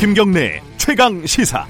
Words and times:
김경래 0.00 0.62
최강 0.78 1.26
시사. 1.26 1.66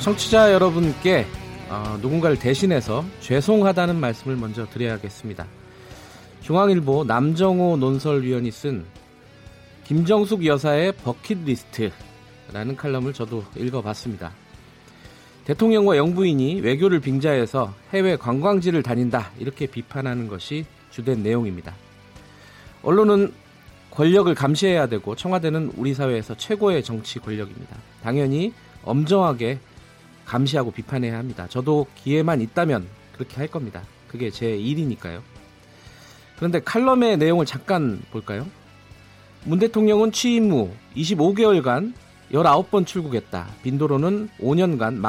청취자 0.00 0.52
여러분께 0.52 1.26
어, 1.68 1.98
누군가를 2.00 2.38
대신해서 2.38 3.04
죄송하다는 3.20 4.00
말씀을 4.00 4.36
먼저 4.36 4.66
드려야겠습니다. 4.66 5.46
중앙일보 6.40 7.04
남정호 7.04 7.76
논설위원이 7.76 8.50
쓴 8.50 8.84
김정숙 9.92 10.46
여사의 10.46 10.92
버킷리스트라는 10.92 12.76
칼럼을 12.78 13.12
저도 13.12 13.44
읽어봤습니다. 13.54 14.32
대통령과 15.44 15.98
영부인이 15.98 16.62
외교를 16.62 17.00
빙자해서 17.00 17.74
해외 17.92 18.16
관광지를 18.16 18.82
다닌다 18.82 19.32
이렇게 19.38 19.66
비판하는 19.66 20.28
것이 20.28 20.64
주된 20.90 21.22
내용입니다. 21.22 21.74
언론은 22.82 23.34
권력을 23.90 24.34
감시해야 24.34 24.86
되고 24.86 25.14
청와대는 25.14 25.72
우리 25.76 25.92
사회에서 25.92 26.38
최고의 26.38 26.82
정치 26.84 27.18
권력입니다. 27.18 27.76
당연히 28.02 28.54
엄정하게 28.84 29.58
감시하고 30.24 30.70
비판해야 30.70 31.18
합니다. 31.18 31.46
저도 31.50 31.86
기회만 31.96 32.40
있다면 32.40 32.86
그렇게 33.12 33.36
할 33.36 33.46
겁니다. 33.46 33.82
그게 34.08 34.30
제 34.30 34.56
일이니까요. 34.56 35.22
그런데 36.36 36.60
칼럼의 36.60 37.18
내용을 37.18 37.44
잠깐 37.44 38.00
볼까요? 38.10 38.46
문 39.44 39.58
대통령은 39.58 40.12
취임 40.12 40.52
후 40.52 40.70
25개월간 40.96 41.94
19번 42.32 42.86
출국했다. 42.86 43.46
빈도로는 43.62 44.28
5년간 44.38 45.00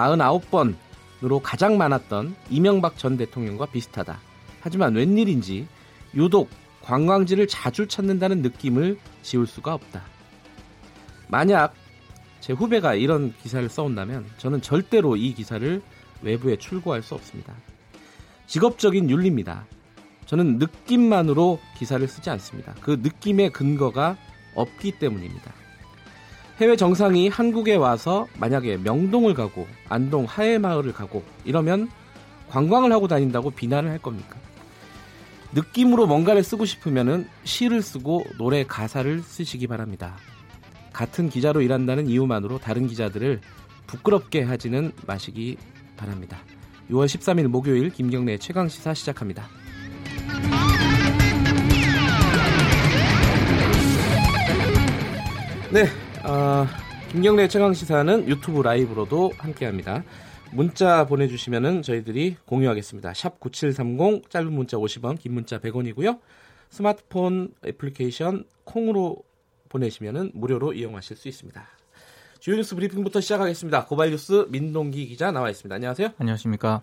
49번으로 1.21 1.39
가장 1.41 1.77
많았던 1.77 2.35
이명박 2.49 2.97
전 2.97 3.15
대통령과 3.15 3.67
비슷하다. 3.67 4.19
하지만 4.61 4.95
웬일인지 4.95 5.67
유독 6.15 6.49
관광지를 6.81 7.47
자주 7.47 7.87
찾는다는 7.87 8.41
느낌을 8.41 8.97
지울 9.21 9.45
수가 9.45 9.73
없다. 9.73 10.01
만약 11.27 11.73
제 12.39 12.53
후배가 12.53 12.95
이런 12.95 13.33
기사를 13.41 13.67
써온다면 13.69 14.25
저는 14.37 14.61
절대로 14.61 15.15
이 15.15 15.33
기사를 15.33 15.81
외부에 16.23 16.57
출고할 16.57 17.03
수 17.03 17.13
없습니다. 17.13 17.53
직업적인 18.47 19.09
윤리입니다. 19.09 19.65
저는 20.25 20.57
느낌만으로 20.57 21.59
기사를 21.77 22.05
쓰지 22.07 22.29
않습니다. 22.31 22.73
그 22.81 22.99
느낌의 23.01 23.51
근거가 23.51 24.17
없기 24.55 24.93
때문입니다. 24.93 25.51
해외 26.59 26.75
정상이 26.75 27.29
한국에 27.29 27.75
와서 27.75 28.27
만약에 28.37 28.77
명동을 28.77 29.33
가고 29.33 29.67
안동 29.89 30.25
하회마을을 30.25 30.93
가고 30.93 31.23
이러면 31.45 31.89
관광을 32.49 32.91
하고 32.91 33.07
다닌다고 33.07 33.49
비난을 33.49 33.89
할 33.89 33.97
겁니까? 33.97 34.37
느낌으로 35.53 36.07
뭔가를 36.07 36.43
쓰고 36.43 36.65
싶으면 36.65 37.27
시를 37.43 37.81
쓰고 37.81 38.25
노래 38.37 38.63
가사를 38.63 39.21
쓰시기 39.21 39.67
바랍니다. 39.67 40.15
같은 40.91 41.29
기자로 41.29 41.61
일한다는 41.61 42.07
이유만으로 42.07 42.59
다른 42.59 42.87
기자들을 42.87 43.41
부끄럽게 43.87 44.43
하지는 44.43 44.91
마시기 45.07 45.57
바랍니다. 45.97 46.37
6월 46.89 47.05
13일 47.05 47.47
목요일 47.47 47.89
김경래 47.89 48.37
최강 48.37 48.67
시사 48.67 48.93
시작합니다. 48.93 49.47
네, 55.73 55.85
어, 56.23 56.67
김경래 57.09 57.47
최강 57.47 57.73
시사는 57.73 58.29
유튜브 58.29 58.61
라이브로도 58.61 59.31
함께합니다. 59.39 60.03
문자 60.51 61.07
보내주시면 61.07 61.81
저희들이 61.81 62.37
공유하겠습니다. 62.45 63.15
샵 63.15 63.39
9730 63.39 64.29
짧은 64.29 64.53
문자 64.53 64.77
50원, 64.77 65.17
긴 65.17 65.33
문자 65.33 65.57
100원이고요. 65.57 66.19
스마트폰 66.69 67.55
애플리케이션 67.65 68.43
콩으로 68.65 69.23
보내시면 69.69 70.29
무료로 70.35 70.73
이용하실 70.73 71.17
수 71.17 71.27
있습니다. 71.27 71.67
주요 72.39 72.55
뉴스 72.55 72.75
브리핑부터 72.75 73.19
시작하겠습니다. 73.19 73.85
고발 73.85 74.11
뉴스 74.11 74.45
민동기 74.49 75.07
기자 75.07 75.31
나와 75.31 75.49
있습니다. 75.49 75.73
안녕하세요. 75.73 76.09
안녕하십니까. 76.19 76.81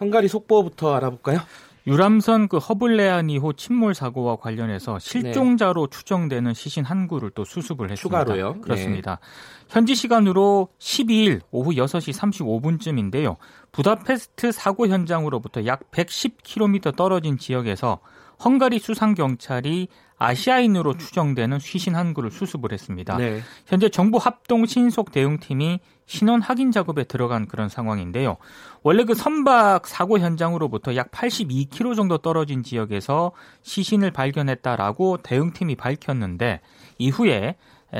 헝가리 0.00 0.28
속보부터 0.28 0.94
알아볼까요? 0.94 1.40
유람선 1.86 2.48
그 2.48 2.58
허블레안 2.58 3.26
2호 3.26 3.56
침몰 3.56 3.94
사고와 3.94 4.36
관련해서 4.36 4.98
실종자로 4.98 5.88
네. 5.88 5.96
추정되는 5.96 6.54
시신 6.54 6.84
한 6.84 7.08
구를 7.08 7.30
또 7.30 7.44
수습을 7.44 7.90
했습니다. 7.90 8.24
추가로요? 8.24 8.60
그렇습니다. 8.60 9.16
네. 9.16 9.64
현지 9.68 9.94
시간으로 9.94 10.68
12일 10.78 11.40
오후 11.50 11.72
6시 11.72 12.14
35분쯤인데요. 12.16 13.36
부다페스트 13.72 14.52
사고 14.52 14.86
현장으로부터 14.86 15.66
약 15.66 15.90
110km 15.90 16.94
떨어진 16.94 17.38
지역에서 17.38 18.00
헝가리 18.44 18.78
수상 18.78 19.14
경찰이 19.14 19.88
아시아인으로 20.16 20.96
추정되는 20.96 21.58
휘신 21.58 21.96
한 21.96 22.14
구를 22.14 22.30
수습을 22.30 22.72
했습니다. 22.72 23.16
네. 23.16 23.40
현재 23.66 23.88
정부 23.88 24.18
합동 24.18 24.66
신속 24.66 25.10
대응팀이 25.10 25.80
신원 26.06 26.42
확인 26.42 26.70
작업에 26.70 27.04
들어간 27.04 27.46
그런 27.46 27.68
상황인데요. 27.68 28.36
원래 28.82 29.04
그 29.04 29.14
선박 29.14 29.86
사고 29.86 30.18
현장으로부터 30.18 30.94
약 30.94 31.10
82km 31.10 31.96
정도 31.96 32.18
떨어진 32.18 32.62
지역에서 32.62 33.32
시신을 33.62 34.10
발견했다라고 34.10 35.18
대응팀이 35.22 35.76
밝혔는데 35.76 36.60
이후에 36.98 37.56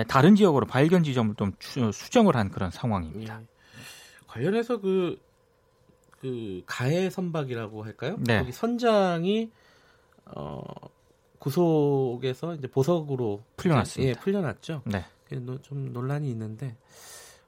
다른 0.08 0.36
지역으로 0.36 0.66
발견 0.66 1.02
지점을 1.04 1.34
좀 1.36 1.52
수정을 1.60 2.36
한 2.36 2.50
그런 2.50 2.70
상황입니다. 2.70 3.40
예. 3.40 3.46
관련해서 4.26 4.80
그, 4.80 5.18
그 6.20 6.62
가해 6.66 7.10
선박이라고 7.10 7.84
할까요? 7.84 8.16
네. 8.20 8.38
거기 8.38 8.52
선장이 8.52 9.50
어 10.36 10.62
구속에서 11.38 12.54
이제 12.54 12.68
보석으로 12.68 13.42
풀려났습니다. 13.56 14.10
예, 14.10 14.20
풀려났죠. 14.20 14.82
네. 14.86 15.04
좀 15.62 15.92
논란이 15.92 16.30
있는데 16.30 16.76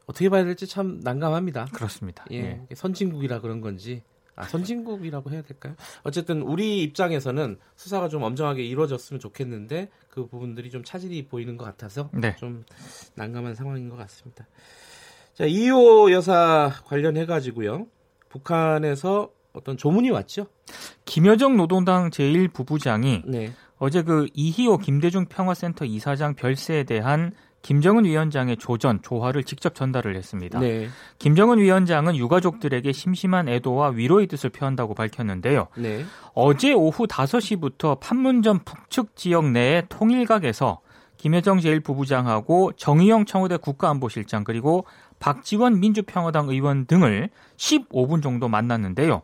어떻게 0.06 0.28
봐야 0.28 0.45
될지 0.45 0.67
참 0.67 1.00
난감합니다. 1.03 1.67
그렇습니다. 1.73 2.25
예, 2.33 2.65
예. 2.71 2.75
선진국이라 2.75 3.41
그런 3.41 3.61
건지 3.61 4.03
아, 4.37 4.44
선진국이라고 4.44 5.31
해야 5.31 5.43
될까요? 5.43 5.77
어쨌든 6.03 6.43
우리 6.43 6.83
입장에서는 6.83 7.59
수사가 7.77 8.09
좀 8.09 8.23
엄정하게 8.23 8.65
이루어졌으면 8.65 9.21
좋겠는데 9.21 9.91
그 10.09 10.27
부분들이 10.27 10.71
좀 10.71 10.83
차질이 10.83 11.27
보이는 11.27 11.56
것 11.56 11.65
같아서 11.65 12.11
네. 12.12 12.34
좀 12.37 12.65
난감한 13.15 13.55
상황인 13.55 13.89
것 13.89 13.97
같습니다. 13.97 14.47
자, 15.34 15.44
이호 15.44 16.11
여사 16.12 16.73
관련해 16.87 17.27
가지고요. 17.27 17.87
북한에서 18.28 19.31
어떤 19.55 19.77
조문이 19.77 20.11
왔죠. 20.11 20.47
김여정 21.07 21.57
노동당 21.57 22.11
제1부부장이 22.11 23.23
네. 23.25 23.53
어제 23.79 24.03
그 24.03 24.27
이희호 24.35 24.79
김대중 24.79 25.27
평화센터 25.27 25.85
이사장 25.85 26.35
별세에 26.35 26.85
대한 26.85 27.33
김정은 27.63 28.05
위원장의 28.05 28.59
조전, 28.59 29.01
조화를 29.01 29.45
직접 29.45 29.75
전달을 29.75 30.17
했습니다. 30.17 30.59
네. 30.59 30.89
김정은 31.19 31.59
위원장은 31.59 32.15
유가족들에게 32.15 32.93
심심한 32.93 33.49
애도와 33.49 33.89
위로의 33.89 34.27
뜻을 34.27 34.51
표한다고 34.51 34.95
밝혔는데요. 34.95 35.69
네. 35.79 36.05
어제 36.35 36.75
오후 36.75 37.07
5시부터 37.07 38.01
판문점 38.01 38.61
북측 38.67 39.17
지역 39.17 39.51
내의 39.51 39.85
통일각에서 39.89 40.81
김여정 41.17 41.59
제1부부장하고 41.61 42.77
정의영 42.77 43.25
청와대 43.25 43.57
국가안보실장 43.57 44.45
그리고 44.45 44.85
박지원 45.25 45.81
민주평화당 45.81 46.51
의원 46.51 46.85
등을 46.85 47.31
15분 47.57 48.23
정도 48.23 48.47
만났는데요. 48.47 49.23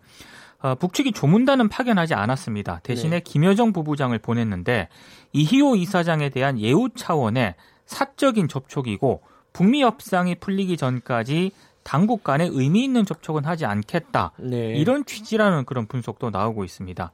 어, 0.60 0.74
북측이 0.76 1.12
조문단은 1.12 1.68
파견하지 1.68 2.14
않았습니다. 2.14 2.80
대신에 2.82 3.16
네. 3.16 3.20
김여정 3.20 3.74
부부장을 3.74 4.18
보냈는데 4.18 4.88
이희호 5.34 5.76
이사장에 5.76 6.30
대한 6.30 6.58
예우 6.58 6.88
차원의 6.96 7.54
사적인 7.84 8.48
접촉이고 8.48 9.20
북미 9.52 9.82
협상이 9.82 10.36
풀리기 10.36 10.78
전까지 10.78 11.52
당국 11.82 12.24
간에 12.24 12.48
의미 12.50 12.82
있는 12.82 13.04
접촉은 13.04 13.44
하지 13.44 13.66
않겠다. 13.66 14.32
네. 14.38 14.76
이런 14.76 15.04
취지라는 15.04 15.66
그런 15.66 15.86
분석도 15.86 16.30
나오고 16.30 16.64
있습니다. 16.64 17.10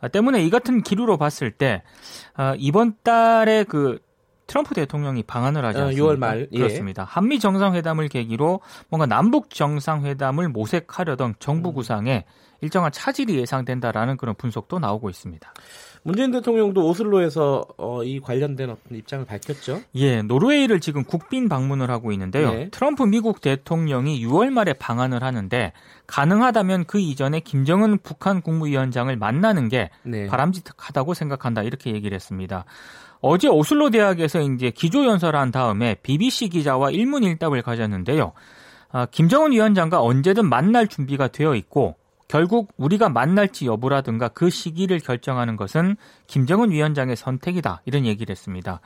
아, 0.00 0.08
때문에 0.08 0.44
이 0.44 0.50
같은 0.50 0.82
기류로 0.82 1.16
봤을 1.16 1.50
때 1.50 1.82
아, 2.34 2.54
이번 2.58 2.96
달에 3.02 3.64
그 3.64 3.98
트럼프 4.46 4.74
대통령이 4.74 5.22
방한을 5.24 5.64
하지 5.64 5.78
어, 5.80 5.84
않습니까? 5.86 6.06
6월 6.06 6.18
말 6.18 6.48
예. 6.52 6.58
그렇습니다. 6.58 7.04
한미 7.04 7.40
정상회담을 7.40 8.08
계기로 8.08 8.60
뭔가 8.88 9.06
남북 9.06 9.50
정상회담을 9.50 10.48
모색하려던 10.48 11.34
정부 11.38 11.70
음. 11.70 11.74
구상에 11.74 12.24
일정한 12.60 12.90
차질이 12.90 13.36
예상된다라는 13.38 14.16
그런 14.16 14.34
분석도 14.34 14.78
나오고 14.78 15.10
있습니다. 15.10 15.52
문재인 16.02 16.30
대통령도 16.30 16.86
오슬로에서 16.86 17.66
어, 17.76 18.04
이 18.04 18.20
관련된 18.20 18.70
어떤 18.70 18.96
입장을 18.96 19.24
밝혔죠. 19.24 19.82
예, 19.96 20.22
노르웨이를 20.22 20.80
지금 20.80 21.02
국빈 21.02 21.48
방문을 21.48 21.90
하고 21.90 22.12
있는데요. 22.12 22.52
네. 22.52 22.68
트럼프 22.70 23.02
미국 23.02 23.40
대통령이 23.40 24.24
6월 24.24 24.50
말에 24.50 24.72
방한을 24.72 25.22
하는데 25.24 25.72
가능하다면 26.06 26.84
그 26.84 27.00
이전에 27.00 27.40
김정은 27.40 27.98
북한 28.02 28.40
국무위원장을 28.40 29.14
만나는 29.16 29.68
게 29.68 29.90
네. 30.04 30.26
바람직하다고 30.28 31.14
생각한다 31.14 31.62
이렇게 31.62 31.92
얘기를 31.92 32.14
했습니다. 32.14 32.64
어제 33.20 33.48
오슬로 33.48 33.90
대학에서 33.90 34.40
이제 34.40 34.70
기조 34.70 35.04
연설한 35.04 35.50
다음에 35.50 35.96
BBC 36.02 36.48
기자와 36.48 36.90
일문일답을 36.90 37.62
가졌는데요. 37.62 38.32
아, 38.92 39.06
김정은 39.06 39.52
위원장과 39.52 40.00
언제든 40.00 40.48
만날 40.48 40.86
준비가 40.86 41.28
되어 41.28 41.54
있고 41.54 41.96
결국 42.28 42.72
우리가 42.76 43.08
만날지 43.08 43.66
여부라든가 43.66 44.28
그 44.28 44.50
시기를 44.50 44.98
결정하는 44.98 45.56
것은 45.56 45.96
김정은 46.26 46.70
위원장의 46.70 47.14
선택이다. 47.14 47.82
이런 47.84 48.04
얘기를 48.04 48.32
했습니다. 48.32 48.80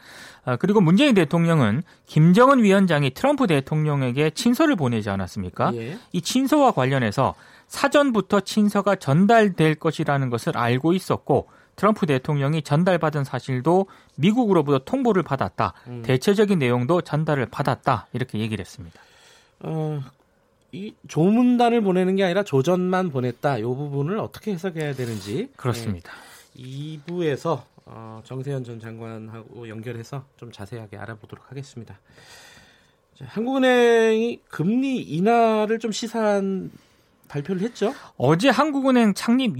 아, 0.44 0.56
그리고 0.56 0.80
문재인 0.80 1.14
대통령은 1.14 1.82
김정은 2.06 2.62
위원장이 2.62 3.10
트럼프 3.10 3.46
대통령에게 3.46 4.30
친서를 4.30 4.76
보내지 4.76 5.08
않았습니까? 5.08 5.72
예. 5.74 5.98
이 6.12 6.20
친서와 6.20 6.72
관련해서 6.72 7.34
사전부터 7.66 8.40
친서가 8.40 8.96
전달될 8.96 9.76
것이라는 9.76 10.28
것을 10.28 10.58
알고 10.58 10.92
있었고 10.92 11.48
트럼프 11.80 12.04
대통령이 12.04 12.60
전달받은 12.60 13.24
사실도 13.24 13.86
미국으로부터 14.16 14.80
통보를 14.84 15.22
받았다. 15.22 15.72
음. 15.86 16.02
대체적인 16.02 16.58
내용도 16.58 17.00
전달을 17.00 17.46
받았다. 17.46 18.06
이렇게 18.12 18.38
얘기를 18.38 18.62
했습니다. 18.62 19.00
어, 19.60 20.02
이 20.72 20.92
조문단을 21.08 21.80
보내는 21.80 22.16
게 22.16 22.24
아니라 22.24 22.42
조전만 22.42 23.08
보냈다. 23.08 23.56
이 23.56 23.62
부분을 23.62 24.18
어떻게 24.18 24.52
해석해야 24.52 24.92
되는지 24.92 25.48
그렇습니다. 25.56 26.12
네, 26.52 26.62
2부에서 26.62 27.62
어, 27.86 28.20
정세현 28.24 28.64
전 28.64 28.78
장관하고 28.78 29.66
연결해서 29.66 30.26
좀 30.36 30.52
자세하게 30.52 30.98
알아보도록 30.98 31.50
하겠습니다. 31.50 31.98
자, 33.18 33.24
한국은행이 33.26 34.40
금리 34.50 35.00
인하를 35.00 35.78
좀 35.78 35.92
시사한 35.92 36.70
발표를 37.28 37.62
했죠. 37.62 37.94
어제 38.18 38.50
한국은행 38.50 39.14
창립 39.14 39.58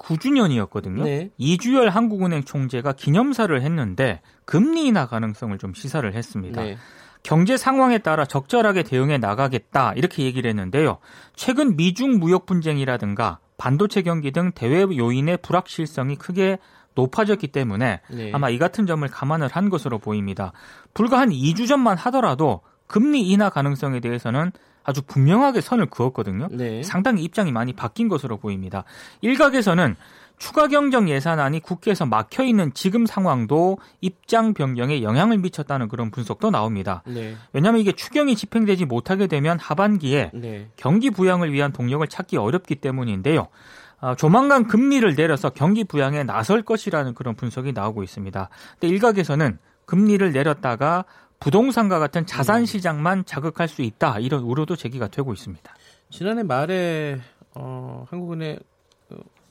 69주년이었거든요. 0.00 1.04
네. 1.04 1.30
이주열 1.38 1.90
한국은행 1.90 2.44
총재가 2.44 2.92
기념사를 2.92 3.60
했는데 3.60 4.20
금리 4.44 4.86
인하 4.86 5.06
가능성을 5.06 5.56
좀 5.58 5.74
시사를 5.74 6.12
했습니다. 6.12 6.62
네. 6.62 6.76
경제 7.22 7.56
상황에 7.56 7.98
따라 7.98 8.24
적절하게 8.24 8.82
대응해 8.82 9.18
나가겠다 9.18 9.92
이렇게 9.94 10.24
얘기를 10.24 10.48
했는데요. 10.48 10.98
최근 11.34 11.76
미중 11.76 12.18
무역 12.18 12.46
분쟁이라든가 12.46 13.38
반도체 13.58 14.02
경기 14.02 14.30
등 14.32 14.52
대외 14.54 14.80
요인의 14.80 15.38
불확실성이 15.42 16.16
크게 16.16 16.58
높아졌기 16.94 17.48
때문에 17.48 18.00
네. 18.10 18.32
아마 18.32 18.48
이 18.48 18.58
같은 18.58 18.86
점을 18.86 19.06
감안을 19.06 19.48
한 19.48 19.68
것으로 19.68 19.98
보입니다. 19.98 20.52
불과 20.94 21.20
한 21.20 21.28
2주 21.28 21.68
전만 21.68 21.96
하더라도 21.98 22.62
금리 22.86 23.28
인하 23.28 23.50
가능성에 23.50 24.00
대해서는 24.00 24.50
아주 24.90 25.02
분명하게 25.02 25.60
선을 25.60 25.86
그었거든요. 25.86 26.48
네. 26.50 26.82
상당히 26.82 27.22
입장이 27.22 27.52
많이 27.52 27.72
바뀐 27.72 28.08
것으로 28.08 28.36
보입니다. 28.36 28.84
일각에서는 29.22 29.96
추가 30.36 30.68
경정 30.68 31.08
예산안이 31.08 31.60
국회에서 31.60 32.06
막혀 32.06 32.44
있는 32.44 32.72
지금 32.72 33.04
상황도 33.04 33.78
입장 34.00 34.54
변경에 34.54 35.02
영향을 35.02 35.38
미쳤다는 35.38 35.88
그런 35.88 36.10
분석도 36.10 36.50
나옵니다. 36.50 37.02
네. 37.06 37.36
왜냐하면 37.52 37.80
이게 37.80 37.92
추경이 37.92 38.34
집행되지 38.34 38.86
못하게 38.86 39.26
되면 39.26 39.58
하반기에 39.58 40.30
네. 40.34 40.68
경기 40.76 41.10
부양을 41.10 41.52
위한 41.52 41.72
동력을 41.72 42.06
찾기 42.08 42.38
어렵기 42.38 42.76
때문인데요. 42.76 43.48
아, 44.00 44.14
조만간 44.14 44.66
금리를 44.66 45.14
내려서 45.14 45.50
경기 45.50 45.84
부양에 45.84 46.24
나설 46.24 46.62
것이라는 46.62 47.14
그런 47.14 47.34
분석이 47.34 47.72
나오고 47.72 48.02
있습니다. 48.02 48.48
근데 48.78 48.88
일각에서는 48.88 49.58
금리를 49.84 50.32
내렸다가 50.32 51.04
부동산과 51.40 51.98
같은 51.98 52.26
자산 52.26 52.66
시장만 52.66 53.24
자극할 53.24 53.66
수 53.66 53.82
있다 53.82 54.18
이런 54.20 54.42
우려도 54.42 54.76
제기가 54.76 55.08
되고 55.08 55.32
있습니다. 55.32 55.74
지난해 56.10 56.42
말에 56.42 57.18
어, 57.54 58.06
한국은행 58.10 58.58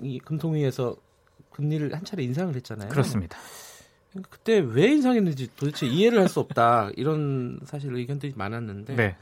이 0.01 0.19
금통위에서 0.19 0.95
금리를 1.51 1.93
한 1.93 2.05
차례 2.05 2.23
인상을 2.23 2.55
했잖아요. 2.55 2.89
그렇습니다. 2.89 3.37
그러니까 4.11 4.29
그때 4.31 4.59
왜 4.59 4.87
인상했는지 4.87 5.49
도대체 5.55 5.85
이해를 5.87 6.19
할 6.19 6.29
수 6.29 6.39
없다 6.39 6.91
이런 6.95 7.59
사실 7.65 7.93
의견들이 7.93 8.33
많았는데 8.35 8.95
네. 8.95 9.15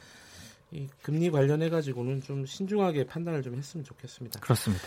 이 0.71 0.87
금리 1.01 1.31
관련해 1.31 1.69
가지고는 1.69 2.21
좀 2.21 2.45
신중하게 2.45 3.05
판단을 3.05 3.41
좀 3.41 3.55
했으면 3.55 3.85
좋겠습니다. 3.85 4.39
그렇습니다. 4.41 4.83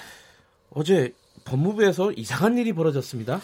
어제 0.71 1.13
법무부에서 1.45 2.13
이상한 2.13 2.59
일이 2.59 2.73
벌어졌습니다. 2.73 3.41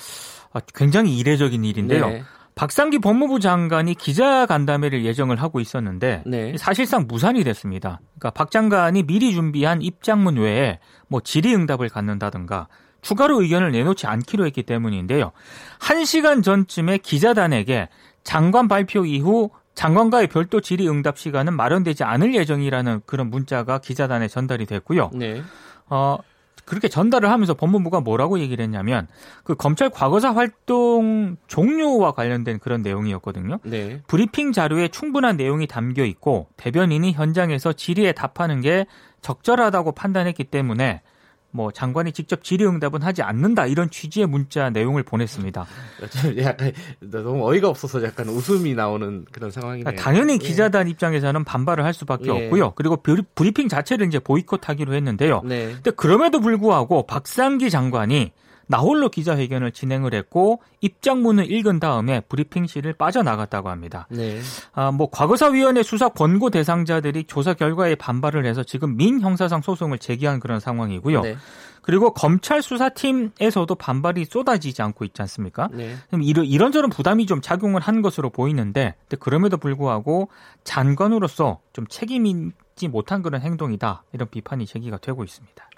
아, 0.52 0.60
굉장히 0.74 1.16
이례적인 1.18 1.64
일인데요. 1.64 2.08
네. 2.08 2.22
박상기 2.56 3.00
법무부 3.00 3.38
장관이 3.38 3.94
기자 3.94 4.46
간담회를 4.46 5.04
예정을 5.04 5.36
하고 5.36 5.60
있었는데 5.60 6.22
네. 6.24 6.56
사실상 6.56 7.04
무산이 7.06 7.44
됐습니다. 7.44 8.00
그러니까 8.18 8.30
박 8.30 8.50
장관이 8.50 9.02
미리 9.02 9.34
준비한 9.34 9.82
입장문 9.82 10.38
외에 10.38 10.80
뭐 11.06 11.20
질의응답을 11.20 11.90
갖는다든가 11.90 12.68
추가로 13.02 13.42
의견을 13.42 13.72
내놓지 13.72 14.06
않기로 14.06 14.46
했기 14.46 14.62
때문인데요. 14.62 15.32
1시간 15.80 16.42
전쯤에 16.42 16.98
기자단에게 16.98 17.90
장관 18.24 18.68
발표 18.68 19.04
이후 19.04 19.50
장관과의 19.74 20.28
별도 20.28 20.62
질의응답 20.62 21.18
시간은 21.18 21.52
마련되지 21.52 22.04
않을 22.04 22.34
예정이라는 22.34 23.02
그런 23.04 23.28
문자가 23.28 23.78
기자단에 23.78 24.28
전달이 24.28 24.64
됐고요. 24.64 25.10
네. 25.12 25.42
어, 25.90 26.16
그렇게 26.66 26.88
전달을 26.88 27.30
하면서 27.30 27.54
법무부가 27.54 28.00
뭐라고 28.00 28.40
얘기를 28.40 28.62
했냐면 28.62 29.06
그 29.44 29.54
검찰 29.54 29.88
과거사 29.88 30.34
활동 30.34 31.36
종료와 31.46 32.12
관련된 32.12 32.58
그런 32.58 32.82
내용이었거든요. 32.82 33.60
네. 33.62 34.02
브리핑 34.08 34.52
자료에 34.52 34.88
충분한 34.88 35.36
내용이 35.36 35.68
담겨 35.68 36.04
있고 36.04 36.48
대변인이 36.56 37.12
현장에서 37.12 37.72
질의에 37.72 38.12
답하는 38.12 38.60
게 38.60 38.86
적절하다고 39.22 39.92
판단했기 39.92 40.44
때문에 40.44 41.02
뭐 41.50 41.70
장관이 41.70 42.12
직접 42.12 42.44
질의응답은 42.44 43.02
하지 43.02 43.22
않는다 43.22 43.66
이런 43.66 43.90
취지의 43.90 44.26
문자 44.26 44.70
내용을 44.70 45.02
보냈습니다. 45.02 45.66
약간 46.42 46.72
너무 47.00 47.48
어이가 47.48 47.68
없어서 47.68 48.02
약간 48.04 48.28
웃음이 48.28 48.74
나오는 48.74 49.24
그런 49.32 49.50
상황이네요. 49.50 49.96
당연히 49.96 50.34
예. 50.34 50.38
기자단 50.38 50.86
예. 50.86 50.90
입장에서는 50.90 51.44
반발을 51.44 51.84
할 51.84 51.94
수밖에 51.94 52.26
예. 52.26 52.30
없고요. 52.30 52.72
그리고 52.74 52.96
브리핑 53.34 53.68
자체를 53.68 54.06
이제 54.06 54.18
보이콧하기로 54.18 54.94
했는데요. 54.94 55.42
네. 55.44 55.72
근데 55.72 55.90
그럼에도 55.92 56.40
불구하고 56.40 57.06
박상기 57.06 57.70
장관이 57.70 58.32
나홀로 58.66 59.08
기자회견을 59.08 59.72
진행을 59.72 60.14
했고 60.14 60.60
입장문을 60.80 61.50
읽은 61.50 61.80
다음에 61.80 62.20
브리핑실을 62.20 62.94
빠져나갔다고 62.94 63.68
합니다. 63.68 64.06
네. 64.10 64.40
아, 64.72 64.90
뭐 64.90 65.08
과거사위원회 65.10 65.82
수사 65.82 66.08
권고 66.08 66.50
대상자들이 66.50 67.24
조사 67.24 67.54
결과에 67.54 67.94
반발을 67.94 68.44
해서 68.44 68.62
지금 68.64 68.96
민 68.96 69.20
형사상 69.20 69.62
소송을 69.62 69.98
제기한 69.98 70.40
그런 70.40 70.60
상황이고요. 70.60 71.20
네. 71.22 71.36
그리고 71.82 72.12
검찰 72.12 72.62
수사팀에서도 72.62 73.72
반발이 73.76 74.24
쏟아지지 74.24 74.82
않고 74.82 75.04
있지 75.04 75.22
않습니까? 75.22 75.68
네. 75.72 75.94
이런 76.20 76.44
이런저런 76.44 76.90
부담이 76.90 77.26
좀 77.26 77.40
작용을 77.40 77.80
한 77.80 78.02
것으로 78.02 78.30
보이는데 78.30 78.96
그럼에도 79.20 79.56
불구하고 79.56 80.28
장관으로서 80.64 81.60
좀 81.72 81.86
책임있지 81.86 82.88
못한 82.88 83.22
그런 83.22 83.40
행동이다 83.40 84.02
이런 84.12 84.28
비판이 84.28 84.66
제기가 84.66 84.96
되고 84.98 85.22
있습니다. 85.22 85.70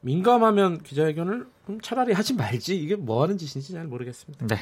민감하면 0.00 0.82
기자회견을 0.82 1.46
차라리 1.82 2.12
하지 2.12 2.34
말지 2.34 2.76
이게 2.76 2.96
뭐 2.96 3.22
하는 3.22 3.38
짓인지 3.38 3.72
잘 3.72 3.84
모르겠습니다. 3.84 4.46
네. 4.46 4.56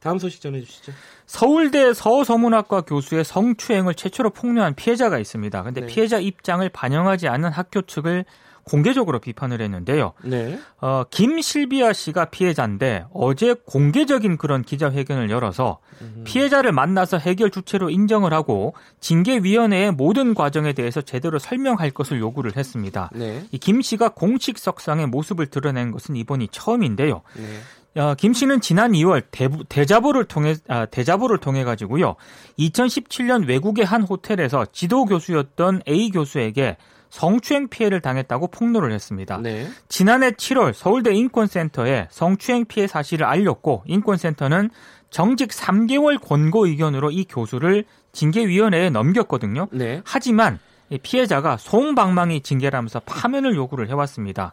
다음 0.00 0.18
소식 0.18 0.40
전해주시죠. 0.40 0.92
서울대 1.26 1.92
서서문학과 1.92 2.82
교수의 2.82 3.24
성추행을 3.24 3.94
최초로 3.94 4.30
폭로한 4.30 4.74
피해자가 4.74 5.18
있습니다. 5.18 5.62
근데 5.64 5.80
네. 5.80 5.86
피해자 5.88 6.18
입장을 6.18 6.66
반영하지 6.68 7.28
않는 7.28 7.50
학교 7.50 7.82
측을 7.82 8.24
공개적으로 8.68 9.18
비판을 9.18 9.60
했는데요. 9.60 10.12
네. 10.22 10.58
어, 10.80 11.04
김실비아 11.10 11.92
씨가 11.92 12.26
피해자인데 12.26 13.06
어제 13.12 13.54
공개적인 13.66 14.36
그런 14.36 14.62
기자회견을 14.62 15.30
열어서 15.30 15.78
음. 16.02 16.22
피해자를 16.24 16.72
만나서 16.72 17.18
해결 17.18 17.50
주체로 17.50 17.88
인정을 17.88 18.32
하고 18.32 18.74
징계위원회의 19.00 19.92
모든 19.92 20.34
과정에 20.34 20.74
대해서 20.74 21.00
제대로 21.00 21.38
설명할 21.38 21.90
것을 21.90 22.20
요구를 22.20 22.56
했습니다. 22.56 23.10
네. 23.14 23.44
이김 23.52 23.80
씨가 23.80 24.10
공식 24.10 24.58
석상의 24.58 25.06
모습을 25.06 25.46
드러낸 25.46 25.90
것은 25.90 26.16
이번이 26.16 26.48
처음인데요. 26.52 27.22
네. 27.36 28.00
어, 28.00 28.14
김 28.14 28.32
씨는 28.32 28.60
지난 28.60 28.92
2월 28.92 29.22
대, 29.68 29.84
자보를 29.84 30.26
통해 30.26 30.54
아, 30.68 30.86
대자보를 30.86 31.38
통해 31.38 31.64
가지고요. 31.64 32.16
2017년 32.58 33.48
외국의 33.48 33.84
한 33.84 34.02
호텔에서 34.02 34.66
지도 34.72 35.04
교수였던 35.04 35.82
A 35.88 36.10
교수에게 36.10 36.76
성추행 37.10 37.68
피해를 37.68 38.00
당했다고 38.00 38.48
폭로를 38.48 38.92
했습니다. 38.92 39.38
네. 39.38 39.68
지난해 39.88 40.30
7월 40.30 40.72
서울대 40.72 41.12
인권센터에 41.14 42.08
성추행 42.10 42.66
피해 42.66 42.86
사실을 42.86 43.26
알렸고 43.26 43.84
인권센터는 43.86 44.70
정직 45.10 45.50
3개월 45.50 46.20
권고 46.20 46.66
의견으로 46.66 47.10
이 47.10 47.24
교수를 47.24 47.84
징계위원회에 48.12 48.90
넘겼거든요. 48.90 49.68
네. 49.70 50.02
하지만 50.04 50.58
피해자가 51.02 51.56
송방망이 51.56 52.42
징계라면서 52.42 53.00
파면을 53.00 53.54
요구를 53.54 53.88
해왔습니다. 53.88 54.52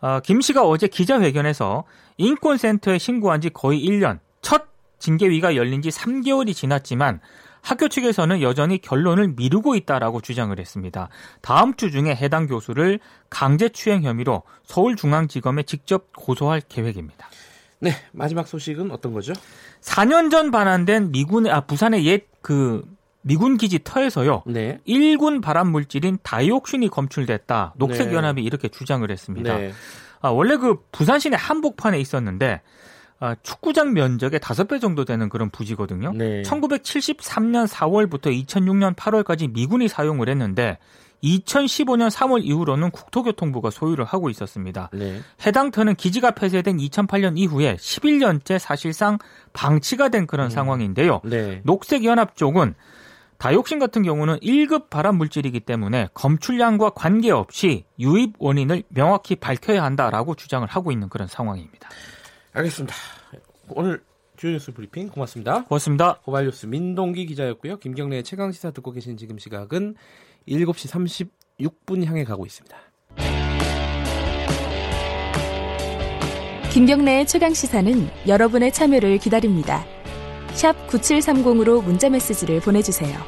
어, 0.00 0.20
김 0.20 0.40
씨가 0.40 0.66
어제 0.66 0.86
기자회견에서 0.86 1.84
인권센터에 2.16 2.98
신고한 2.98 3.40
지 3.40 3.50
거의 3.50 3.84
1년, 3.84 4.18
첫 4.42 4.64
징계위가 4.98 5.56
열린 5.56 5.82
지 5.82 5.88
3개월이 5.90 6.54
지났지만 6.54 7.20
학교 7.62 7.88
측에서는 7.88 8.42
여전히 8.42 8.80
결론을 8.80 9.34
미루고 9.36 9.74
있다라고 9.74 10.20
주장을 10.20 10.56
했습니다. 10.58 11.08
다음 11.40 11.74
주 11.74 11.90
중에 11.90 12.14
해당 12.14 12.46
교수를 12.46 13.00
강제 13.28 13.68
추행 13.68 14.02
혐의로 14.02 14.42
서울중앙지검에 14.64 15.64
직접 15.64 16.12
고소할 16.14 16.62
계획입니다. 16.68 17.28
네, 17.80 17.92
마지막 18.12 18.46
소식은 18.46 18.90
어떤 18.90 19.12
거죠? 19.12 19.32
4년 19.80 20.30
전 20.30 20.50
반환된 20.50 21.12
미군의 21.12 21.50
아 21.50 21.60
부산의 21.62 22.04
옛그 22.06 22.84
미군 23.22 23.56
기지 23.56 23.80
터에서요. 23.82 24.44
네. 24.46 24.80
1군 24.86 25.42
발암 25.42 25.68
물질인 25.68 26.18
다이옥신이 26.22 26.88
검출됐다. 26.88 27.74
녹색 27.76 28.12
연합이 28.12 28.42
네. 28.42 28.46
이렇게 28.46 28.68
주장을 28.68 29.08
했습니다. 29.10 29.56
네. 29.56 29.72
아, 30.22 30.28
원래 30.28 30.56
그 30.56 30.76
부산 30.92 31.18
시내 31.18 31.36
한복판에 31.38 31.98
있었는데 31.98 32.60
아, 33.20 33.36
축구장 33.42 33.92
면적의 33.92 34.40
5배 34.40 34.80
정도 34.80 35.04
되는 35.04 35.28
그런 35.28 35.50
부지거든요. 35.50 36.12
네. 36.14 36.40
1973년 36.42 37.68
4월부터 37.68 38.26
2006년 38.46 38.96
8월까지 38.96 39.52
미군이 39.52 39.88
사용을 39.88 40.30
했는데 40.30 40.78
2015년 41.22 42.10
3월 42.10 42.42
이후로는 42.42 42.90
국토교통부가 42.90 43.68
소유를 43.68 44.06
하고 44.06 44.30
있었습니다. 44.30 44.88
네. 44.94 45.20
해당 45.44 45.70
터는 45.70 45.96
기지가 45.96 46.30
폐쇄된 46.30 46.78
2008년 46.78 47.36
이후에 47.36 47.76
11년째 47.76 48.58
사실상 48.58 49.18
방치가 49.52 50.08
된 50.08 50.26
그런 50.26 50.46
음. 50.46 50.50
상황인데요. 50.50 51.20
네. 51.24 51.60
녹색연합 51.64 52.36
쪽은 52.36 52.74
다육신 53.36 53.78
같은 53.78 54.02
경우는 54.02 54.38
1급 54.38 54.88
발암 54.88 55.16
물질이기 55.16 55.60
때문에 55.60 56.08
검출량과 56.14 56.90
관계없이 56.90 57.84
유입 57.98 58.34
원인을 58.38 58.82
명확히 58.88 59.34
밝혀야 59.34 59.82
한다라고 59.82 60.34
주장을 60.34 60.66
하고 60.68 60.90
있는 60.92 61.08
그런 61.08 61.28
상황입니다. 61.28 61.88
알겠습니다. 62.52 62.94
오늘 63.68 64.02
주요 64.36 64.52
뉴스 64.52 64.72
브리핑 64.72 65.08
고맙습니다. 65.08 65.64
고맙습니다. 65.64 66.18
고발 66.24 66.44
뉴스 66.44 66.66
민동기 66.66 67.26
기자였고요. 67.26 67.78
김경래의 67.78 68.24
최강 68.24 68.52
시사 68.52 68.70
듣고 68.70 68.92
계신 68.92 69.16
지금 69.16 69.38
시각은 69.38 69.94
7시 70.48 71.28
36분 71.58 72.04
향해 72.06 72.24
가고 72.24 72.46
있습니다. 72.46 72.76
김경래의 76.72 77.26
최강 77.26 77.52
시사는 77.52 78.08
여러분의 78.26 78.72
참여를 78.72 79.18
기다립니다. 79.18 79.84
9730으로 80.54 81.82
문자 81.82 82.08
메시지를 82.08 82.60
보내주세요. 82.60 83.18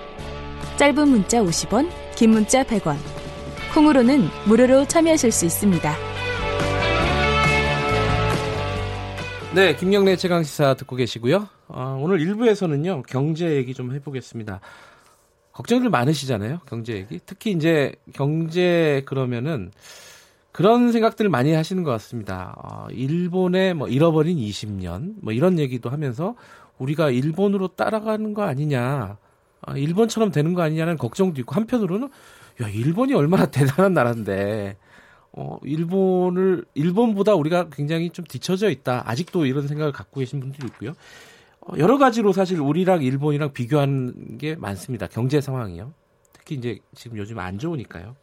짧은 0.79 1.09
문자 1.09 1.43
50원, 1.43 1.91
긴 2.17 2.31
문자 2.31 2.63
100원. 2.65 2.97
콩으로는 3.75 4.29
무료로 4.47 4.87
참여하실 4.87 5.33
수 5.33 5.45
있습니다. 5.45 6.12
네, 9.55 9.77
김경래 9.77 10.17
최강 10.17 10.43
시사 10.43 10.73
듣고 10.75 10.97
계시고요. 10.97 11.47
어, 11.69 11.99
오늘 12.01 12.21
1부에서는요 12.21 13.05
경제 13.07 13.55
얘기 13.55 13.75
좀 13.75 13.93
해보겠습니다. 13.93 14.61
걱정들 15.53 15.91
많으시잖아요. 15.91 16.61
경제 16.65 16.95
얘기. 16.95 17.21
특히 17.27 17.51
이제 17.51 17.93
경제 18.15 19.03
그러면은 19.05 19.71
그런 20.53 20.91
생각들을 20.91 21.31
많이 21.31 21.53
하시는 21.53 21.83
것 21.83 21.91
같습니다. 21.91 22.55
어, 22.57 22.87
일본의 22.93 23.75
뭐 23.75 23.89
잃어버린 23.89 24.39
20년 24.39 25.17
뭐 25.21 25.35
이런 25.35 25.59
얘기도 25.59 25.91
하면서 25.91 26.35
우리가 26.79 27.11
일본으로 27.11 27.69
따라가는 27.69 28.33
거 28.33 28.45
아니냐. 28.45 29.19
아, 29.61 29.77
일본처럼 29.77 30.31
되는 30.31 30.55
거 30.55 30.63
아니냐는 30.63 30.97
걱정도 30.97 31.43
있고 31.43 31.55
한편으로는 31.55 32.09
야, 32.63 32.69
일본이 32.69 33.13
얼마나 33.13 33.45
대단한 33.53 33.93
나라인데 33.93 34.79
어, 35.33 35.59
일본을 35.63 36.65
일본보다 36.75 37.35
우리가 37.35 37.69
굉장히 37.71 38.11
좀 38.11 38.25
뒤처져 38.25 38.71
있다. 38.71 39.03
아직도 39.07 39.47
이런 39.47 39.67
생각을 39.67 39.93
갖고 39.93 40.21
계신 40.21 40.41
분들이 40.41 40.67
있고요. 40.67 40.93
어, 41.61 41.75
여러 41.79 41.97
가지로 41.97 42.33
사실 42.33 42.61
우리랑 42.61 43.03
일본이랑 43.03 43.53
비교하는 43.53 44.39
게 44.39 44.55
많습니다. 44.57 45.07
경제 45.07 45.41
상황이요. 45.41 45.93
특히 46.33 46.57
이제 46.57 46.79
지금 46.95 47.17
요즘 47.19 47.39
안 47.39 47.59
좋으니까요. 47.59 48.15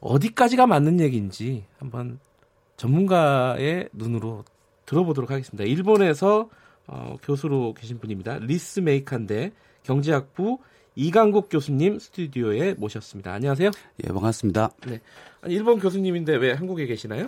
어디까지가 0.00 0.66
맞는 0.66 1.00
얘기인지 1.00 1.64
한번 1.78 2.20
전문가의 2.76 3.88
눈으로 3.92 4.44
들어보도록 4.86 5.30
하겠습니다. 5.30 5.64
일본에서 5.64 6.48
어, 6.86 7.16
교수로 7.22 7.74
계신 7.74 7.98
분입니다. 7.98 8.38
리츠메이칸대 8.38 9.52
경제학부 9.82 10.58
이강국 10.96 11.48
교수님 11.50 11.98
스튜디오에 11.98 12.74
모셨습니다. 12.74 13.32
안녕하세요. 13.32 13.70
예, 14.04 14.08
반갑습니다. 14.08 14.70
네. 14.86 15.00
아니, 15.42 15.54
일본 15.54 15.78
교수님인데 15.78 16.36
왜 16.36 16.52
한국에 16.52 16.86
계시나요? 16.86 17.26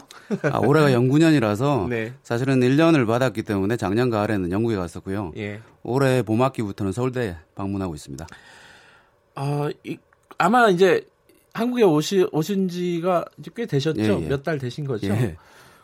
아, 0.51 0.59
올해가 0.59 0.93
연구년이라서 0.93 1.87
네. 1.89 2.13
사실은 2.23 2.61
1년을 2.61 3.07
받았기 3.07 3.43
때문에 3.43 3.77
작년 3.77 4.11
가을에는 4.11 4.51
영국에 4.51 4.77
갔었고요. 4.77 5.33
예. 5.37 5.61
올해 5.83 6.23
봄 6.23 6.43
학기부터는 6.43 6.93
서울대 6.93 7.37
방문하고 7.55 7.95
있습니다. 7.95 8.27
아, 9.35 9.71
이, 9.85 9.97
아마 10.37 10.69
이제 10.69 11.07
한국에 11.55 11.83
오시, 11.85 12.29
오신 12.33 12.69
지가 12.69 13.25
이제 13.39 13.51
꽤 13.55 13.67
되셨죠? 13.67 14.01
예, 14.01 14.25
예. 14.25 14.29
몇달 14.29 14.59
되신 14.59 14.87
거죠? 14.87 15.09
예. 15.09 15.37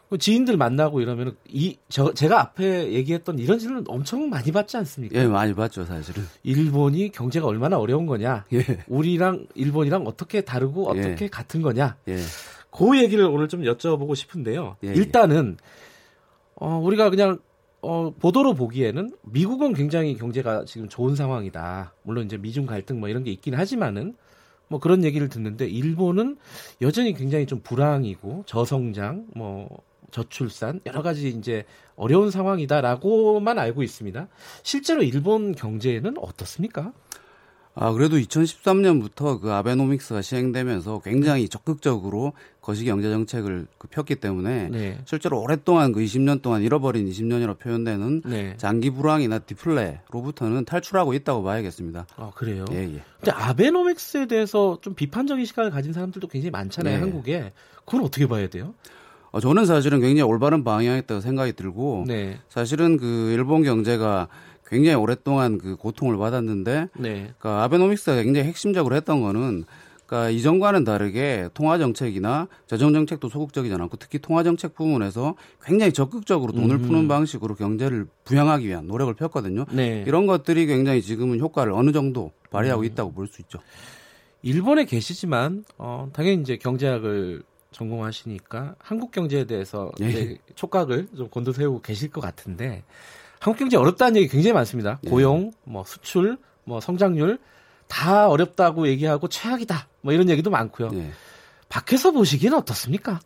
그 0.09 0.17
지인들 0.19 0.57
만나고 0.57 1.01
이러면 1.01 1.37
이 1.49 1.77
저 1.89 2.13
제가 2.15 2.41
앞에 2.41 2.93
얘기했던 2.93 3.39
이런 3.39 3.59
질문 3.59 3.85
엄청 3.89 4.31
많이 4.31 4.53
받지 4.53 4.77
않습니까? 4.77 5.19
예, 5.19 5.27
많이 5.27 5.55
받죠, 5.55 5.85
사실은. 5.85 6.23
일본이 6.43 7.11
경제가 7.11 7.47
얼마나 7.47 7.79
어려운 7.79 8.07
거냐? 8.07 8.47
예. 8.53 8.65
우리랑 8.89 9.47
일본이랑 9.55 10.07
어떻게 10.07 10.41
다르고 10.43 10.93
예. 10.97 11.01
어떻게 11.01 11.25
예. 11.27 11.29
같은 11.29 11.61
거냐? 11.63 11.97
예. 12.09 12.17
그 12.71 12.99
얘기를 12.99 13.25
오늘 13.25 13.49
좀 13.49 13.63
여쭤보고 13.63 14.15
싶은데요. 14.15 14.77
예, 14.85 14.89
예. 14.89 14.93
일단은 14.95 15.57
어 16.55 16.79
우리가 16.79 17.11
그냥 17.11 17.39
어 17.81 18.11
보도로 18.19 18.55
보기에는 18.55 19.13
미국은 19.23 19.73
굉장히 19.73 20.17
경제가 20.17 20.65
지금 20.67 20.89
좋은 20.89 21.15
상황이다. 21.17 21.95
물론 22.03 22.27
이제 22.27 22.37
미중 22.37 22.67
갈등 22.67 23.01
뭐 23.01 23.09
이런 23.09 23.25
게 23.25 23.31
있긴 23.31 23.55
하지만은 23.55 24.17
뭐 24.69 24.81
그런 24.81 25.05
얘기를 25.05 25.29
듣는데 25.29 25.67
일본은 25.67 26.37
여전히 26.83 27.15
굉장히 27.15 27.47
좀 27.47 27.61
불황이고 27.61 28.45
저성장 28.47 29.27
뭐 29.35 29.69
저출산 30.11 30.81
여러 30.87 31.03
가지 31.03 31.29
이제 31.29 31.65
어려운 31.97 32.31
상황이다라고만 32.31 33.59
알고 33.59 33.83
있습니다. 33.83 34.29
실제로 34.63 35.03
일본 35.03 35.55
경제는 35.55 36.17
어떻습니까? 36.19 36.93
아, 37.81 37.93
그래도 37.93 38.17
2013년부터 38.17 39.41
그 39.41 39.53
아베노믹스가 39.53 40.21
시행되면서 40.21 41.01
굉장히 41.05 41.49
적극적으로 41.49 42.33
거시기 42.61 42.91
경제 42.91 43.09
정책을 43.09 43.69
그 43.79 43.87
폈기 43.87 44.17
때문에 44.17 44.69
네. 44.69 44.99
실제로 45.05 45.41
오랫동안 45.41 45.93
그 45.93 46.01
20년 46.01 46.43
동안 46.43 46.63
잃어버린 46.63 47.09
20년이라고 47.09 47.57
표현되는 47.61 48.23
네. 48.25 48.55
장기 48.57 48.91
불황이나 48.91 49.39
디플레로부터는 49.39 50.65
탈출하고 50.65 51.15
있다고 51.15 51.45
봐야겠습니다. 51.45 52.09
아, 52.17 52.33
그래요? 52.35 52.65
예, 52.73 52.79
예. 52.79 53.03
근데 53.21 53.31
아베노믹스에 53.31 54.27
대해서 54.27 54.79
좀 54.81 54.95
비판적인 54.95 55.45
시각을 55.45 55.71
가진 55.71 55.93
사람들도 55.93 56.27
굉장히 56.27 56.51
많잖아요, 56.51 56.97
네. 56.97 57.01
한국에. 57.01 57.53
그건 57.85 58.05
어떻게 58.05 58.27
봐야 58.27 58.49
돼요? 58.49 58.75
어, 59.39 59.41
저는 59.41 59.67
사실은 59.67 60.01
굉장히 60.01 60.23
올바른 60.29 60.65
방향이었다고 60.65 61.21
생각이 61.21 61.53
들고 61.53 62.07
네. 62.09 62.39
사실은 62.49 62.97
그 62.97 63.31
일본 63.31 63.63
경제가 63.63 64.27
굉장히 64.67 64.97
오랫동안 64.97 65.59
그 65.59 65.77
고통을 65.77 66.17
받았는데 66.19 66.89
네. 66.99 67.13
그러니까 67.39 67.63
아베노믹스가 67.63 68.21
굉장히 68.25 68.49
핵심적으로 68.49 68.97
했던 68.97 69.21
거는 69.21 69.65
그러니까 70.07 70.31
이전과는 70.31 70.83
다르게 70.83 71.49
통화 71.55 71.79
정책이나 71.79 72.49
재정 72.67 72.93
정책도 72.93 73.29
소극적이지 73.29 73.73
않았고 73.75 73.97
특히 73.99 74.19
통화 74.19 74.43
정책 74.43 74.75
부분에서 74.75 75.37
굉장히 75.63 75.93
적극적으로 75.93 76.53
돈을 76.53 76.77
음. 76.77 76.83
푸는 76.83 77.07
방식으로 77.07 77.55
경제를 77.55 78.07
부양하기 78.25 78.67
위한 78.67 78.89
노력을 78.89 79.15
폈거든요. 79.15 79.67
네. 79.71 80.03
이런 80.05 80.27
것들이 80.27 80.67
굉장히 80.67 81.01
지금은 81.01 81.39
효과를 81.39 81.73
어느 81.73 81.93
정도 81.93 82.33
발휘하고 82.51 82.83
음. 82.83 82.87
있다고 82.87 83.13
볼 83.13 83.29
수 83.29 83.41
있죠. 83.43 83.61
일본에 84.43 84.85
계시지만 84.85 85.65
어, 85.79 86.09
당연히 86.13 86.41
이제 86.43 86.57
경제학을 86.57 87.43
전공하시니까 87.73 88.77
한국 88.79 89.11
경제에 89.11 89.45
대해서 89.45 89.91
예. 90.01 90.39
촉각을 90.55 91.09
좀 91.17 91.29
곤두세우고 91.29 91.83
계실 91.83 92.11
것 92.11 92.21
같은데 92.21 92.83
한국 93.41 93.59
경제 93.61 93.77
어렵다는 93.77 94.17
얘기 94.17 94.29
굉장히 94.29 94.55
많습니다. 94.55 94.99
예. 95.05 95.11
고용, 95.11 95.53
뭐 95.65 95.85
수출, 95.85 96.39
뭐 96.65 96.81
성장률 96.81 97.39
다 97.87 98.29
어렵다고 98.29 98.89
얘기하고 98.89 99.29
최악이다. 99.29 99.89
뭐 100.03 100.13
이런 100.13 100.29
얘기도 100.29 100.51
많고요. 100.51 100.91
예. 100.95 101.11
밖에서 101.69 102.11
보시기는 102.11 102.57
어떻습니까? 102.57 103.21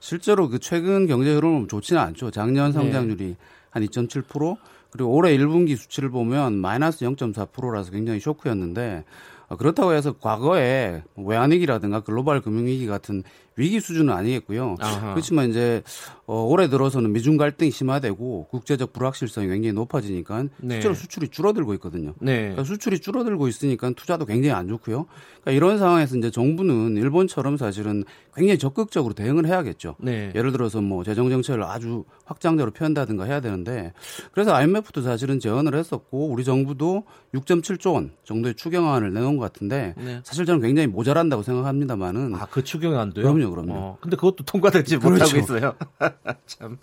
실제로 0.00 0.48
그 0.48 0.58
최근 0.58 1.06
경제 1.06 1.32
흐름은 1.34 1.68
좋지는 1.68 2.00
않죠. 2.00 2.30
작년 2.30 2.72
성장률이 2.72 3.24
네. 3.24 3.36
한2.7% 3.72 4.56
그리고 4.90 5.12
올해 5.14 5.36
1분기 5.36 5.76
수치를 5.76 6.10
보면 6.10 6.54
마이너스 6.54 7.04
0.4%라서 7.04 7.90
굉장히 7.90 8.20
쇼크였는데 8.20 9.04
어, 9.48 9.56
그렇다고 9.56 9.92
해서 9.92 10.12
과거에 10.12 11.02
외환위기라든가 11.16 12.00
글로벌 12.00 12.40
금융위기 12.40 12.86
같은 12.86 13.22
위기 13.56 13.80
수준은 13.80 14.12
아니겠고요. 14.12 14.76
아하. 14.80 15.14
그렇지만 15.14 15.50
이제 15.50 15.82
어, 16.26 16.42
올해 16.42 16.68
들어서는 16.68 17.12
미중 17.12 17.36
갈등이 17.36 17.70
심화되고 17.70 18.48
국제적 18.50 18.92
불확실성이 18.92 19.48
굉장히 19.48 19.72
높아지니까 19.72 20.44
네. 20.58 20.74
실제로 20.74 20.94
수출이 20.94 21.28
줄어들고 21.28 21.72
있거든요. 21.74 22.14
네. 22.20 22.40
그러니까 22.40 22.64
수출이 22.64 22.98
줄어들고 23.00 23.48
있으니까 23.48 23.90
투자도 23.96 24.26
굉장히 24.26 24.52
안 24.52 24.68
좋고요. 24.68 25.06
그러니까 25.40 25.50
이런 25.52 25.78
상황에서 25.78 26.16
이제 26.16 26.30
정부는 26.30 26.96
일본처럼 26.96 27.56
사실은 27.56 28.04
굉장히 28.34 28.58
적극적으로 28.58 29.14
대응을 29.14 29.46
해야겠죠. 29.46 29.96
네. 30.00 30.32
예를 30.34 30.52
들어서 30.52 30.80
뭐 30.80 31.04
재정 31.04 31.30
정책을 31.30 31.62
아주 31.62 32.04
확장적으로 32.24 32.72
표현다든가 32.72 33.24
해야 33.24 33.40
되는데 33.40 33.92
그래서 34.32 34.52
IMF도 34.52 35.02
사실은 35.02 35.38
제언을 35.40 35.74
했었고 35.76 36.28
우리 36.28 36.44
정부도 36.44 37.04
6.7조 37.34 37.94
원 37.94 38.10
정도의 38.24 38.54
추경안을 38.54 39.12
내놓은 39.12 39.36
것 39.36 39.44
같은데 39.44 39.94
네. 39.96 40.20
사실 40.24 40.44
저는 40.44 40.60
굉장히 40.60 40.88
모자란다고 40.88 41.42
생각합니다만은 41.42 42.34
아그 42.34 42.64
추경안도요? 42.64 43.32
그럼요, 43.32 43.45
그럼요. 43.50 43.72
어, 43.72 43.98
근데 44.00 44.16
그것도 44.16 44.44
통과되지 44.44 44.98
그렇죠. 44.98 45.24
못하고 45.24 45.38
있어요. 45.38 45.74
참. 46.46 46.78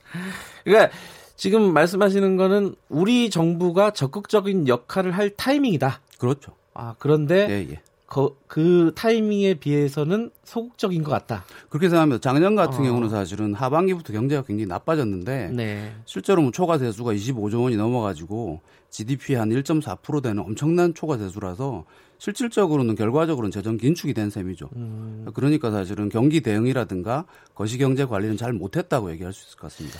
그러니까 0.63 0.95
지금 1.35 1.73
말씀하시는 1.73 2.37
거는 2.37 2.75
우리 2.89 3.29
정부가 3.29 3.91
적극적인 3.91 4.67
역할을 4.67 5.11
할 5.11 5.29
타이밍이다. 5.31 6.01
그렇죠. 6.17 6.53
아 6.73 6.95
그런데 6.99 7.47
예, 7.49 7.71
예. 7.73 7.81
그, 8.13 8.37
그 8.45 8.91
타이밍에 8.95 9.55
비해서는 9.55 10.29
소극적인 10.43 11.03
것 11.03 11.09
같다. 11.09 11.45
그렇게 11.69 11.89
생각합니다. 11.89 12.21
작년 12.21 12.55
같은 12.55 12.81
어. 12.81 12.83
경우는 12.83 13.09
사실은 13.09 13.55
하반기부터 13.55 14.13
경제가 14.13 14.43
굉장히 14.43 14.67
나빠졌는데 14.67 15.49
네. 15.51 15.95
실제로 16.05 16.43
뭐 16.43 16.51
초과 16.51 16.77
세수가 16.77 17.11
25조 17.13 17.63
원이 17.63 17.75
넘어가지고 17.75 18.61
GDP 18.91 19.33
한 19.33 19.49
1.4% 19.49 20.21
되는 20.21 20.43
엄청난 20.43 20.93
초과 20.93 21.17
세수라서 21.17 21.85
실질적으로는 22.23 22.95
결과적으로는 22.95 23.51
재정 23.51 23.75
긴축이 23.75 24.13
된 24.13 24.29
셈이죠. 24.29 24.69
음. 24.77 25.25
그러니까 25.33 25.71
사실은 25.71 26.07
경기 26.07 26.39
대응이라든가 26.39 27.25
거시경제 27.53 28.05
관리는 28.05 28.37
잘 28.37 28.53
못했다고 28.53 29.11
얘기할 29.11 29.33
수 29.33 29.45
있을 29.45 29.59
것 29.59 29.63
같습니다. 29.63 29.99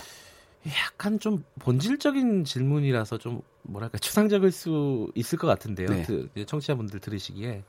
약간 0.68 1.20
좀 1.20 1.44
본질적인 1.58 2.44
질문이라서 2.44 3.18
좀 3.18 3.42
뭐랄까 3.62 3.98
추상적일 3.98 4.52
수 4.52 5.10
있을 5.14 5.36
것 5.36 5.46
같은데요. 5.46 5.88
네. 5.88 6.02
그 6.06 6.30
청취자분들 6.46 7.00
들으시기에 7.00 7.62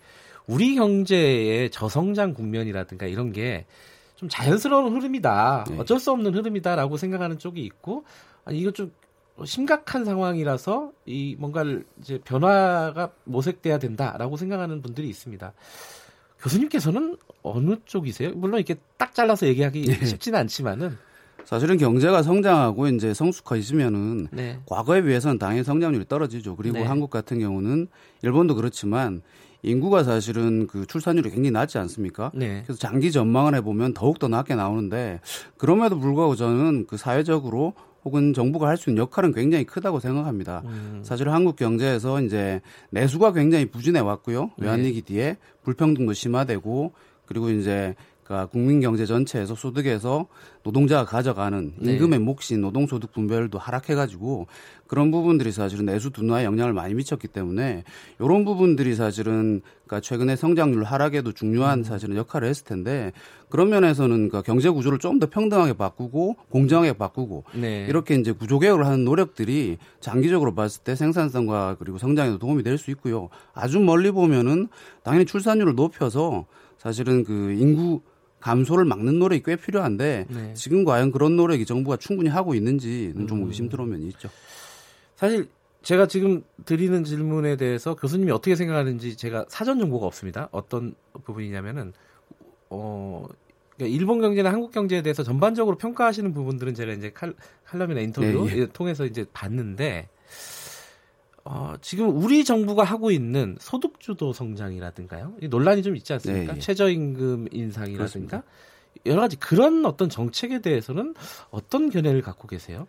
우리 0.48 0.76
경제의 0.76 1.70
저성장 1.70 2.34
국면이라든가 2.34 3.08
이런 3.08 3.34
게 3.34 3.66
좀 4.16 4.30
자연스러운 4.30 4.96
흐름이다. 4.96 5.66
네. 5.70 5.78
어쩔 5.78 6.00
수 6.00 6.12
없는 6.12 6.34
흐름이다라고 6.34 6.98
생각하는 6.98 7.38
쪽이 7.38 7.62
있고 7.62 8.06
아니 8.46 8.60
이거 8.60 8.72
좀 8.72 8.92
심각한 9.44 10.06
상황이라서 10.06 10.92
이 11.06 11.36
뭔가를 11.38 11.86
이제 12.00 12.20
변화가 12.24 13.12
모색돼야 13.26 13.80
된다라고 13.80 14.38
생각하는 14.38 14.82
분들이 14.82 15.10
있습니다. 15.10 15.54
교수님께서는 16.40 17.18
어느 17.44 17.76
쪽이세요? 17.86 18.32
물론 18.36 18.60
이렇게 18.60 18.80
딱 18.98 19.14
잘라서 19.14 19.48
얘기하기 19.48 19.86
네. 19.86 20.06
쉽지는 20.06 20.40
않지만은 20.40 20.98
사실은 21.44 21.78
경제가 21.78 22.24
성장하고 22.24 22.88
이제 22.88 23.14
성숙해지면은 23.14 24.30
네. 24.32 24.60
과거에 24.66 25.02
비해서는 25.04 25.38
당연히 25.38 25.64
성장률이 25.64 26.08
떨어지죠. 26.08 26.56
그리고 26.56 26.78
네. 26.78 26.84
한국 26.84 27.10
같은 27.10 27.40
경우는 27.40 27.88
일본도 28.24 28.56
그렇지만 28.56 29.22
인구가 29.62 30.04
사실은 30.04 30.68
그 30.68 30.86
출산율이 30.86 31.30
굉장히 31.30 31.52
낮지 31.52 31.78
않습니까? 31.78 32.32
네. 32.34 32.64
그래서 32.66 32.80
장기 32.80 33.12
전망을 33.12 33.56
해보면 33.56 33.94
더욱더 33.94 34.28
낮게 34.28 34.56
나오는데 34.56 35.22
그럼에도 35.58 36.00
불구하고 36.00 36.36
저는 36.36 36.88
그 36.88 36.98
사회적으로 36.98 37.74
혹은 38.06 38.34
정부가 38.34 38.68
할 38.70 38.78
수 38.78 38.90
있는 38.90 39.02
역할은 39.02 39.34
굉장히 39.34 39.64
크다고 39.66 40.00
생각합니다. 40.00 40.62
음. 40.66 41.02
사실 41.04 41.30
한국 41.30 41.56
경제에서 41.56 42.22
이제 42.22 42.62
내수가 42.92 43.34
굉장히 43.34 43.66
부진해 43.66 44.00
왔고요. 44.00 44.52
외환위기 44.58 45.02
네. 45.02 45.06
뒤에 45.06 45.38
불평등도 45.64 46.14
심화되고 46.14 46.94
그리고 47.26 47.50
이제 47.50 47.96
그러니까 48.26 48.48
국민 48.48 48.82
경제 48.82 49.06
전체에서 49.06 49.54
소득에서 49.54 50.26
노동자가 50.64 51.06
가져가는 51.06 51.74
네. 51.78 51.94
임금의 51.94 52.20
몫인 52.20 52.60
노동소득 52.62 53.14
분배율도 53.14 53.60
하락해가지고 53.60 54.48
그런 54.88 55.12
부분들이 55.12 55.52
사실은 55.52 55.86
내수 55.86 56.10
둔화에 56.10 56.44
영향을 56.44 56.74
많이 56.74 56.96
미쳤기 56.96 57.28
때문에 57.28 57.84
이런 58.20 58.44
부분들이 58.44 58.96
사실은 58.96 59.62
그러니까 59.86 60.02
최근에 60.02 60.36
성장률 60.36 60.84
하락에도 60.84 61.34
중요한 61.34 61.80
음. 61.80 61.84
사실은 61.84 62.16
역할을 62.18 62.48
했을 62.48 62.66
텐데 62.66 63.12
그런 63.50 63.70
면에서는 63.70 64.30
그 64.30 64.42
경제 64.42 64.70
구조를 64.70 65.00
좀 65.00 65.16
더 65.20 65.30
평등하게 65.30 65.74
바꾸고 65.74 66.36
공정하게 66.50 66.94
바꾸고 66.94 67.46
네. 67.54 67.86
이렇게 67.88 68.16
이제 68.16 68.32
구조 68.34 68.60
개혁을 68.60 68.86
하는 68.86 69.06
노력들이 69.06 69.78
장기적으로 70.02 70.54
봤을 70.56 70.84
때 70.84 70.96
생산성과 70.96 71.78
그리고 71.80 71.98
성장에도 72.00 72.38
도움이 72.40 72.64
될 72.64 72.78
수 72.78 72.92
있고요. 72.92 73.30
아주 73.54 73.80
멀리 73.80 74.12
보면은 74.12 74.68
당연히 75.04 75.26
출산율을 75.26 75.76
높여서 75.76 76.46
사실은 76.78 77.24
그 77.24 77.54
인구 77.54 78.02
감소를 78.46 78.86
막는 78.86 79.18
노력이 79.18 79.42
꽤 79.44 79.56
필요한데 79.56 80.28
네. 80.30 80.54
지금 80.54 80.86
과연 80.86 81.12
그런 81.12 81.36
노력이 81.36 81.66
정부가 81.66 81.98
충분히 81.98 82.30
하고 82.30 82.54
있는지는 82.54 83.26
좀 83.26 83.42
음. 83.42 83.48
의심스러운 83.48 83.90
면이 83.90 84.06
있죠. 84.10 84.30
사실 85.16 85.50
제가 85.82 86.08
지금 86.08 86.44
드리는 86.64 87.04
질문에 87.04 87.56
대해서 87.56 87.96
교수님이 87.96 88.32
어떻게 88.32 88.56
생각하는지 88.56 89.18
제가 89.18 89.46
사전 89.48 89.80
정보가 89.80 90.06
없습니다. 90.06 90.50
어떤 90.52 90.94
부분이냐면은 91.24 91.94
어 92.70 93.26
그러니까 93.76 93.98
일본 93.98 94.22
경제나 94.22 94.52
한국 94.52 94.72
경제에 94.72 95.02
대해서 95.02 95.24
전반적으로 95.24 95.78
평가하시는 95.78 96.32
부분들은 96.32 96.76
제가 96.76 96.94
이제 96.94 97.12
칼, 97.12 97.34
칼럼이나 97.66 98.02
인터뷰 98.02 98.48
네, 98.48 98.60
예. 98.60 98.66
통해서 98.68 99.06
이제 99.06 99.26
봤는데 99.34 100.08
어, 101.46 101.76
지금 101.80 102.10
우리 102.10 102.44
정부가 102.44 102.84
하고 102.84 103.12
있는 103.12 103.56
소득주도 103.60 104.34
성장이라든가요. 104.34 105.34
논란이 105.48 105.84
좀 105.84 105.96
있지 105.96 106.12
않습니까? 106.14 106.54
네, 106.54 106.58
예. 106.58 106.60
최저임금 106.60 107.50
인상이라든가 107.52 107.98
그렇습니다. 107.98 108.44
여러 109.06 109.22
가지 109.22 109.36
그런 109.36 109.86
어떤 109.86 110.10
정책에 110.10 110.62
대해서는 110.62 111.14
어떤 111.52 111.92
견해를 111.92 112.24
갖고 112.24 112.48
계세요? 112.48 112.88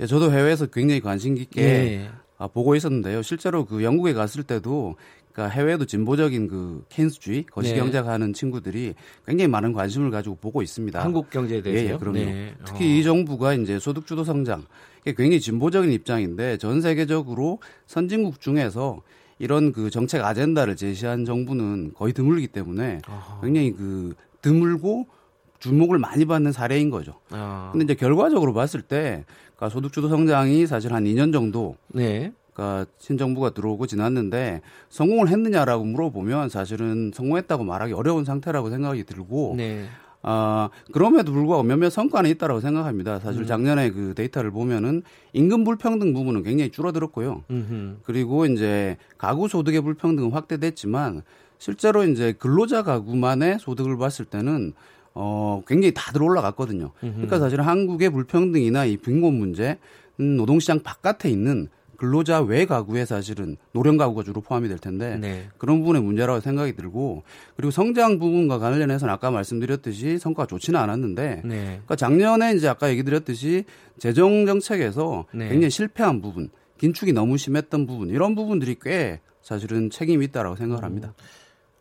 예, 0.00 0.06
저도 0.06 0.32
해외에서 0.32 0.66
굉장히 0.66 1.02
관심 1.02 1.34
깊게 1.34 1.62
예. 1.62 2.10
아, 2.38 2.46
보고 2.46 2.74
있었는데요. 2.74 3.20
실제로 3.20 3.66
그 3.66 3.82
영국에 3.82 4.14
갔을 4.14 4.42
때도 4.42 4.96
그러니까 5.32 5.54
해외에도 5.54 5.84
진보적인 5.84 6.48
그 6.48 6.84
케인스주의 6.88 7.44
거시경제가 7.44 8.02
네. 8.02 8.08
하는 8.08 8.32
친구들이 8.32 8.94
굉장히 9.26 9.48
많은 9.48 9.72
관심을 9.72 10.10
가지고 10.10 10.36
보고 10.36 10.62
있습니다. 10.62 11.02
한국 11.02 11.30
경제에 11.30 11.60
대해서요? 11.60 11.88
예, 11.88 11.92
예 11.92 11.96
그럼요. 11.98 12.18
네. 12.18 12.54
특히 12.64 12.84
어. 12.84 12.88
이 12.88 13.04
정부가 13.04 13.54
이제 13.54 13.78
소득주도 13.78 14.24
성장 14.24 14.64
굉장히 15.12 15.40
진보적인 15.40 15.92
입장인데 15.92 16.56
전 16.58 16.80
세계적으로 16.80 17.58
선진국 17.86 18.40
중에서 18.40 19.02
이런 19.38 19.72
그 19.72 19.90
정책 19.90 20.24
아젠다를 20.24 20.76
제시한 20.76 21.24
정부는 21.24 21.92
거의 21.94 22.12
드물기 22.12 22.48
때문에 22.48 23.00
굉장히 23.40 23.72
그 23.72 24.14
드물고 24.42 25.06
주목을 25.60 25.98
많이 25.98 26.24
받는 26.24 26.52
사례인 26.52 26.90
거죠. 26.90 27.14
아. 27.30 27.70
근데 27.72 27.84
이제 27.84 27.94
결과적으로 27.94 28.52
봤을 28.52 28.82
때 28.82 29.24
그러니까 29.56 29.68
소득주도 29.70 30.08
성장이 30.08 30.66
사실 30.66 30.92
한 30.92 31.04
2년 31.04 31.32
정도 31.32 31.76
네. 31.88 32.32
그러니까 32.52 32.90
신정부가 32.98 33.50
들어오고 33.50 33.86
지났는데 33.86 34.62
성공을 34.88 35.28
했느냐라고 35.28 35.84
물어보면 35.84 36.48
사실은 36.48 37.12
성공했다고 37.14 37.64
말하기 37.64 37.92
어려운 37.92 38.24
상태라고 38.24 38.70
생각이 38.70 39.04
들고 39.04 39.54
네. 39.56 39.86
아, 40.22 40.70
그럼에도 40.92 41.32
불구하고 41.32 41.62
몇몇 41.62 41.90
성과는 41.90 42.30
있다라고 42.30 42.60
생각합니다. 42.60 43.20
사실 43.20 43.42
음. 43.42 43.46
작년에 43.46 43.90
그 43.90 44.14
데이터를 44.14 44.50
보면은 44.50 45.02
임금 45.32 45.64
불평등 45.64 46.12
부분은 46.12 46.42
굉장히 46.42 46.70
줄어들었고요. 46.70 47.44
음흠. 47.50 47.96
그리고 48.04 48.46
이제 48.46 48.96
가구 49.16 49.48
소득의 49.48 49.80
불평등은 49.82 50.32
확대됐지만 50.32 51.22
실제로 51.58 52.04
이제 52.04 52.32
근로자 52.32 52.82
가구만의 52.82 53.58
소득을 53.60 53.96
봤을 53.96 54.24
때는 54.24 54.72
어, 55.14 55.62
굉장히 55.66 55.92
다들 55.94 56.22
올라갔거든요. 56.22 56.90
음흠. 57.02 57.12
그러니까 57.14 57.38
사실 57.38 57.60
한국의 57.60 58.10
불평등이나 58.10 58.84
이 58.84 58.96
빈곤 58.96 59.34
문제, 59.34 59.78
음, 60.20 60.36
노동시장 60.36 60.80
바깥에 60.80 61.30
있는 61.30 61.68
근로자 61.98 62.40
외 62.40 62.64
가구에 62.64 63.04
사실은 63.04 63.56
노령 63.72 63.96
가구가 63.96 64.22
주로 64.22 64.40
포함이 64.40 64.68
될 64.68 64.78
텐데 64.78 65.18
네. 65.18 65.48
그런 65.58 65.80
부분의 65.80 66.00
문제라고 66.00 66.40
생각이 66.40 66.76
들고 66.76 67.24
그리고 67.56 67.72
성장 67.72 68.20
부분과 68.20 68.60
관련해서는 68.60 69.12
아까 69.12 69.32
말씀드렸듯이 69.32 70.18
성과가 70.18 70.46
좋지는 70.46 70.78
않았는데 70.78 71.42
네. 71.44 71.64
그러니까 71.64 71.96
작년에 71.96 72.54
이제 72.54 72.68
아까 72.68 72.88
얘기 72.88 73.02
드렸듯이 73.02 73.64
재정 73.98 74.46
정책에서 74.46 75.26
네. 75.34 75.48
굉장히 75.48 75.70
실패한 75.70 76.22
부분 76.22 76.50
긴축이 76.78 77.12
너무 77.12 77.36
심했던 77.36 77.86
부분 77.88 78.10
이런 78.10 78.36
부분들이 78.36 78.76
꽤 78.80 79.20
사실은 79.42 79.90
책임이 79.90 80.24
있다라고 80.26 80.54
생각을 80.54 80.84
합니다. 80.84 81.14
음. 81.18 81.24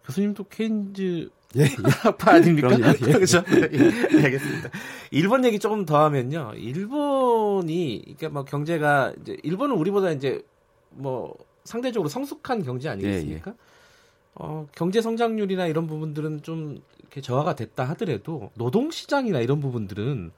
교수님도 0.05 0.45
케인즈 0.45 1.29
예, 1.55 1.63
학파 2.01 2.33
아닙니까? 2.33 2.69
예. 2.71 2.93
그렇죠. 2.93 3.43
예, 3.49 4.23
알겠습니다. 4.23 4.69
일본 5.11 5.45
얘기 5.45 5.59
조금 5.59 5.85
더 5.85 6.03
하면요. 6.03 6.53
일본이 6.55 8.01
그러니까 8.03 8.29
뭐 8.29 8.43
경제가 8.43 9.13
이제 9.21 9.37
일본은 9.43 9.75
우리보다 9.75 10.11
이제 10.11 10.41
뭐 10.89 11.35
상대적으로 11.63 12.09
성숙한 12.09 12.63
경제 12.63 12.89
아니겠습니까? 12.89 13.51
예, 13.51 13.53
예. 13.53 13.57
어, 14.35 14.67
경제 14.75 15.01
성장률이나 15.01 15.67
이런 15.67 15.87
부분들은 15.87 16.43
좀 16.43 16.79
이렇게 16.99 17.21
저하가 17.21 17.55
됐다 17.55 17.85
하더라도 17.85 18.51
노동 18.55 18.91
시장이나 18.91 19.39
이런 19.39 19.59
부분들은 19.61 20.31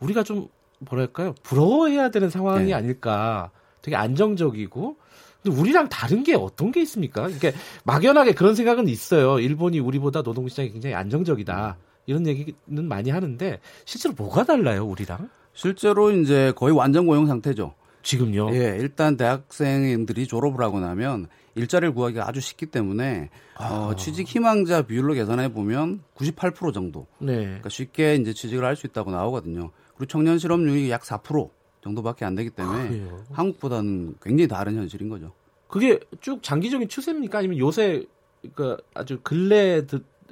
우리가 0.00 0.22
좀 0.22 0.48
뭐랄까요? 0.78 1.34
부러워해야 1.42 2.10
되는 2.10 2.30
상황이 2.30 2.66
네. 2.66 2.74
아닐까. 2.74 3.50
되게 3.82 3.96
안정적이고 3.96 4.96
근데 5.46 5.60
우리랑 5.60 5.88
다른 5.88 6.22
게 6.24 6.34
어떤 6.34 6.72
게 6.72 6.82
있습니까? 6.82 7.22
그러니까 7.22 7.52
막연하게 7.84 8.32
그런 8.32 8.54
생각은 8.54 8.88
있어요. 8.88 9.38
일본이 9.38 9.78
우리보다 9.78 10.22
노동시장이 10.22 10.72
굉장히 10.72 10.94
안정적이다. 10.94 11.76
이런 12.06 12.26
얘기는 12.26 12.56
많이 12.88 13.10
하는데 13.10 13.60
실제로 13.84 14.14
뭐가 14.16 14.44
달라요, 14.44 14.84
우리랑? 14.86 15.28
실제로 15.52 16.10
이제 16.10 16.52
거의 16.56 16.74
완전 16.74 17.06
고용 17.06 17.26
상태죠. 17.26 17.74
지금요? 18.02 18.54
예, 18.54 18.76
일단 18.78 19.16
대학생들이 19.16 20.26
졸업을 20.28 20.64
하고 20.64 20.78
나면 20.78 21.26
일자리를 21.56 21.92
구하기가 21.94 22.28
아주 22.28 22.40
쉽기 22.40 22.66
때문에 22.66 23.30
아. 23.56 23.88
어, 23.90 23.96
취직 23.96 24.28
희망자 24.28 24.82
비율로 24.82 25.14
계산해 25.14 25.52
보면 25.52 26.02
98% 26.16 26.72
정도. 26.72 27.06
네. 27.18 27.36
그러니까 27.44 27.68
쉽게 27.68 28.14
이제 28.16 28.32
취직을 28.32 28.64
할 28.64 28.76
수 28.76 28.86
있다고 28.86 29.10
나오거든요. 29.10 29.70
그리고 29.96 30.06
청년 30.06 30.38
실업률이 30.38 30.90
약 30.90 31.02
4%. 31.02 31.48
정도밖에 31.86 32.24
안 32.24 32.34
되기 32.34 32.50
때문에 32.50 33.08
아, 33.10 33.18
한국보다는 33.32 34.16
굉장히 34.20 34.48
다른 34.48 34.74
현실인 34.76 35.08
거죠. 35.08 35.32
그게 35.68 36.00
쭉 36.20 36.42
장기적인 36.42 36.88
추세입니까? 36.88 37.38
아니면 37.38 37.58
요새 37.58 38.04
그러니까 38.42 38.82
아주 38.94 39.18
근래 39.22 39.82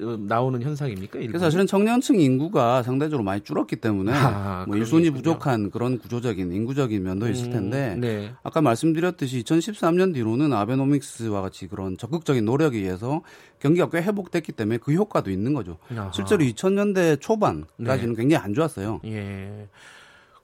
어, 0.00 0.16
나오는 0.18 0.60
현상입니까? 0.60 1.20
그래서 1.20 1.38
사실은 1.38 1.68
청년층 1.68 2.18
인구가 2.18 2.82
상대적으로 2.82 3.22
많이 3.22 3.42
줄었기 3.42 3.76
때문에 3.76 4.12
아, 4.12 4.64
뭐 4.66 4.76
일손이 4.76 5.10
부족한 5.10 5.70
그런 5.70 5.98
구조적인 5.98 6.52
인구적인 6.52 7.00
면도 7.00 7.28
있을 7.28 7.46
음, 7.46 7.50
텐데 7.52 7.94
음, 7.94 8.00
네. 8.00 8.32
아까 8.42 8.60
말씀드렸듯이 8.60 9.44
2013년 9.44 10.12
뒤로는 10.12 10.52
아베노믹스와 10.52 11.42
같이 11.42 11.68
그런 11.68 11.96
적극적인 11.96 12.44
노력에 12.44 12.78
의해서 12.78 13.22
경기가 13.60 13.88
꽤 13.90 13.98
회복됐기 13.98 14.52
때문에 14.52 14.78
그 14.78 14.92
효과도 14.92 15.30
있는 15.30 15.54
거죠. 15.54 15.78
아하. 15.92 16.10
실제로 16.12 16.42
2000년대 16.42 17.20
초반까지는 17.20 18.14
네. 18.14 18.20
굉장히 18.20 18.36
안 18.36 18.52
좋았어요. 18.52 19.00
예. 19.04 19.68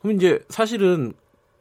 그럼 0.03 0.17
이제 0.17 0.39
사실은 0.49 1.13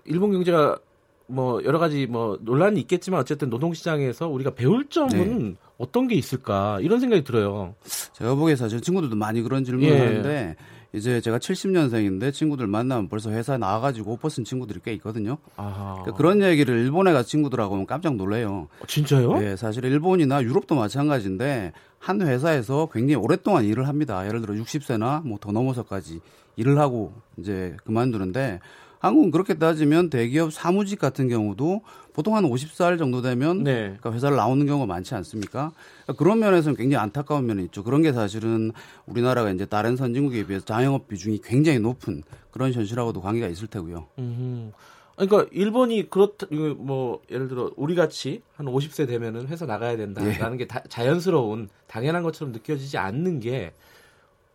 일본 0.06 0.32
경제가 0.32 0.80
뭐 1.28 1.64
여러 1.64 1.78
가지 1.78 2.08
뭐 2.08 2.38
논란이 2.42 2.80
있겠지만 2.82 3.20
어쨌든 3.20 3.50
노동 3.50 3.74
시장에서 3.74 4.28
우리가 4.28 4.56
배울 4.56 4.88
점은 4.90 5.50
네. 5.50 5.56
어떤 5.78 6.08
게 6.08 6.16
있을까 6.16 6.80
이런 6.82 7.00
생각이 7.00 7.24
들어요. 7.24 7.76
제가 8.14 8.36
보기에 8.36 8.56
사실 8.56 8.82
친구들도 8.82 9.16
많이 9.16 9.42
그런 9.42 9.64
질문을 9.64 9.90
예. 9.94 10.00
하는데 10.00 10.56
이제 10.92 11.22
제가 11.22 11.38
70년생인데 11.38 12.34
친구들 12.34 12.66
만나면 12.66 13.10
벌써 13.10 13.30
회사에 13.30 13.58
나와가지고 13.60 14.14
오퍼 14.14 14.28
쓴 14.30 14.44
친구들이 14.44 14.80
꽤 14.84 14.92
있거든요. 14.94 15.38
그러니까 15.56 16.14
그런 16.18 16.42
얘기를 16.42 16.76
일본에 16.80 17.14
가 17.14 17.22
친구들하고 17.22 17.76
하면 17.76 17.86
깜짝 17.86 18.16
놀래요. 18.16 18.68
어, 18.80 18.86
진짜요? 18.88 19.38
네, 19.38 19.56
사실 19.56 19.86
일본이나 19.86 20.42
유럽도 20.42 20.74
마찬가지인데 20.74 21.74
한 22.00 22.22
회사에서 22.22 22.90
굉장히 22.92 23.16
오랫동안 23.24 23.66
일을 23.66 23.88
합니다. 23.88 24.26
예를 24.26 24.42
들어 24.42 24.56
60세나 24.56 25.24
뭐 25.28 25.38
더 25.40 25.52
넘어서까지 25.52 26.22
일을 26.60 26.78
하고 26.78 27.14
이제 27.38 27.76
그만두는데 27.86 28.60
한국은 29.00 29.32
그렇게 29.32 29.54
따지면 29.54 30.10
대기업 30.10 30.52
사무직 30.52 31.00
같은 31.00 31.30
경우도 31.30 31.82
보통 32.12 32.36
한 32.36 32.44
50살 32.44 32.98
정도 32.98 33.22
되면 33.22 33.64
네. 33.64 33.96
그러니까 33.98 34.12
회사를 34.12 34.36
나오는 34.36 34.66
경우가 34.66 34.86
많지 34.86 35.16
않습니까? 35.16 35.72
그러니까 36.04 36.14
그런 36.22 36.40
면에서는 36.40 36.76
굉장히 36.76 37.02
안타까운 37.02 37.46
면이 37.46 37.64
있죠. 37.66 37.86
그런 37.86 38.02
게 38.02 38.12
사실은 38.12 38.74
우리나라가 39.06 39.52
이제 39.52 39.66
다른 39.66 39.96
선진국에 39.96 40.46
비해서 40.48 40.66
자영업 40.66 41.08
비중이 41.08 41.40
굉장히 41.42 41.80
높은 41.80 42.24
그런 42.52 42.74
현실하고도 42.74 43.22
관계가 43.22 43.48
있을 43.48 43.68
테고요. 43.68 44.08
음. 44.18 44.74
그러니까 45.16 45.48
일본이 45.54 46.10
그렇다 46.10 46.48
뭐 46.78 47.22
예를 47.32 47.48
들어 47.48 47.72
우리 47.78 47.96
같이 47.96 48.42
한 48.56 48.66
50세 48.66 49.08
되면은 49.08 49.48
회사 49.48 49.66
나가야 49.66 49.96
된다라는 49.96 50.54
예. 50.54 50.58
게 50.58 50.68
다, 50.68 50.82
자연스러운 50.90 51.70
당연한 51.88 52.24
것처럼 52.24 52.52
느껴지지 52.52 52.98
않는 52.98 53.40
게 53.40 53.72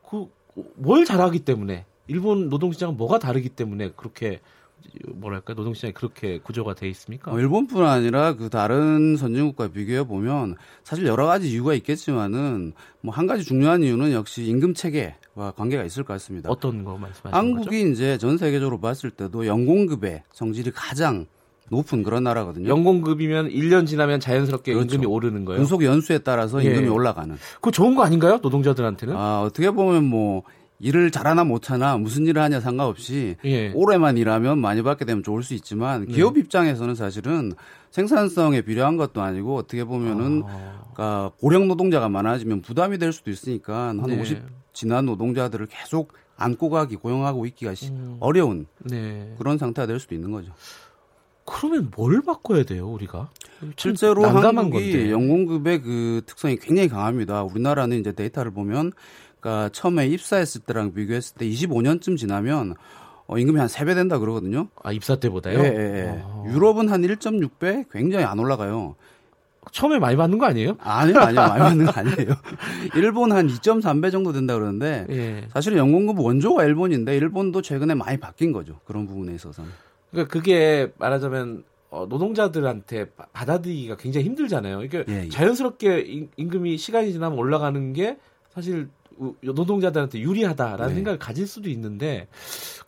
그 0.03 0.29
뭘 0.77 1.05
잘하기 1.05 1.41
때문에 1.41 1.85
일본 2.07 2.49
노동시장은 2.49 2.97
뭐가 2.97 3.19
다르기 3.19 3.49
때문에 3.49 3.93
그렇게 3.97 4.41
뭐랄까 5.15 5.55
노동시장이 5.55 5.93
그렇게 5.95 6.39
구조가 6.39 6.75
돼 6.75 6.89
있습니까? 6.91 7.33
어, 7.33 7.39
일본뿐 7.39 7.85
아니라 7.87 8.35
그 8.37 8.51
다른 8.51 9.17
선진국과 9.17 9.69
비교해 9.69 10.05
보면 10.07 10.57
사실 10.83 11.07
여러 11.07 11.27
가지 11.27 11.51
이유가 11.51 11.73
있겠지만은 11.75 12.73
뭐 13.01 13.15
한 13.15 13.27
가지 13.27 13.45
중요한 13.45 13.83
이유는 13.83 14.13
역시 14.13 14.45
임금 14.45 14.75
체계와 14.75 15.53
관계가 15.57 15.85
있을 15.85 16.05
것 16.05 16.13
같습니다. 16.15 16.51
어떤 16.51 16.85
거 16.85 16.99
말씀하시는 16.99 17.33
한국이 17.33 17.65
거죠? 17.83 17.93
이제 17.93 18.19
전 18.19 18.37
세계적으로 18.37 18.79
봤을 18.81 19.11
때도 19.11 19.47
연공급의 19.47 20.23
성질이 20.33 20.71
가장 20.73 21.27
높은 21.71 22.03
그런 22.03 22.25
나라거든요. 22.25 22.69
연공급이면 22.69 23.49
1년 23.49 23.87
지나면 23.87 24.21
자연스럽게 24.21 24.75
그렇죠. 24.75 24.97
임금이 24.97 25.07
오르는 25.11 25.47
거예요. 25.47 25.61
근속 25.61 25.83
연수에 25.83 26.19
따라서 26.19 26.63
예. 26.63 26.69
임금이 26.69 26.89
올라가는. 26.89 27.35
그거 27.55 27.71
좋은 27.71 27.95
거 27.95 28.05
아닌가요? 28.05 28.39
노동자들한테는? 28.43 29.17
아, 29.17 29.41
어떻게 29.41 29.71
보면 29.71 30.05
뭐 30.05 30.43
일을 30.81 31.11
잘하나 31.11 31.45
못하나 31.45 31.97
무슨 31.97 32.27
일을 32.27 32.43
하냐 32.43 32.61
상관없이 32.61 33.37
예. 33.45 33.71
오래만 33.75 34.17
일하면 34.17 34.59
많이 34.59 34.83
받게 34.83 35.05
되면 35.05 35.23
좋을 35.23 35.43
수 35.43 35.55
있지만 35.55 36.07
네. 36.07 36.15
기업 36.15 36.35
네. 36.35 36.41
입장에서는 36.41 36.95
사실은 36.95 37.53
생산성에 37.91 38.63
필요한 38.63 38.97
것도 38.97 39.23
아니고 39.23 39.57
어떻게 39.57 39.85
보면은 39.85 40.43
아. 40.47 40.83
그러니까 40.93 41.31
고령 41.39 41.69
노동자가 41.69 42.09
많아지면 42.09 42.63
부담이 42.63 42.99
될 42.99 43.13
수도 43.13 43.31
있으니까 43.31 43.89
한 43.89 44.03
네. 44.03 44.21
50 44.21 44.43
지난 44.73 45.07
노동자들을 45.07 45.67
계속 45.67 46.13
안고 46.37 46.71
가기 46.71 46.97
고용하고 46.97 47.47
있기가 47.47 47.73
음. 47.91 48.17
어려운 48.21 48.67
네. 48.81 49.35
그런 49.39 49.59
상태가 49.59 49.87
될 49.87 50.01
수도 50.01 50.15
있는 50.15 50.33
거죠. 50.33 50.53
그러면 51.47 51.91
뭘 51.95 52.23
바꿔야 52.23 52.65
돼요, 52.65 52.89
우리가? 52.89 53.31
실제로 53.77 54.25
한국이 54.25 54.93
건데. 54.93 55.11
연공급의 55.11 55.83
그 55.83 56.23
특성이 56.27 56.57
굉장히 56.57 56.89
강합니다. 56.89 57.43
우리나라는 57.45 58.01
이제 58.01 58.13
데이터를 58.13 58.51
보면 58.53 58.93
그러니까 59.45 59.69
처음에 59.69 60.07
입사했을 60.07 60.63
때랑 60.63 60.95
비교했을 60.95 61.37
때 61.37 61.47
25년쯤 61.47 62.17
지나면 62.17 62.75
어, 63.27 63.39
임금이 63.39 63.59
한 63.59 63.69
3배 63.69 63.95
된다 63.95 64.19
그러거든요. 64.19 64.69
아, 64.83 64.91
입사 64.91 65.17
때보다요? 65.17 65.59
예, 65.59 65.65
예. 65.65 66.23
아. 66.25 66.45
유럽은 66.47 66.89
한 66.89 67.03
1.6배 67.03 67.87
굉장히 67.93 68.25
안 68.25 68.39
올라가요. 68.39 68.97
처음에 69.71 69.99
많이 69.99 70.17
받는 70.17 70.39
거 70.39 70.47
아니에요? 70.47 70.77
아니요, 70.79 71.19
아니요. 71.19 71.41
많이 71.41 71.61
받는 71.61 71.87
거 71.87 71.93
아니에요. 71.93 72.35
일본 72.97 73.33
한 73.33 73.47
2.3배 73.47 74.11
정도 74.13 74.33
된다 74.33 74.55
그러는데 74.55 75.07
예. 75.11 75.49
사실은 75.53 75.77
연공급 75.79 76.21
원조가 76.21 76.65
일본인데 76.65 77.15
일본도 77.17 77.61
최근에 77.61 77.95
많이 77.95 78.19
바뀐 78.19 78.53
거죠. 78.53 78.81
그런 78.87 79.07
부분에 79.07 79.35
있어서는. 79.35 79.71
그러니까 80.11 80.33
그게 80.33 80.93
말하자면 80.99 81.65
어, 81.91 82.07
노동자들한테 82.09 83.11
받아들이기가 83.33 83.97
굉장히 83.97 84.27
힘들잖아요. 84.27 84.83
이게 84.83 85.05
예, 85.09 85.25
예. 85.25 85.29
자연스럽게 85.29 86.29
임금이 86.37 86.77
시간이 86.79 87.13
지나면 87.13 87.39
올라가는 87.39 87.93
게 87.93 88.19
사실 88.55 88.89
노동자들한테 89.41 90.21
유리하다라는 90.21 90.89
네. 90.89 90.95
생각을 90.95 91.19
가질 91.19 91.47
수도 91.47 91.69
있는데 91.71 92.29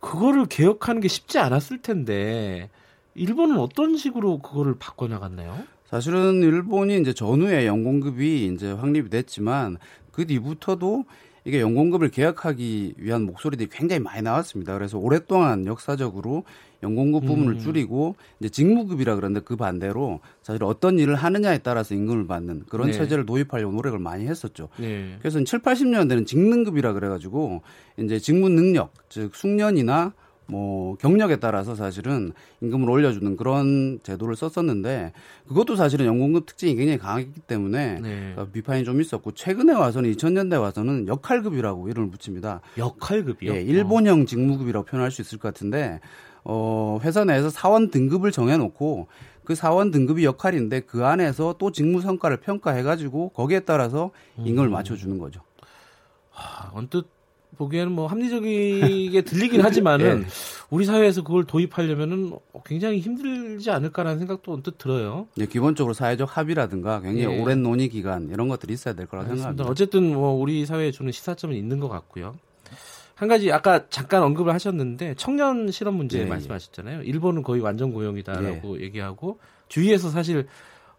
그거를 0.00 0.46
개혁하는 0.46 1.00
게 1.00 1.08
쉽지 1.08 1.38
않았을 1.38 1.82
텐데 1.82 2.70
일본은 3.14 3.58
어떤 3.58 3.96
식으로 3.96 4.38
그거를 4.38 4.76
바꿔 4.78 5.08
나갔나요? 5.08 5.64
사실은 5.86 6.42
일본이 6.42 6.98
이제 6.98 7.12
전후에 7.12 7.66
연공급이 7.66 8.46
이제 8.52 8.72
확립이 8.72 9.08
됐지만 9.08 9.78
그 10.10 10.26
뒤부터도 10.26 11.04
이게 11.46 11.60
연공급을 11.60 12.10
개혁하기 12.10 12.94
위한 12.98 13.22
목소리들이 13.22 13.68
굉장히 13.70 14.02
많이 14.02 14.20
나왔습니다. 14.20 14.74
그래서 14.74 14.98
오랫동안 14.98 15.64
역사적으로 15.64 16.42
연공급 16.82 17.24
부분을 17.24 17.54
음. 17.54 17.58
줄이고 17.60 18.16
이제 18.40 18.48
직무급이라 18.48 19.14
그러는데 19.14 19.44
그 19.44 19.54
반대로 19.54 20.18
사실 20.42 20.64
어떤 20.64 20.98
일을 20.98 21.14
하느냐에 21.14 21.58
따라서 21.58 21.94
임금을 21.94 22.26
받는 22.26 22.64
그런 22.68 22.88
네. 22.88 22.92
체제를 22.94 23.26
도입하려고 23.26 23.72
노력을 23.72 23.96
많이 24.00 24.26
했었죠. 24.26 24.68
네. 24.76 25.16
그래서 25.20 25.42
7, 25.42 25.60
80년대는 25.60 26.26
직능급이라 26.26 26.92
그래가지고 26.92 27.62
이제 27.96 28.18
직무 28.18 28.48
능력, 28.48 28.92
즉 29.08 29.34
숙련이나 29.36 30.14
뭐 30.48 30.96
경력에 30.96 31.36
따라서 31.36 31.74
사실은 31.74 32.32
임금을 32.60 32.88
올려주는 32.88 33.36
그런 33.36 33.98
제도를 34.02 34.36
썼었는데 34.36 35.12
그것도 35.48 35.76
사실은 35.76 36.06
연공급 36.06 36.46
특징이 36.46 36.76
굉장히 36.76 36.98
강하기 36.98 37.32
때문에 37.46 38.00
네. 38.00 38.34
어, 38.36 38.46
비판이 38.52 38.84
좀 38.84 39.00
있었고 39.00 39.32
최근에 39.32 39.74
와서는 39.74 40.12
2000년대 40.12 40.60
와서는 40.60 41.08
역할급이라고 41.08 41.88
이름을 41.88 42.10
붙입니다. 42.10 42.60
역할급이요? 42.78 43.54
예, 43.54 43.60
일본형 43.62 44.26
직무급이라고 44.26 44.86
표현할 44.86 45.10
수 45.10 45.22
있을 45.22 45.38
것 45.38 45.52
같은데 45.52 46.00
어, 46.44 47.00
회사 47.02 47.24
내에서 47.24 47.50
사원 47.50 47.90
등급을 47.90 48.30
정해놓고 48.30 49.08
그 49.44 49.54
사원 49.54 49.90
등급이 49.90 50.24
역할인데 50.24 50.80
그 50.80 51.04
안에서 51.04 51.56
또 51.58 51.72
직무 51.72 52.00
성과를 52.00 52.38
평가해가지고 52.38 53.30
거기에 53.30 53.60
따라서 53.60 54.10
임금을 54.38 54.68
음. 54.68 54.72
맞춰주는 54.72 55.18
거죠. 55.18 55.40
하, 56.30 56.70
언뜻 56.72 57.15
보기에는 57.56 57.92
뭐 57.92 58.06
합리적이게 58.06 59.22
들리긴 59.22 59.60
하지만은 59.60 60.20
네. 60.20 60.26
우리 60.70 60.84
사회에서 60.84 61.22
그걸 61.22 61.44
도입하려면은 61.44 62.32
굉장히 62.64 63.00
힘들지 63.00 63.70
않을까라는 63.70 64.18
생각도 64.18 64.52
언뜻 64.52 64.78
들어요. 64.78 65.26
네, 65.36 65.46
기본적으로 65.46 65.94
사회적 65.94 66.36
합의라든가 66.36 67.00
굉장히 67.00 67.36
네. 67.36 67.42
오랜 67.42 67.62
논의 67.62 67.88
기간 67.88 68.28
이런 68.30 68.48
것들이 68.48 68.74
있어야 68.74 68.94
될 68.94 69.06
거라고 69.06 69.28
생각합니다. 69.28 69.64
어쨌든 69.64 70.14
뭐 70.14 70.32
우리 70.32 70.66
사회에 70.66 70.90
주는 70.90 71.10
시사점은 71.12 71.56
있는 71.56 71.80
것 71.80 71.88
같고요. 71.88 72.36
한 73.14 73.28
가지 73.28 73.50
아까 73.50 73.88
잠깐 73.88 74.22
언급을 74.22 74.52
하셨는데 74.52 75.14
청년 75.16 75.70
실업 75.70 75.94
문제 75.94 76.18
네, 76.18 76.26
말씀하셨잖아요. 76.26 77.02
일본은 77.02 77.42
거의 77.42 77.62
완전 77.62 77.92
고용이다라고 77.92 78.76
네. 78.76 78.82
얘기하고 78.84 79.38
주위에서 79.68 80.10
사실 80.10 80.46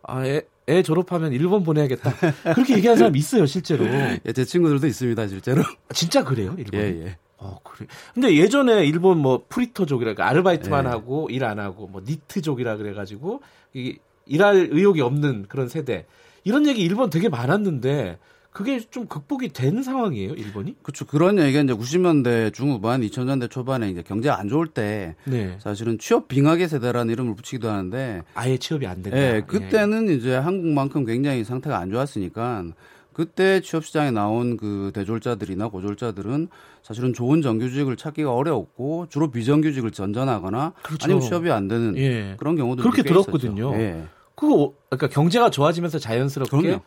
아, 0.01 0.25
애, 0.25 0.41
애 0.69 0.83
졸업하면 0.83 1.31
일본 1.33 1.63
보내야겠다. 1.63 2.13
그렇게 2.53 2.75
얘기하는 2.75 2.97
사람 2.97 3.15
있어요, 3.15 3.45
실제로. 3.45 3.85
예, 3.87 4.19
제 4.33 4.43
친구들도 4.43 4.85
있습니다, 4.85 5.27
실제로. 5.27 5.61
아, 5.61 5.93
진짜 5.93 6.23
그래요, 6.23 6.55
일본? 6.57 6.79
예, 6.79 7.05
예. 7.05 7.17
어, 7.37 7.59
그래. 7.63 7.87
근데 8.13 8.35
예전에 8.35 8.85
일본 8.85 9.19
뭐 9.19 9.45
프리터족이라 9.47 10.15
아르바이트만 10.17 10.85
예. 10.85 10.89
하고 10.89 11.29
일 11.29 11.43
안 11.43 11.59
하고 11.59 11.87
뭐 11.87 12.01
니트족이라 12.05 12.77
그래 12.77 12.93
가지고 12.93 13.41
이 13.73 13.97
일할 14.25 14.69
의욕이 14.71 14.99
없는 15.01 15.45
그런 15.47 15.69
세대 15.69 16.05
이런 16.43 16.67
얘기 16.67 16.81
일본 16.81 17.09
되게 17.09 17.29
많았는데 17.29 18.17
그게 18.57 18.79
좀 18.79 19.05
극복이 19.05 19.49
된 19.49 19.83
상황이에요, 19.83 20.33
일본이? 20.33 20.75
그렇죠. 20.81 21.05
그런 21.05 21.37
얘기가 21.37 21.61
이제 21.61 21.73
90년대 21.73 22.51
중후반, 22.55 23.01
2000년대 23.01 23.51
초반에 23.51 23.87
이제 23.91 24.01
경제가 24.01 24.39
안 24.39 24.49
좋을 24.49 24.65
때 24.65 25.15
네. 25.25 25.55
사실은 25.59 25.99
취업 25.99 26.27
빙하계 26.27 26.67
세대라는 26.67 27.13
이름을 27.13 27.35
붙이기도 27.35 27.69
하는데 27.69 28.23
아예 28.33 28.57
취업이 28.57 28.87
안 28.87 29.03
된다. 29.03 29.15
네, 29.15 29.41
그때는 29.41 30.09
예. 30.09 30.15
이제 30.15 30.35
한국만큼 30.35 31.05
굉장히 31.05 31.43
상태가 31.43 31.77
안 31.77 31.91
좋았으니까 31.91 32.65
그때 33.13 33.61
취업 33.61 33.85
시장에 33.85 34.09
나온 34.09 34.57
그 34.57 34.89
대졸자들이나 34.91 35.67
고졸자들은 35.67 36.47
사실은 36.81 37.13
좋은 37.13 37.43
정규직을 37.43 37.95
찾기가 37.95 38.33
어려웠고 38.33 39.05
주로 39.09 39.29
비정규직을 39.29 39.91
전전하거나 39.91 40.73
그렇죠. 40.81 41.05
아니면 41.05 41.21
취업이 41.21 41.51
안 41.51 41.67
되는 41.67 41.95
예. 41.97 42.33
그런 42.39 42.55
경우도 42.55 42.81
그렇게 42.81 43.03
들었거든요. 43.03 43.75
예. 43.75 44.05
그거 44.33 44.73
그러니까 44.89 45.09
경제가 45.09 45.51
좋아지면서 45.51 45.99
자연스럽게 45.99 46.57
그럼요. 46.57 46.81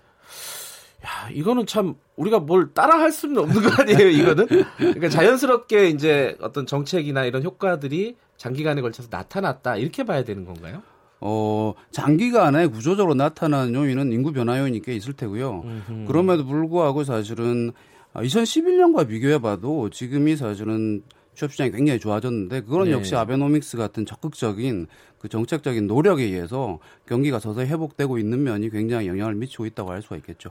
야, 1.05 1.31
이거는 1.33 1.67
참 1.67 1.95
우리가 2.17 2.41
뭘 2.41 2.73
따라 2.75 2.99
할 2.99 3.11
수는 3.11 3.39
없는 3.39 3.63
거 3.63 3.83
아니에요, 3.83 4.09
이거는? 4.09 4.47
그러니까 4.77 5.09
자연스럽게 5.09 5.89
이제 5.89 6.37
어떤 6.41 6.67
정책이나 6.67 7.25
이런 7.25 7.43
효과들이 7.43 8.17
장기간에 8.37 8.81
걸쳐서 8.81 9.09
나타났다 9.11 9.77
이렇게 9.77 10.05
봐야 10.05 10.25
되는 10.25 10.45
건가요? 10.45 10.83
어, 11.21 11.75
장기간에 11.91 12.67
구조적으로 12.67 13.15
나타나는 13.15 13.75
요인은 13.75 14.13
인구 14.13 14.33
변화 14.33 14.59
요인이 14.59 14.81
꽤 14.83 14.95
있을 14.95 15.13
테고요. 15.13 15.63
음흠. 15.65 16.05
그럼에도 16.07 16.47
불구하고 16.47 17.05
사실은 17.05 17.73
2011년과 18.15 19.09
비교해봐도 19.09 19.91
지금이 19.91 20.37
사실은 20.37 21.03
취업 21.35 21.53
시장이 21.53 21.71
굉장히 21.71 22.01
좋아졌는데 22.01 22.63
그건 22.63 22.87
네. 22.87 22.93
역시 22.93 23.15
아베노믹스 23.15 23.77
같은 23.77 24.05
적극적인 24.05 24.89
그 25.19 25.29
정책적인 25.29 25.87
노력에 25.87 26.25
의해서 26.25 26.79
경기가 27.07 27.39
서서히 27.39 27.67
회복되고 27.67 28.19
있는 28.19 28.43
면이 28.43 28.71
굉장히 28.71 29.07
영향을 29.07 29.35
미치고 29.35 29.67
있다고 29.67 29.91
할 29.91 30.03
수가 30.03 30.17
있겠죠. 30.17 30.51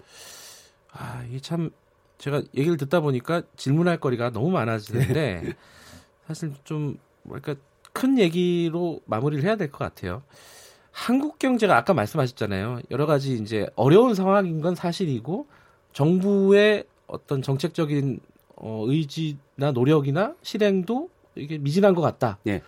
아, 0.91 1.23
이게 1.29 1.39
참 1.39 1.69
제가 2.17 2.41
얘기를 2.55 2.77
듣다 2.77 2.99
보니까 2.99 3.43
질문할 3.55 3.99
거리가 3.99 4.31
너무 4.31 4.49
많아지는데 4.51 5.13
네. 5.43 5.53
사실 6.27 6.53
좀 6.63 6.97
뭐랄까 7.23 7.55
큰 7.93 8.17
얘기로 8.19 9.01
마무리를 9.05 9.43
해야 9.43 9.55
될 9.55 9.69
것 9.71 9.79
같아요. 9.79 10.21
한국 10.91 11.39
경제가 11.39 11.77
아까 11.77 11.93
말씀하셨잖아요. 11.93 12.81
여러 12.91 13.05
가지 13.05 13.33
이제 13.35 13.67
어려운 13.75 14.15
상황인 14.15 14.59
건 14.61 14.75
사실이고 14.75 15.47
정부의 15.93 16.83
어떤 17.07 17.41
정책적인 17.41 18.19
어, 18.57 18.83
의지나 18.87 19.71
노력이나 19.73 20.35
실행도 20.41 21.09
이게 21.35 21.57
미진한 21.57 21.95
것 21.95 22.01
같다. 22.01 22.37
예. 22.47 22.61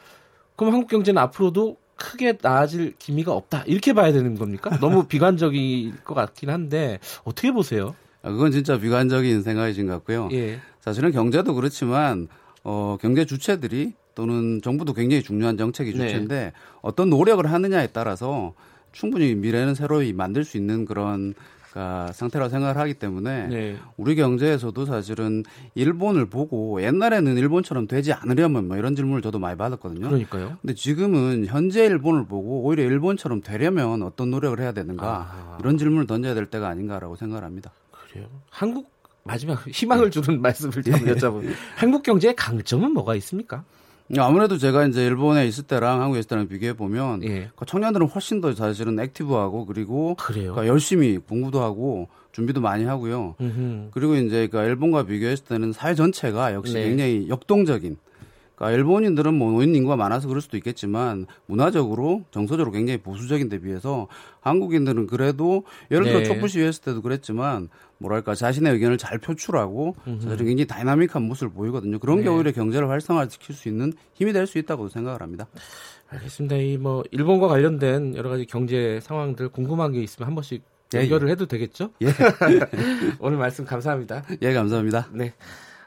그럼 0.55 0.73
한국 0.73 0.87
경제는 0.89 1.21
앞으로도 1.21 1.77
크게 1.97 2.37
나아질 2.41 2.95
기미가 2.97 3.33
없다. 3.33 3.63
이렇게 3.67 3.93
봐야 3.93 4.11
되는 4.11 4.35
겁니까? 4.35 4.77
너무 4.79 5.05
비관적일 5.07 6.03
것 6.03 6.13
같긴 6.15 6.49
한데 6.49 6.99
어떻게 7.25 7.51
보세요? 7.51 7.95
아, 8.23 8.31
그건 8.31 8.51
진짜 8.51 8.77
비관적인 8.77 9.41
생각이신 9.41 9.87
것 9.87 9.93
같고요. 9.93 10.29
예. 10.31 10.59
사실은 10.79 11.11
경제도 11.11 11.53
그렇지만 11.53 12.27
어, 12.63 12.97
경제 13.01 13.25
주체들이 13.25 13.93
또는 14.13 14.61
정부도 14.61 14.93
굉장히 14.93 15.23
중요한 15.23 15.57
정책이 15.57 15.93
네. 15.93 15.97
주체인데 15.97 16.35
네. 16.35 16.53
어떤 16.81 17.09
노력을 17.09 17.43
하느냐에 17.45 17.87
따라서 17.87 18.53
충분히 18.91 19.35
미래는 19.35 19.73
새로이 19.73 20.13
만들 20.13 20.43
수 20.43 20.57
있는 20.57 20.85
그런 20.85 21.33
그러니까 21.71 22.11
상태라고 22.11 22.49
생각을 22.49 22.77
하기 22.77 22.95
때문에 22.95 23.47
네. 23.47 23.77
우리 23.95 24.15
경제에서도 24.15 24.85
사실은 24.85 25.43
일본을 25.75 26.25
보고 26.25 26.83
옛날에는 26.83 27.37
일본처럼 27.37 27.87
되지 27.87 28.11
않으려면 28.11 28.67
뭐 28.67 28.75
이런 28.75 28.93
질문을 28.93 29.21
저도 29.21 29.39
많이 29.39 29.57
받았거든요. 29.57 30.07
그러니까요. 30.07 30.57
근데 30.61 30.73
지금은 30.73 31.45
현재 31.45 31.85
일본을 31.85 32.25
보고 32.25 32.63
오히려 32.63 32.83
일본처럼 32.83 33.41
되려면 33.41 34.03
어떤 34.03 34.31
노력을 34.31 34.59
해야 34.59 34.73
되는가 34.73 35.07
아. 35.07 35.57
이런 35.61 35.77
질문을 35.77 36.07
던져야 36.07 36.33
될 36.33 36.47
때가 36.47 36.67
아닌가라고 36.67 37.15
생각을 37.15 37.45
합니다. 37.45 37.71
그래요. 38.11 38.27
한국 38.49 38.89
마지막 39.23 39.65
희망을 39.67 40.11
주는 40.11 40.41
말씀을 40.41 40.83
좀 40.83 40.93
예. 40.93 41.13
여쭤보면 41.13 41.53
한국 41.75 42.03
경제의 42.03 42.35
강점은 42.35 42.91
뭐가 42.91 43.15
있습니까? 43.15 43.63
아무래도 44.17 44.57
제가 44.57 44.85
이제 44.87 45.05
일본에 45.05 45.47
있을 45.47 45.63
때랑 45.63 46.01
한국에 46.01 46.19
있을 46.19 46.27
때랑 46.27 46.47
비교해 46.49 46.73
보면 46.73 47.23
예. 47.23 47.49
그 47.55 47.65
청년들은 47.65 48.07
훨씬 48.07 48.41
더 48.41 48.53
사실은 48.53 48.99
액티브하고 48.99 49.65
그리고 49.65 50.15
그러니까 50.17 50.67
열심히 50.67 51.17
공부도 51.17 51.61
하고 51.61 52.09
준비도 52.33 52.59
많이 52.59 52.83
하고요. 52.83 53.35
음흠. 53.39 53.89
그리고 53.91 54.15
이제 54.15 54.47
그 54.47 54.57
일본과 54.57 55.03
비교했을 55.03 55.45
때는 55.45 55.71
사회 55.71 55.95
전체가 55.95 56.53
역시 56.53 56.73
네. 56.73 56.89
굉장히 56.89 57.27
역동적인 57.29 57.97
그러니까 58.55 58.77
일본인들은 58.77 59.33
뭐 59.33 59.51
노인 59.51 59.73
인구가 59.73 59.95
많아서 59.95 60.27
그럴 60.27 60.41
수도 60.41 60.55
있겠지만 60.57 61.25
문화적으로 61.47 62.23
정서적으로 62.31 62.71
굉장히 62.71 62.99
보수적인 62.99 63.49
데 63.49 63.59
비해서 63.59 64.07
한국인들은 64.41 65.07
그래도 65.07 65.63
예를 65.89 66.05
들어 66.05 66.19
네. 66.19 66.25
촛불 66.25 66.47
시위했을 66.47 66.83
때도 66.83 67.01
그랬지만 67.01 67.69
뭐랄까 68.01 68.33
자신의 68.35 68.73
의견을 68.73 68.97
잘 68.97 69.17
표출하고 69.19 69.95
사실 70.21 70.37
굉장히 70.45 70.65
다이나믹한 70.65 71.21
모습을 71.21 71.53
보이거든요. 71.53 71.99
그런 71.99 72.17
네. 72.17 72.23
게 72.23 72.29
오히려 72.29 72.51
경제를 72.51 72.89
활성화시킬 72.89 73.55
수 73.55 73.69
있는 73.69 73.93
힘이 74.13 74.33
될 74.33 74.47
수 74.47 74.57
있다고 74.57 74.89
생각을 74.89 75.21
합니다. 75.21 75.47
알겠습니다. 76.09 76.55
이 76.57 76.77
뭐 76.77 77.03
일본과 77.11 77.47
관련된 77.47 78.15
여러 78.15 78.29
가지 78.29 78.45
경제 78.45 78.99
상황들 79.01 79.49
궁금한 79.49 79.91
게 79.93 80.01
있으면 80.01 80.27
한 80.27 80.35
번씩 80.35 80.63
예, 80.93 80.97
예. 80.97 81.03
연결을 81.03 81.27
예. 81.29 81.31
해도 81.33 81.45
되겠죠? 81.45 81.91
예. 82.01 82.07
오늘 83.19 83.37
말씀 83.37 83.63
감사합니다. 83.65 84.23
예, 84.41 84.53
감사합니다. 84.53 85.07
네. 85.13 85.33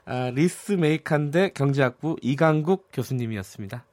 아, 0.07 0.31
리츠메이칸대 0.35 1.50
경제학부 1.55 2.16
이강국 2.22 2.88
교수님이었습니다. 2.92 3.85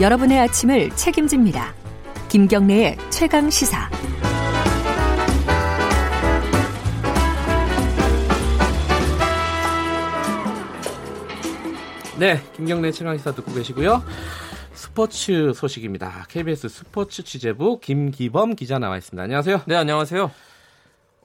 여러분의 0.00 0.40
아침을 0.40 0.90
책임집니다. 0.96 1.72
김경래의 2.28 2.98
최강 3.10 3.48
시사. 3.48 3.88
네, 12.18 12.42
김경래 12.56 12.90
최강 12.90 13.16
시사 13.16 13.32
듣고 13.36 13.54
계시고요. 13.54 14.02
스포츠 14.72 15.52
소식입니다. 15.54 16.26
KBS 16.28 16.68
스포츠 16.68 17.22
취재부 17.22 17.78
김기범 17.78 18.56
기자 18.56 18.80
나와 18.80 18.96
있습니다. 18.96 19.22
안녕하세요. 19.22 19.62
네, 19.66 19.76
안녕하세요. 19.76 20.28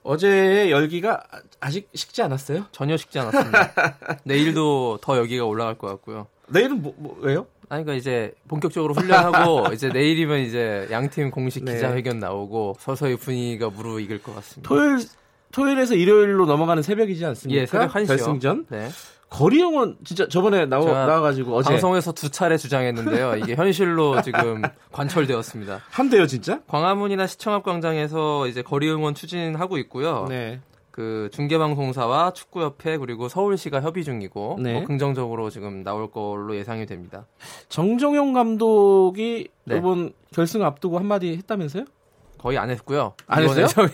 어제의 0.03 0.69
열기가 0.69 1.23
아직 1.59 1.89
식지 1.95 2.21
않았어요? 2.21 2.67
전혀 2.71 2.97
식지 2.97 3.17
않았습니다. 3.17 3.73
내일도 4.25 4.99
더 5.01 5.17
열기가 5.17 5.45
올라갈 5.45 5.75
것 5.75 5.87
같고요. 5.87 6.27
내일은 6.49 6.83
뭐, 6.83 6.93
뭐 6.97 7.17
왜요? 7.19 7.47
아니, 7.69 7.83
그러니까 7.83 7.93
이제 7.93 8.33
본격적으로 8.47 8.93
훈련하고 8.95 9.71
이제 9.73 9.89
내일이면 9.89 10.39
이제 10.39 10.87
양팀 10.91 11.31
공식 11.31 11.63
네. 11.63 11.75
기자회견 11.75 12.19
나오고 12.19 12.75
서서히 12.79 13.15
분위기가 13.15 13.69
무르익을 13.69 14.21
것 14.21 14.35
같습니다. 14.35 14.67
토요일 14.67 14.99
토요일에서 15.51 15.95
일요일로 15.95 16.45
넘어가는 16.45 16.83
새벽이지 16.83 17.25
않습니까? 17.25 17.61
예, 17.61 17.65
새벽 17.65 17.93
1시요. 17.93 18.07
결승전. 18.07 18.65
네. 18.69 18.89
거리 19.29 19.59
영원 19.61 19.95
진짜 20.03 20.27
저번에 20.27 20.65
나와 20.65 21.05
나와가지고 21.05 21.55
어제 21.55 21.69
방송에서 21.69 22.11
두 22.11 22.29
차례 22.29 22.57
주장했는데요. 22.57 23.35
이게 23.37 23.53
현실로 23.55 24.21
지금 24.23 24.63
관철되었습니다. 24.91 25.81
한대요 25.91 26.25
진짜? 26.25 26.61
광화문이나 26.67 27.27
시청합광장에서 27.27 28.47
이제 28.47 28.63
거리 28.63 28.89
응원 28.89 29.13
추진하고 29.13 29.77
있고요. 29.77 30.25
네. 30.29 30.59
그 30.99 31.29
중계방송사와 31.31 32.33
축구협회 32.33 32.97
그리고 32.97 33.29
서울시가 33.29 33.79
협의 33.79 34.03
중이고 34.03 34.57
네. 34.61 34.73
뭐 34.73 34.83
긍정적으로 34.83 35.49
지금 35.49 35.81
나올 35.81 36.11
걸로 36.11 36.57
예상이 36.57 36.85
됩니다. 36.85 37.25
정정용 37.69 38.33
감독이 38.33 39.47
네. 39.63 39.77
이번 39.77 40.11
결승 40.33 40.61
앞두고 40.61 40.99
한마디 40.99 41.37
했다면서요? 41.37 41.85
거의 42.37 42.57
안 42.57 42.69
했고요. 42.69 43.13
안 43.27 43.43
했어요? 43.43 43.67
저기, 43.71 43.93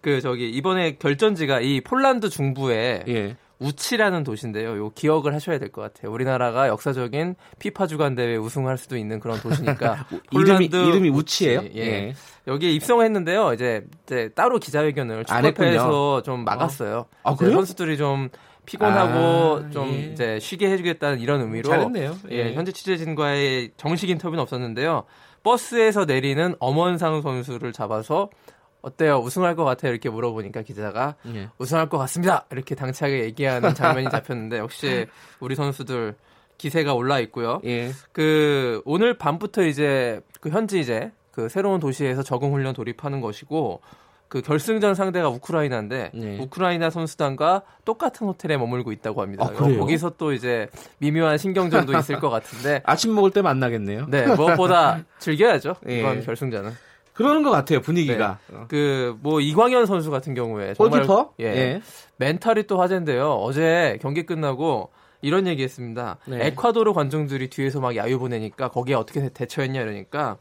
그 0.00 0.22
저기 0.22 0.48
이번에 0.48 0.96
결전지가 0.96 1.60
이 1.60 1.82
폴란드 1.82 2.30
중부에 2.30 3.04
예. 3.08 3.36
우치라는 3.62 4.24
도시인데요. 4.24 4.76
요 4.76 4.90
기억을 4.94 5.34
하셔야 5.34 5.58
될 5.58 5.70
것 5.70 5.80
같아요. 5.82 6.12
우리나라가 6.12 6.68
역사적인 6.68 7.34
피파 7.58 7.86
주간 7.86 8.14
대회 8.14 8.36
우승할 8.36 8.76
수도 8.78 8.96
있는 8.96 9.20
그런 9.20 9.40
도시니까 9.40 10.06
이름이 10.32 10.66
이름이 10.66 11.08
우치예요. 11.10 11.60
우치. 11.60 11.72
예. 11.76 11.80
예. 11.86 12.14
여기에 12.46 12.70
입성했는데요. 12.72 13.52
이제, 13.54 13.84
이제 14.04 14.30
따로 14.34 14.58
기자회견을 14.58 15.24
축구협회에서 15.24 16.22
좀 16.22 16.44
막았어요. 16.44 17.06
어. 17.22 17.32
아, 17.32 17.36
그래요? 17.36 17.54
선수들이 17.54 17.96
좀 17.96 18.28
피곤하고 18.66 19.64
아, 19.66 19.70
좀 19.70 19.88
예. 19.92 19.98
이제 20.12 20.38
쉬게 20.40 20.70
해주겠다는 20.70 21.20
이런 21.20 21.40
의미로 21.40 21.68
잘했네요. 21.68 22.16
예. 22.30 22.36
예, 22.50 22.54
현재 22.54 22.72
취재진과의 22.72 23.72
정식 23.76 24.10
인터뷰는 24.10 24.40
없었는데요. 24.42 25.04
버스에서 25.42 26.04
내리는 26.04 26.54
엄원상 26.60 27.20
선수를 27.22 27.72
잡아서 27.72 28.30
어때요? 28.82 29.18
우승할 29.18 29.56
것 29.56 29.64
같아요? 29.64 29.92
이렇게 29.92 30.10
물어보니까 30.10 30.62
기자가 30.62 31.14
예. 31.34 31.48
우승할 31.58 31.88
것 31.88 31.98
같습니다. 31.98 32.44
이렇게 32.50 32.74
당차게 32.74 33.22
얘기하는 33.24 33.74
장면이 33.74 34.08
잡혔는데 34.10 34.58
역시 34.58 35.06
우리 35.40 35.54
선수들 35.54 36.16
기세가 36.58 36.94
올라 36.94 37.18
있고요. 37.20 37.60
예. 37.64 37.92
그 38.12 38.82
오늘 38.84 39.16
밤부터 39.16 39.64
이제 39.64 40.20
그 40.40 40.50
현지 40.50 40.80
이제 40.80 41.12
그 41.30 41.48
새로운 41.48 41.80
도시에서 41.80 42.22
적응 42.22 42.52
훈련 42.52 42.74
돌입하는 42.74 43.20
것이고 43.20 43.80
그 44.28 44.40
결승전 44.40 44.94
상대가 44.94 45.28
우크라이나인데 45.28 46.10
네. 46.14 46.38
우크라이나 46.38 46.88
선수단과 46.88 47.62
똑같은 47.84 48.26
호텔에 48.26 48.56
머물고 48.56 48.90
있다고 48.90 49.20
합니다. 49.20 49.44
아, 49.46 49.52
거기서 49.52 50.14
또 50.16 50.32
이제 50.32 50.68
미묘한 50.98 51.36
신경전도 51.36 51.98
있을 51.98 52.18
것 52.18 52.30
같은데 52.30 52.80
아침 52.86 53.14
먹을 53.14 53.30
때 53.30 53.42
만나겠네요. 53.42 54.06
네, 54.08 54.26
무엇보다 54.34 55.04
즐겨야죠. 55.20 55.76
예. 55.88 56.00
이번 56.00 56.22
결승전은. 56.22 56.72
그러는 57.12 57.42
것 57.42 57.50
같아요 57.50 57.80
분위기가. 57.80 58.38
네. 58.48 58.58
그뭐 58.68 59.40
이광현 59.40 59.86
선수 59.86 60.10
같은 60.10 60.34
경우에 60.34 60.74
정말 60.74 61.00
골키퍼? 61.00 61.34
예, 61.40 61.44
예. 61.44 61.82
멘탈이 62.16 62.66
또 62.66 62.80
화제인데요. 62.80 63.32
어제 63.34 63.98
경기 64.00 64.24
끝나고 64.24 64.90
이런 65.20 65.46
얘기했습니다. 65.46 66.18
네. 66.26 66.46
에콰도르 66.46 66.92
관중들이 66.94 67.48
뒤에서 67.48 67.80
막 67.80 67.96
야유 67.96 68.18
보내니까 68.18 68.68
거기에 68.68 68.94
어떻게 68.94 69.28
대처했냐 69.28 69.80
이러니까 69.80 70.38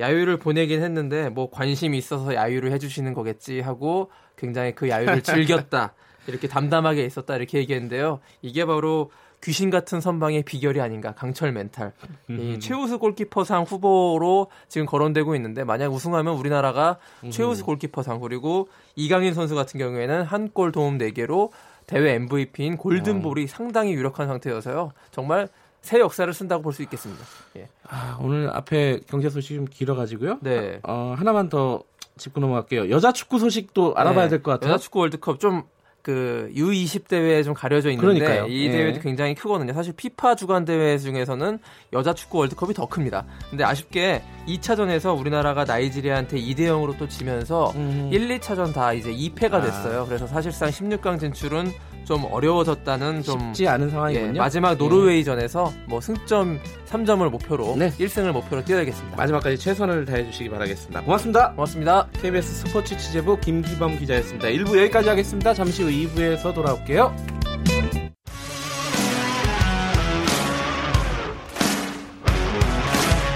야유를 0.00 0.38
보내긴 0.38 0.82
했는데 0.82 1.28
뭐 1.28 1.50
관심이 1.50 1.96
있어서 1.96 2.34
야유를 2.34 2.72
해주시는 2.72 3.14
거겠지 3.14 3.60
하고 3.60 4.10
굉장히 4.36 4.74
그 4.74 4.88
야유를 4.88 5.22
즐겼다. 5.22 5.94
이렇게 6.26 6.48
담담하게 6.48 7.04
있었다 7.04 7.36
이렇게 7.36 7.58
얘기했는데요. 7.58 8.20
이게 8.42 8.64
바로 8.64 9.10
귀신 9.42 9.70
같은 9.70 10.00
선방의 10.00 10.42
비결이 10.42 10.80
아닌가 10.80 11.12
강철 11.14 11.52
멘탈. 11.52 11.92
이 12.28 12.58
최우수 12.58 12.98
골키퍼상 12.98 13.62
후보로 13.64 14.48
지금 14.68 14.86
거론되고 14.86 15.34
있는데 15.36 15.62
만약 15.64 15.92
우승하면 15.92 16.34
우리나라가 16.34 16.98
최우수 17.30 17.64
골키퍼상 17.64 18.20
그리고 18.20 18.68
이강인 18.96 19.34
선수 19.34 19.54
같은 19.54 19.78
경우에는 19.78 20.22
한 20.24 20.46
골 20.52 20.72
도움 20.72 20.96
4개로 20.98 21.50
대회 21.86 22.14
MVP인 22.14 22.76
골든볼이 22.76 23.44
어. 23.44 23.46
상당히 23.46 23.92
유력한 23.92 24.26
상태여서요. 24.26 24.92
정말 25.12 25.48
새 25.82 26.00
역사를 26.00 26.32
쓴다고 26.32 26.62
볼 26.62 26.72
수 26.72 26.82
있겠습니다. 26.82 27.22
예. 27.58 27.68
아, 27.88 28.18
오늘 28.20 28.50
앞에 28.52 29.00
경제 29.06 29.28
소식이 29.30 29.54
좀 29.54 29.64
길어가지고요. 29.66 30.38
네. 30.40 30.80
어, 30.82 31.14
하나만 31.16 31.48
더 31.48 31.82
짚고 32.16 32.40
넘어갈게요. 32.40 32.90
여자 32.90 33.12
축구 33.12 33.38
소식도 33.38 33.94
알아봐야 33.96 34.24
네. 34.24 34.30
될것 34.30 34.54
같아요. 34.54 34.72
여자 34.72 34.82
축구 34.82 35.00
월드컵 35.00 35.38
좀 35.38 35.62
그 36.06 36.52
U20 36.54 37.08
대회에 37.08 37.42
좀 37.42 37.52
가려져 37.52 37.90
있는데 37.90 38.20
그러니까요. 38.20 38.46
이 38.46 38.70
대회도 38.70 38.98
예. 38.98 39.02
굉장히 39.02 39.34
크거든요. 39.34 39.72
사실 39.72 39.92
피파 39.92 40.36
주간 40.36 40.64
대회 40.64 40.98
중에서는 40.98 41.58
여자 41.94 42.14
축구 42.14 42.38
월드컵이 42.38 42.74
더 42.74 42.86
큽니다. 42.86 43.24
근데 43.50 43.64
아쉽게 43.64 44.22
2차전에서 44.46 45.18
우리나라가 45.18 45.64
나이지리아한테 45.64 46.38
2대 46.38 46.60
0으로 46.60 46.96
또 46.96 47.08
지면서 47.08 47.72
음. 47.74 48.08
1, 48.12 48.28
2차전 48.38 48.72
다 48.72 48.92
이제 48.92 49.10
2패가 49.10 49.54
아. 49.54 49.60
됐어요. 49.62 50.06
그래서 50.06 50.28
사실상 50.28 50.68
16강 50.68 51.18
진출은 51.18 51.72
좀 52.06 52.24
어려워졌다는 52.30 53.22
좀 53.22 53.40
쉽지 53.40 53.68
않은 53.68 53.90
상황이군요. 53.90 54.34
예, 54.36 54.38
마지막 54.38 54.76
노르웨이전에서 54.76 55.72
뭐 55.86 56.00
승점 56.00 56.60
3점을 56.88 57.28
목표로 57.28 57.74
네. 57.76 57.90
1승을 57.90 58.32
목표로 58.32 58.64
뛰어야겠습니다. 58.64 59.16
마지막까지 59.16 59.58
최선을 59.58 60.04
다해 60.04 60.24
주시기 60.30 60.48
바라겠습니다. 60.48 61.02
고맙습니다. 61.02 61.50
고맙습니다. 61.50 62.06
KBS 62.12 62.66
스포츠 62.66 62.96
취재부 62.96 63.38
김기범 63.40 63.98
기자였습니다. 63.98 64.48
1부 64.48 64.78
여기까지 64.78 65.08
하겠습니다. 65.08 65.52
잠시 65.52 65.82
후 65.82 65.88
2부에서 65.90 66.54
돌아올게요. 66.54 67.14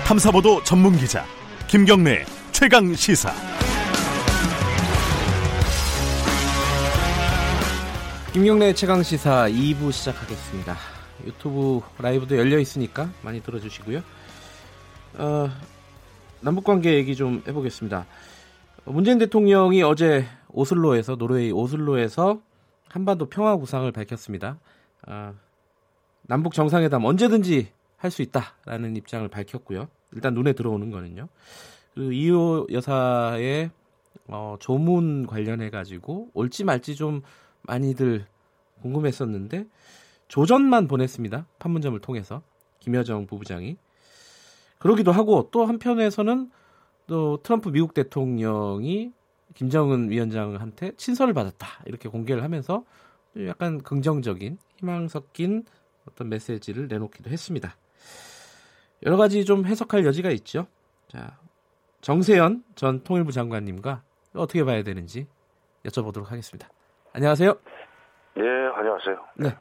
탐사보도 0.06 0.62
전문 0.64 0.96
기자 0.96 1.24
김경래 1.68 2.24
최강 2.52 2.94
시사. 2.94 3.59
김경래 8.32 8.72
최강 8.74 9.02
시사 9.02 9.48
2부 9.48 9.90
시작하겠습니다. 9.90 10.76
유튜브 11.26 11.80
라이브도 11.98 12.36
열려 12.36 12.58
있으니까 12.58 13.10
많이 13.22 13.42
들어주시고요. 13.42 14.02
어, 15.18 15.48
남북 16.40 16.64
관계 16.64 16.94
얘기 16.94 17.16
좀 17.16 17.42
해보겠습니다. 17.46 18.06
문재인 18.84 19.18
대통령이 19.18 19.82
어제 19.82 20.26
오슬로에서 20.48 21.16
노르웨이 21.16 21.50
오슬로에서 21.50 22.40
한반도 22.88 23.26
평화 23.26 23.56
구상을 23.56 23.90
밝혔습니다. 23.90 24.58
어, 25.08 25.34
남북 26.22 26.54
정상회담 26.54 27.04
언제든지 27.04 27.68
할 27.96 28.10
수 28.10 28.22
있다라는 28.22 28.96
입장을 28.96 29.26
밝혔고요. 29.28 29.88
일단 30.12 30.34
눈에 30.34 30.52
들어오는 30.52 30.90
거는요. 30.90 31.28
그 31.94 32.12
이호 32.12 32.68
여사의 32.72 33.70
어, 34.28 34.56
조문 34.60 35.26
관련해 35.26 35.68
가지고 35.70 36.28
올지 36.32 36.62
말지 36.64 36.94
좀 36.94 37.22
많이들 37.62 38.26
궁금했었는데 38.82 39.66
조전만 40.28 40.88
보냈습니다. 40.88 41.46
판문점을 41.58 41.98
통해서 42.00 42.42
김여정 42.78 43.26
부부장이 43.26 43.76
그러기도 44.78 45.12
하고 45.12 45.48
또 45.50 45.66
한편에서는 45.66 46.50
또 47.06 47.42
트럼프 47.42 47.70
미국 47.70 47.92
대통령이 47.92 49.12
김정은 49.54 50.10
위원장한테 50.10 50.92
친서를 50.96 51.34
받았다 51.34 51.66
이렇게 51.86 52.08
공개를 52.08 52.42
하면서 52.42 52.84
약간 53.46 53.82
긍정적인 53.82 54.58
희망 54.78 55.08
섞인 55.08 55.64
어떤 56.08 56.28
메시지를 56.28 56.88
내놓기도 56.88 57.30
했습니다. 57.30 57.76
여러 59.04 59.16
가지 59.16 59.44
좀 59.44 59.66
해석할 59.66 60.04
여지가 60.04 60.30
있죠. 60.30 60.66
자, 61.08 61.38
정세현 62.00 62.64
전 62.74 63.02
통일부 63.02 63.32
장관님과 63.32 64.02
어떻게 64.34 64.64
봐야 64.64 64.82
되는지 64.82 65.26
여쭤보도록 65.84 66.26
하겠습니다. 66.26 66.68
안녕하세요. 67.12 67.52
네, 68.36 68.42
안녕하세요. 68.74 69.16
네. 69.36 69.56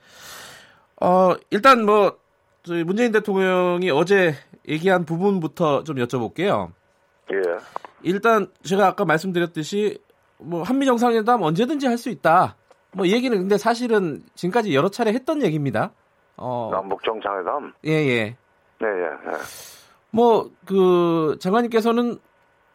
어, 1.01 1.33
일단 1.49 1.85
뭐, 1.85 2.17
저희 2.63 2.83
문재인 2.83 3.11
대통령이 3.11 3.89
어제 3.91 4.33
얘기한 4.67 5.05
부분부터 5.05 5.83
좀 5.83 5.95
여쭤볼게요. 5.97 6.71
예. 7.31 7.37
일단 8.03 8.47
제가 8.63 8.87
아까 8.87 9.05
말씀드렸듯이 9.05 9.99
뭐 10.37 10.63
한미 10.63 10.85
정상회담 10.85 11.41
언제든지 11.41 11.87
할 11.87 11.97
수 11.97 12.09
있다. 12.09 12.55
뭐 12.91 13.07
얘기는 13.07 13.37
근데 13.37 13.57
사실은 13.57 14.23
지금까지 14.35 14.73
여러 14.73 14.89
차례 14.89 15.13
했던 15.13 15.41
얘기입니다. 15.43 15.91
어. 16.37 16.69
남북 16.71 17.03
정상회담. 17.03 17.73
예 17.85 17.91
예. 17.91 18.37
네 18.79 18.87
예. 18.87 19.31
예. 19.31 19.37
뭐그 20.11 21.37
장관님께서는 21.39 22.17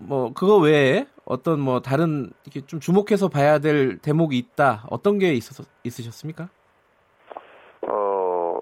뭐 0.06 0.32
그거 0.34 0.58
외에 0.58 1.06
어떤 1.24 1.60
뭐 1.60 1.80
다른 1.80 2.30
이렇게 2.44 2.66
좀 2.66 2.80
주목해서 2.80 3.28
봐야 3.28 3.58
될 3.58 3.98
대목이 3.98 4.36
있다. 4.36 4.84
어떤 4.90 5.18
게 5.18 5.32
있었, 5.32 5.66
있으셨습니까? 5.84 6.48
어 7.88 8.58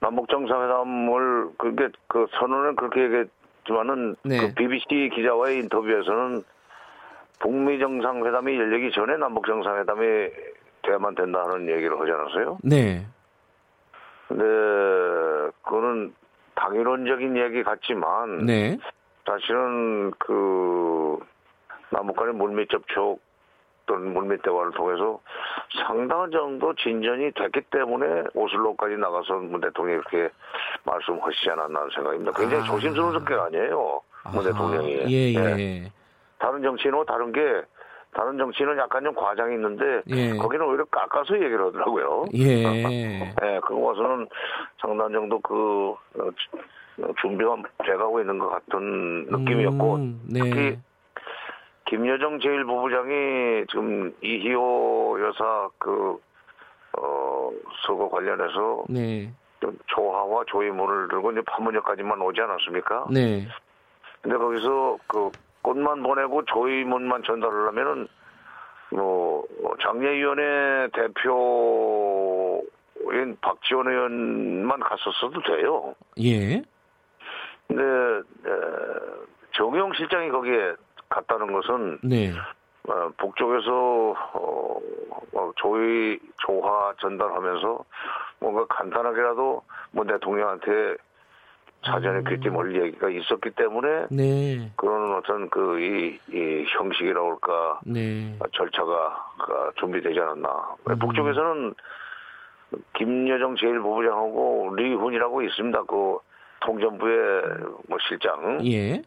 남북 0.00 0.28
정상회담을 0.28 1.50
그게 1.58 1.88
그 2.06 2.26
선언은 2.38 2.76
그렇게 2.76 3.02
얘기했지만은 3.02 4.16
네. 4.24 4.38
그 4.38 4.54
BBC 4.54 5.10
기자와의 5.14 5.58
인터뷰에서는 5.58 6.44
북미 7.40 7.78
정상회담이 7.78 8.56
열리기 8.56 8.92
전에 8.94 9.16
남북 9.16 9.46
정상회담이 9.46 10.06
돼야만 10.82 11.14
된다는 11.16 11.68
얘기를 11.68 11.98
하지 12.00 12.12
않았어요? 12.12 12.58
네. 12.62 13.04
근데 14.28 14.44
그거는 15.62 16.14
당위론적인 16.54 17.36
얘기 17.36 17.62
같지만 17.62 18.46
네. 18.46 18.78
사실은 19.26 20.12
그 20.18 21.18
남북 21.90 22.16
간의 22.16 22.34
물밑 22.34 22.70
접촉 22.70 23.20
또는 23.86 24.12
물밑 24.12 24.42
대화를 24.42 24.72
통해서 24.72 25.20
상당한 25.86 26.30
정도 26.30 26.74
진전이 26.74 27.32
됐기 27.32 27.62
때문에 27.70 28.24
오슬로까지 28.34 28.96
나가서 28.96 29.34
문 29.34 29.60
대통령이 29.60 30.02
그렇게 30.02 30.32
말씀하시지 30.84 31.50
않았나 31.50 31.80
하는 31.80 31.90
생각입니다. 31.94 32.32
굉장히 32.32 32.62
아. 32.62 32.66
조심스러운 32.66 33.12
성격 33.12 33.44
아니에요. 33.46 34.00
문 34.32 34.44
대통령이. 34.44 34.92
예, 35.08 35.32
예. 35.32 35.54
네. 35.54 35.92
다른 36.38 36.62
정치인하고 36.62 37.04
다른 37.04 37.32
게 37.32 37.62
다른 38.12 38.38
정치인은 38.38 38.78
약간 38.78 39.04
좀 39.04 39.14
과장이 39.14 39.54
있는데 39.54 40.02
예. 40.08 40.36
거기는 40.36 40.66
오히려 40.66 40.84
깎아서 40.86 41.34
얘기를 41.34 41.66
하더라고요. 41.66 42.24
예. 42.34 42.64
네, 42.64 43.34
그거 43.62 43.76
와서는 43.76 44.26
상당 44.80 45.12
정도 45.12 45.38
그 45.40 45.94
어, 46.18 46.30
준비가 47.20 47.56
돼가고 47.84 48.20
있는 48.20 48.38
것 48.38 48.48
같은 48.48 49.26
느낌이었고 49.26 49.94
음, 49.96 50.20
네. 50.30 50.40
특히 50.40 50.78
김여정 51.86 52.38
제1부부장이 52.38 53.70
지금 53.70 54.12
이희호 54.22 55.18
여사 55.20 55.68
그, 55.78 56.18
어, 56.98 57.50
서거 57.86 58.08
관련해서. 58.08 58.84
네. 58.88 59.30
좀 59.60 59.76
조화와 59.86 60.44
조의문을 60.48 61.08
들고 61.08 61.32
이제 61.32 61.40
판문점까지만 61.46 62.20
오지 62.20 62.40
않았습니까? 62.40 63.06
네. 63.10 63.46
근데 64.20 64.36
거기서 64.36 64.98
그 65.06 65.30
꽃만 65.62 66.02
보내고 66.02 66.44
조의문만 66.44 67.22
전달하려면은 67.24 68.08
뭐 68.90 69.44
장례위원회 69.82 70.88
대표인 70.92 72.66
박지원 73.40 73.88
의원만 73.88 74.80
갔었어도 74.80 75.42
돼요. 75.42 75.94
예. 76.22 76.62
근데 77.68 77.82
에, 77.82 78.52
정용 79.52 79.92
실장이 79.94 80.30
거기에 80.30 80.74
갔다는 81.08 81.52
것은 81.52 81.98
네. 82.02 82.32
어, 82.88 83.10
북쪽에서 83.16 84.14
어, 84.34 84.80
어, 85.32 85.52
조의 85.56 86.20
조화 86.38 86.94
전달하면서 87.00 87.84
뭔가 88.40 88.66
간단하게라도 88.66 89.62
뭐 89.92 90.04
대통령한테 90.04 90.96
사전에 91.84 92.18
음. 92.18 92.24
귀띔을 92.24 92.82
얘기가 92.82 93.08
있었기 93.08 93.50
때문에 93.50 94.06
네. 94.10 94.72
그런 94.76 95.14
어떤 95.14 95.48
그이 95.48 96.18
이 96.28 96.64
형식이라고 96.68 97.30
할까 97.32 97.80
네. 97.84 98.36
절차가 98.52 99.32
그 99.44 99.70
준비되지 99.80 100.18
않았나 100.18 100.76
음. 100.90 100.98
북쪽에서는 100.98 101.74
김여정 102.94 103.54
제1부부장하고 103.54 104.74
리훈이라고 104.76 105.42
있습니다 105.42 105.82
그 105.84 106.18
통전부의 106.60 107.42
뭐 107.88 107.98
실장 108.08 108.58
예. 108.64 109.02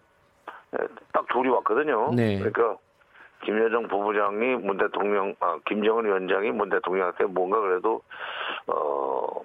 네, 0.71 0.77
딱 1.11 1.27
둘이 1.29 1.49
왔거든요. 1.49 2.11
네. 2.13 2.37
그러니까 2.37 2.77
김여정 3.43 3.87
부부장이 3.87 4.57
문 4.57 4.77
대통령, 4.77 5.33
아, 5.39 5.57
김정은 5.65 6.05
위원장이 6.05 6.51
문 6.51 6.69
대통령한테 6.69 7.25
뭔가 7.25 7.59
그래도 7.59 8.01
어 8.67 9.41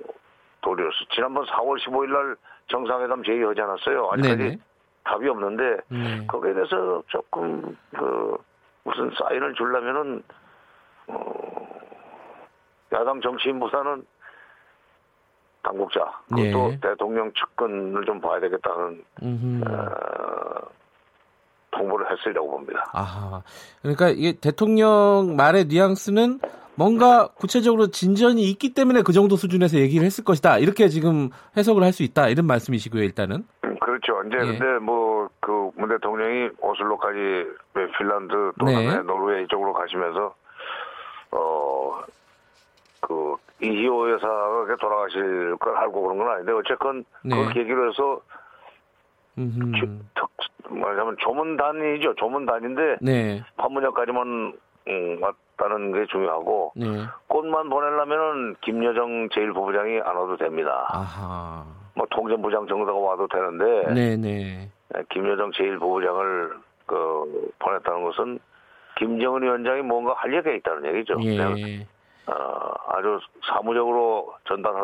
도리로서 0.60 0.96
지난번 1.14 1.44
4월 1.46 1.78
15일 1.80 2.12
날 2.12 2.36
정상회담 2.68 3.22
제의하지 3.22 3.60
않았어요. 3.60 4.08
아직까지 4.12 4.36
네네. 4.36 4.58
답이 5.04 5.28
없는데 5.28 5.76
네. 5.88 6.26
거기에 6.26 6.54
대해서 6.54 7.02
조금 7.08 7.76
그 7.96 8.36
무슨 8.82 9.10
사인을 9.10 9.54
주려면은 9.54 10.22
어 11.06 11.80
야당 12.92 13.20
정치인보다는 13.20 14.04
당국자 15.64 16.00
그것도 16.28 16.72
예. 16.72 16.78
대통령 16.80 17.32
측근을 17.32 18.04
좀 18.04 18.20
봐야 18.20 18.38
되겠다는 18.40 19.02
어, 19.66 20.68
통보를 21.72 22.10
했으려고 22.10 22.52
봅니다. 22.52 22.84
아, 22.92 23.42
그러니까 23.82 24.08
이게 24.10 24.32
대통령 24.32 25.34
말의 25.36 25.66
뉘앙스는 25.66 26.40
뭔가 26.76 27.28
구체적으로 27.28 27.88
진전이 27.88 28.42
있기 28.50 28.74
때문에 28.74 29.02
그 29.02 29.12
정도 29.12 29.36
수준에서 29.36 29.78
얘기를 29.78 30.04
했을 30.04 30.24
것이다. 30.24 30.58
이렇게 30.58 30.88
지금 30.88 31.30
해석을 31.56 31.82
할 31.82 31.92
수 31.92 32.02
있다. 32.02 32.28
이런 32.28 32.46
말씀이시고요, 32.46 33.02
일단은. 33.02 33.44
음, 33.64 33.78
그렇죠. 33.78 34.22
이제 34.26 34.36
예. 34.36 34.58
근데 34.58 34.78
뭐 34.84 35.28
그 35.40 35.70
문 35.76 35.88
대통령이 35.88 36.50
오슬로까지 36.60 37.18
핀란드 37.98 38.52
또 38.58 38.66
네. 38.66 39.02
노르웨이 39.02 39.46
쪽으로 39.48 39.72
가시면서 39.72 40.34
어그 41.30 43.36
이희호 43.64 44.10
여사가 44.12 44.76
돌아가실 44.80 45.56
걸 45.56 45.76
알고 45.76 46.02
그런 46.02 46.18
건 46.18 46.28
아닌데 46.28 46.52
어쨌건 46.52 47.04
네. 47.22 47.34
그 47.36 47.52
계기로 47.52 47.90
해서 47.90 48.20
특, 49.36 50.70
말하자면 50.70 51.16
조문단이죠. 51.20 52.14
조문단인데 52.14 52.96
네. 53.00 53.42
판문역까지만 53.56 54.52
음, 54.86 55.22
왔다는 55.22 55.92
게 55.92 56.06
중요하고 56.06 56.72
네. 56.76 56.86
꽃만 57.28 57.68
보내려면은 57.70 58.56
김여정 58.60 59.28
제1부부장이 59.30 60.06
안 60.06 60.16
와도 60.16 60.36
됩니다. 60.36 60.86
아하. 60.90 61.64
뭐 61.94 62.06
통전부장 62.10 62.66
정도가 62.66 62.92
와도 62.92 63.26
되는데 63.28 63.94
네네. 63.94 64.16
네. 64.16 64.70
네, 64.88 65.02
김여정 65.10 65.50
제1부부장을 65.52 66.52
그 66.86 67.50
보냈다는 67.58 68.04
것은 68.04 68.38
김정은 68.98 69.42
위원장이 69.42 69.82
뭔가 69.82 70.12
할 70.14 70.32
얘기가 70.34 70.54
있다는 70.54 70.94
얘기죠. 70.94 71.16
예. 71.22 71.86
어, 72.26 72.74
아주 72.88 73.18
사무적으로 73.46 74.32
전달할 74.48 74.82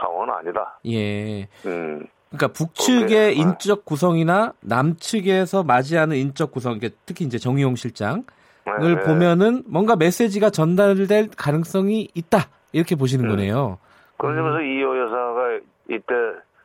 상황은 0.00 0.34
아니다. 0.34 0.78
예. 0.86 1.48
음. 1.66 2.06
그러니까 2.30 2.48
북측의 2.48 3.36
인적 3.36 3.84
구성이나 3.84 4.52
남측에서 4.60 5.64
맞이하는 5.64 6.16
인적 6.16 6.50
구성, 6.50 6.78
특히 7.04 7.24
이제 7.26 7.36
정의용 7.38 7.76
실장을 7.76 8.24
네. 8.64 9.00
보면은 9.06 9.62
뭔가 9.66 9.96
메시지가 9.96 10.50
전달될 10.50 11.28
가능성이 11.36 12.08
있다 12.14 12.48
이렇게 12.72 12.94
보시는 12.96 13.26
음. 13.26 13.30
거네요. 13.30 13.78
그러면서 14.16 14.60
음. 14.60 14.64
이호 14.64 14.98
여사가 14.98 15.58
이때 15.90 16.14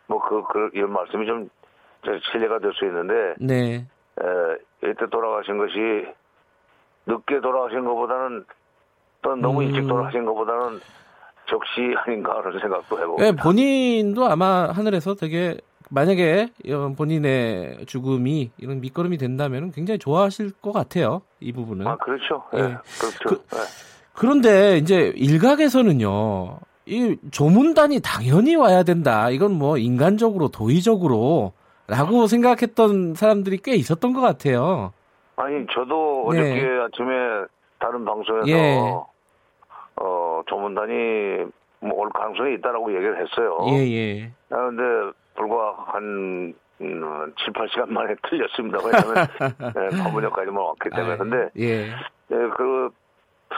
뭐그 0.07 0.43
그, 0.53 0.69
이런 0.73 0.91
말씀이 0.93 1.25
좀 1.25 1.49
실례가 2.31 2.59
될 2.59 2.71
수 2.73 2.85
있는데, 2.85 3.35
네. 3.39 3.75
에, 3.75 4.89
이때 4.89 5.05
돌아가신 5.09 5.57
것이 5.57 6.07
늦게 7.07 7.41
돌아가신 7.41 7.83
것보다는 7.83 8.45
또 9.27 9.35
너무 9.35 9.61
음. 9.61 9.67
일찍 9.67 9.85
돌아가신 9.87 10.23
것보다는 10.23 10.79
적시 11.49 11.93
아닌가 12.05 12.41
그런 12.41 12.59
생각도 12.59 12.99
해보고. 12.99 13.21
네, 13.21 13.31
본인도 13.33 14.25
아마 14.25 14.69
하늘에서 14.69 15.15
되게 15.15 15.57
만약에 15.89 16.49
본인의 16.97 17.85
죽음이 17.85 18.51
이런 18.57 18.81
밑거름이 18.81 19.17
된다면 19.17 19.71
굉장히 19.71 19.99
좋아하실 19.99 20.51
것 20.61 20.71
같아요. 20.71 21.21
이 21.39 21.51
부분은. 21.51 21.87
아 21.87 21.95
그렇죠. 21.97 22.43
네, 22.53 22.61
네. 22.61 22.75
그렇죠. 22.99 23.17
그, 23.25 23.55
네. 23.55 23.61
그런데 24.13 24.77
이제 24.77 25.13
일각에서는요. 25.15 26.59
이 26.85 27.17
조문단이 27.31 27.99
당연히 28.01 28.55
와야 28.55 28.83
된다. 28.83 29.29
이건 29.29 29.53
뭐 29.53 29.77
인간적으로 29.77 30.47
도의적으로 30.49 31.53
라고 31.87 32.27
생각했던 32.27 33.13
사람들이 33.15 33.57
꽤 33.57 33.75
있었던 33.75 34.13
것 34.13 34.21
같아요. 34.21 34.91
아니 35.37 35.65
저도 35.73 36.29
네. 36.33 36.39
어저께 36.39 36.65
아침에 36.85 37.45
다른 37.79 38.03
방송에서 38.03 38.47
예. 38.47 38.81
어 40.01 40.41
조문단이 40.47 41.45
뭐 41.79 41.99
올 41.99 42.09
가능성이 42.09 42.55
있다라고 42.55 42.93
얘기를 42.93 43.21
했어요. 43.21 43.57
예 43.69 43.87
예. 43.91 44.31
그런데 44.49 44.83
아, 44.83 45.13
불과 45.35 45.75
한 45.87 46.53
음, 46.81 47.33
7, 47.37 47.53
8시간 47.53 47.89
만에 47.89 48.15
틀렸습니다. 48.29 48.79
왜냐하면 48.83 49.27
네, 49.73 49.97
법원역까지만 50.03 50.63
왔기 50.63 50.89
때문에. 50.91 51.13
아, 51.13 51.17
근데 51.17 51.49
예. 51.57 51.85
네, 51.89 52.49
그 52.55 52.89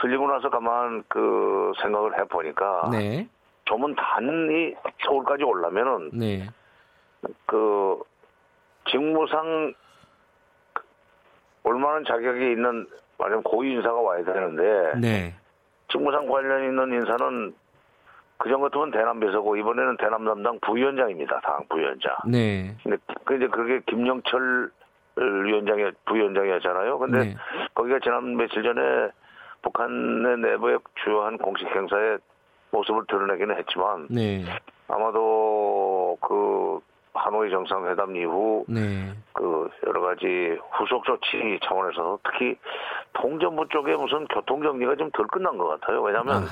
틀리고 0.00 0.26
나서 0.28 0.48
가만 0.50 1.02
그 1.08 1.72
생각을 1.82 2.18
해 2.18 2.24
보니까 2.24 2.88
네. 2.92 3.26
조문단이 3.64 4.74
서울까지 5.04 5.42
올라면은 5.44 6.10
네. 6.12 6.46
그 7.46 7.98
직무상 8.90 9.74
얼마나 11.62 12.02
자격이 12.06 12.52
있는 12.52 12.86
말하자면 13.18 13.42
고위 13.42 13.72
인사가 13.72 14.00
와야 14.00 14.24
되는데 14.24 14.98
네. 14.98 15.34
직무상 15.90 16.26
관련 16.26 16.64
있는 16.64 16.92
인사는 16.92 17.54
그전 18.38 18.60
같으면 18.62 18.90
대남 18.90 19.20
배서고 19.20 19.56
이번에는 19.56 19.96
대남 19.98 20.24
담당 20.24 20.58
부위원장입니다. 20.60 21.40
당 21.40 21.66
부위원장. 21.68 22.16
네. 22.26 22.74
근데 22.82 22.96
그 23.24 23.36
이제 23.36 23.46
그게 23.48 23.80
김영철 23.86 24.70
위원장이 25.16 25.90
부위원장이었잖아요. 26.06 26.98
근데 26.98 27.18
네. 27.18 27.36
거기가 27.74 27.98
지난 28.02 28.36
며칠 28.36 28.62
전에 28.62 29.10
북한의 29.62 30.38
내부의 30.38 30.78
주요한 31.04 31.36
공식 31.36 31.66
행사에 31.66 32.16
모습을 32.70 33.04
드러내기는 33.08 33.56
했지만 33.58 34.06
네. 34.08 34.44
아마도 34.88 36.16
그 36.22 36.80
하노이 37.14 37.50
정상회담 37.50 38.14
이후 38.16 38.64
네. 38.68 39.12
그 39.32 39.68
여러 39.86 40.00
가지 40.02 40.58
후속 40.72 41.04
조치 41.04 41.58
차원에서 41.64 42.18
특히 42.24 42.56
통전부 43.14 43.66
쪽에 43.68 43.96
무슨 43.96 44.26
교통 44.28 44.62
정리가 44.62 44.96
좀 44.96 45.10
덜 45.12 45.26
끝난 45.26 45.58
것 45.58 45.66
같아요. 45.68 46.02
왜냐하면 46.02 46.44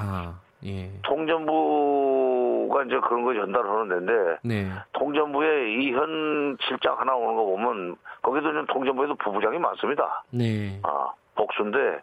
예. 0.64 0.90
통전부가 1.02 2.82
이제 2.84 2.98
그런 3.00 3.24
거 3.24 3.32
전달하는 3.34 3.88
데인데 3.88 4.38
네. 4.42 4.68
통전부에 4.92 5.70
이현 5.74 6.56
실장 6.62 6.98
하나 6.98 7.14
오는 7.14 7.36
거 7.36 7.44
보면 7.44 7.96
거기도 8.22 8.52
좀 8.52 8.66
통전부에도 8.66 9.14
부부장이 9.16 9.59
많습니다. 9.59 10.24
네. 10.30 10.80
아 10.82 11.12
복수인데 11.36 12.00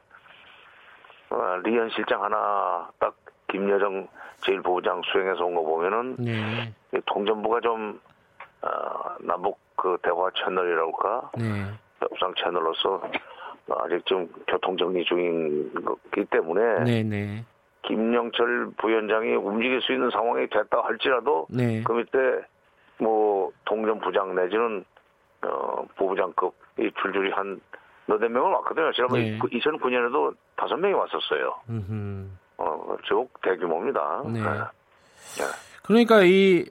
어, 1.31 1.57
리현 1.63 1.89
실장 1.89 2.23
하나 2.23 2.87
딱 2.99 3.13
김여정 3.51 4.07
제일부부장 4.37 5.01
수행해서 5.11 5.43
온 5.45 5.55
거 5.55 5.61
보면은 5.63 6.15
네. 6.19 7.01
통전부가 7.05 7.59
좀 7.61 7.99
어, 8.61 9.15
남북 9.19 9.59
그 9.75 9.97
대화 10.01 10.29
채널이라고할까 10.31 11.31
네. 11.37 11.71
협상 11.99 12.33
채널로서 12.35 13.01
아직 13.69 14.05
좀 14.05 14.27
교통 14.47 14.77
정리 14.77 15.03
중인 15.05 15.71
거기 15.83 16.25
때문에 16.25 16.83
네, 16.83 17.03
네. 17.03 17.45
김영철 17.83 18.71
부위원장이 18.77 19.35
움직일 19.35 19.81
수 19.81 19.93
있는 19.93 20.09
상황이 20.11 20.47
됐다 20.49 20.81
할지라도 20.83 21.47
네. 21.49 21.83
그 21.83 21.93
밑에 21.93 22.19
뭐 22.97 23.51
동전 23.65 23.99
부장 23.99 24.35
내지는 24.35 24.83
어 25.41 25.85
부부장급 25.97 26.53
이 26.79 26.89
줄줄이 27.01 27.31
한 27.31 27.59
너댓 28.07 28.29
명을 28.29 28.51
왔거든요. 28.51 28.91
지난번 28.93 29.19
네. 29.19 29.39
2009년에도 29.39 30.31
그 30.31 30.35
다섯 30.55 30.77
명이 30.77 30.93
왔었어요. 30.93 31.55
음흠. 31.69 32.27
어, 32.57 32.97
쭉 33.03 33.29
대규모입니다. 33.41 34.23
네. 34.25 34.39
네. 34.39 35.43
그러니까 35.83 36.23
이 36.23 36.65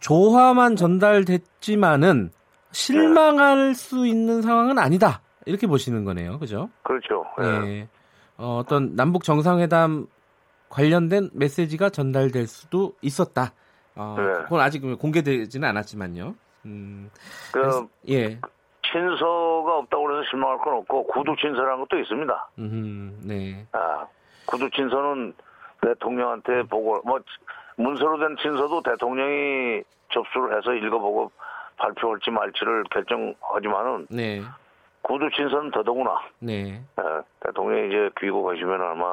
조화만 0.00 0.76
전달됐지만은 0.76 2.30
실망할 2.72 3.68
네. 3.68 3.74
수 3.74 4.06
있는 4.06 4.42
상황은 4.42 4.78
아니다. 4.78 5.22
이렇게 5.46 5.66
보시는 5.66 6.04
거네요. 6.04 6.38
그죠? 6.38 6.70
그렇죠. 6.82 7.24
네. 7.38 7.88
어, 8.36 8.58
어떤 8.58 8.94
남북 8.96 9.24
정상회담 9.24 10.06
관련된 10.68 11.30
메시지가 11.34 11.90
전달될 11.90 12.46
수도 12.46 12.94
있었다. 13.02 13.52
어, 13.96 14.14
네. 14.16 14.44
그건 14.44 14.60
아직 14.60 14.80
공개되지는 14.98 15.68
않았지만요. 15.68 16.34
음, 16.66 17.10
그, 17.52 17.86
예. 18.08 18.38
친서가 18.92 19.78
없다고 19.78 20.10
해서 20.10 20.28
실망할 20.30 20.58
건 20.58 20.74
없고 20.78 21.06
구두 21.08 21.34
친서라는 21.40 21.80
것도 21.80 21.98
있습니다. 22.00 22.50
음, 22.58 23.20
네. 23.24 23.66
아, 23.72 24.06
구두 24.46 24.68
친서는 24.70 25.34
대통령한테 25.80 26.62
보고 26.64 27.00
뭐 27.04 27.20
문서로 27.80 28.18
된 28.18 28.36
친서도 28.36 28.82
대통령이 28.82 29.82
접수를 30.12 30.56
해서 30.56 30.74
읽어보고 30.74 31.30
발표할지 31.76 32.30
말지를 32.30 32.84
결정하지만은 32.90 34.06
네. 34.10 34.42
구두 35.02 35.30
친서는 35.30 35.70
더더구나. 35.70 36.20
네. 36.40 36.82
네. 36.96 37.04
대통령이 37.40 37.88
이제 37.88 38.10
귀국하시면 38.20 38.82
아마 38.82 39.12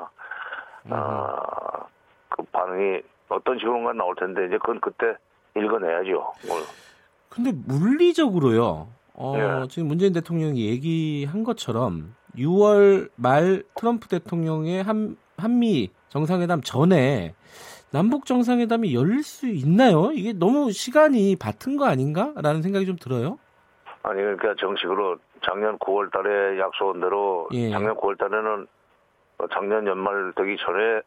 음. 0.85 0.91
아, 0.91 1.85
그 2.29 2.43
반응이 2.51 3.01
어떤 3.29 3.57
식으로가 3.57 3.93
나올 3.93 4.15
텐데 4.15 4.45
이제 4.45 4.57
그건 4.57 4.79
그때 4.81 5.15
읽어내야죠. 5.55 6.33
뭘. 6.47 6.61
근데 7.29 7.51
물리적으로요. 7.51 8.87
어, 9.13 9.37
네. 9.37 9.67
지금 9.69 9.87
문재인 9.87 10.13
대통령이 10.13 10.67
얘기한 10.67 11.43
것처럼 11.43 12.15
6월 12.37 13.09
말 13.15 13.63
트럼프 13.75 14.07
대통령의 14.07 14.83
한, 14.83 15.17
한미 15.37 15.89
정상회담 16.09 16.61
전에 16.61 17.33
남북 17.91 18.25
정상회담이 18.25 18.93
열릴 18.93 19.23
수 19.23 19.47
있나요? 19.47 20.11
이게 20.11 20.33
너무 20.33 20.71
시간이 20.71 21.37
바튼 21.37 21.77
거 21.77 21.85
아닌가라는 21.85 22.61
생각이 22.61 22.85
좀 22.85 22.97
들어요. 22.97 23.39
아니 24.03 24.21
그러니까 24.21 24.55
정식으로 24.59 25.17
작년 25.41 25.77
9월 25.79 26.11
달에 26.11 26.59
약속한 26.59 26.99
대로 26.99 27.47
예. 27.53 27.69
작년 27.69 27.95
9월 27.95 28.17
달에는 28.17 28.67
작년 29.53 29.87
연말 29.87 30.33
되기 30.35 30.57
전에 30.57 31.01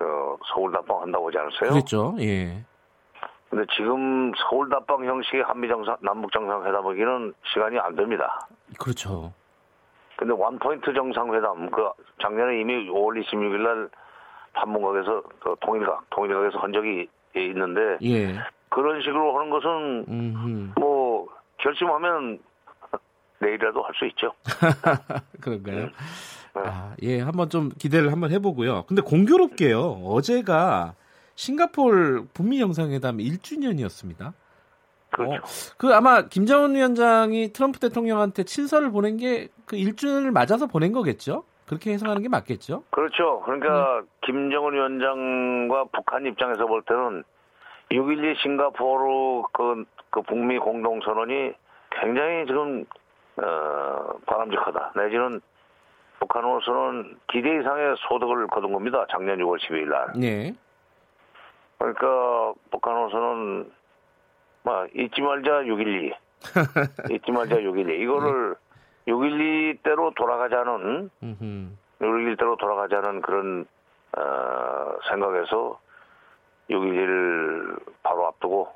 어, 0.00 0.36
서울 0.52 0.72
답방 0.72 1.02
한다고 1.02 1.28
하지 1.28 1.38
않았어요? 1.38 1.70
그렇죠. 1.70 2.16
예. 2.20 2.64
근데 3.50 3.64
지금 3.76 4.32
서울 4.36 4.68
답방 4.68 5.04
형식의 5.04 5.42
한미 5.42 5.68
정상 5.68 5.96
남북 6.00 6.32
정상회담하기는 6.32 7.34
시간이 7.52 7.78
안 7.78 7.94
됩니다. 7.94 8.48
그렇죠. 8.80 9.32
근데 10.16 10.32
원포인트 10.32 10.92
정상회담 10.92 11.70
그 11.70 11.88
작년에 12.20 12.60
이미 12.60 12.88
5월 12.90 13.22
26일 13.24 13.58
날 13.62 13.88
판문각에서 14.54 15.22
그 15.40 15.54
통일각 15.60 16.08
통일각에서 16.10 16.58
한 16.58 16.72
적이 16.72 17.08
있는데 17.36 17.98
예. 18.02 18.38
그런 18.70 19.00
식으로 19.02 19.36
하는 19.38 19.50
것은 19.50 20.04
음흠. 20.08 20.80
뭐 20.80 21.26
결심하면 21.58 22.38
내일이라도 23.40 23.82
할 23.82 23.94
수 23.94 24.06
있죠. 24.06 24.32
그런가요? 25.40 25.84
음. 25.84 25.90
네. 26.56 26.62
아, 26.64 26.94
예, 27.02 27.20
한번 27.20 27.50
좀 27.50 27.70
기대를 27.78 28.12
한번 28.12 28.30
해보고요. 28.30 28.84
근데 28.86 29.02
공교롭게요. 29.02 30.02
어제가 30.04 30.94
싱가폴 31.34 32.28
북미 32.32 32.60
정상회담 32.60 33.18
1주년이었습니다. 33.18 34.32
그렇죠. 35.10 35.34
어, 35.34 35.74
그 35.76 35.92
아마 35.94 36.22
김정은 36.28 36.74
위원장이 36.76 37.52
트럼프 37.52 37.80
대통령한테 37.80 38.44
친서를 38.44 38.90
보낸 38.90 39.16
게 39.16 39.48
그 39.66 39.76
1주년을 39.76 40.30
맞아서 40.30 40.66
보낸 40.66 40.92
거겠죠? 40.92 41.44
그렇게 41.66 41.92
해석하는 41.92 42.22
게 42.22 42.28
맞겠죠? 42.28 42.84
그렇죠. 42.90 43.40
그러니까 43.44 44.00
음. 44.00 44.08
김정은 44.22 44.74
위원장과 44.74 45.86
북한 45.92 46.26
입장에서 46.26 46.66
볼 46.66 46.82
때는 46.82 47.24
6.12 47.90 48.42
싱가포르 48.42 49.42
그, 49.52 49.84
그 50.10 50.22
북미 50.22 50.58
공동선언이 50.58 51.52
굉장히 51.90 52.46
지금 52.46 52.84
어, 53.36 54.18
바람직하다. 54.26 54.92
내지는 54.96 55.40
북한으로서는 56.20 57.18
기대 57.28 57.60
이상의 57.60 57.96
소득을 58.08 58.46
거둔 58.48 58.72
겁니다. 58.72 59.06
작년 59.10 59.38
6월 59.38 59.58
12일 59.58 59.88
날. 59.88 60.12
네. 60.16 60.54
그러니까 61.78 62.52
북한으로서는 62.70 63.70
뭐 64.62 64.86
잊지 64.94 65.20
말자 65.20 65.50
6.12. 65.62 66.14
잊지 67.12 67.32
말자 67.32 67.56
6.12. 67.56 68.00
이거를 68.00 68.50
네. 68.50 68.63
6.12대로 69.06 70.14
돌아가자는 70.14 71.10
6.12대로 72.00 72.58
돌아가자는 72.58 73.22
그런 73.22 73.66
어, 74.16 74.96
생각에서 75.08 75.78
6.12를 76.70 77.78
바로 78.02 78.26
앞두고 78.28 78.68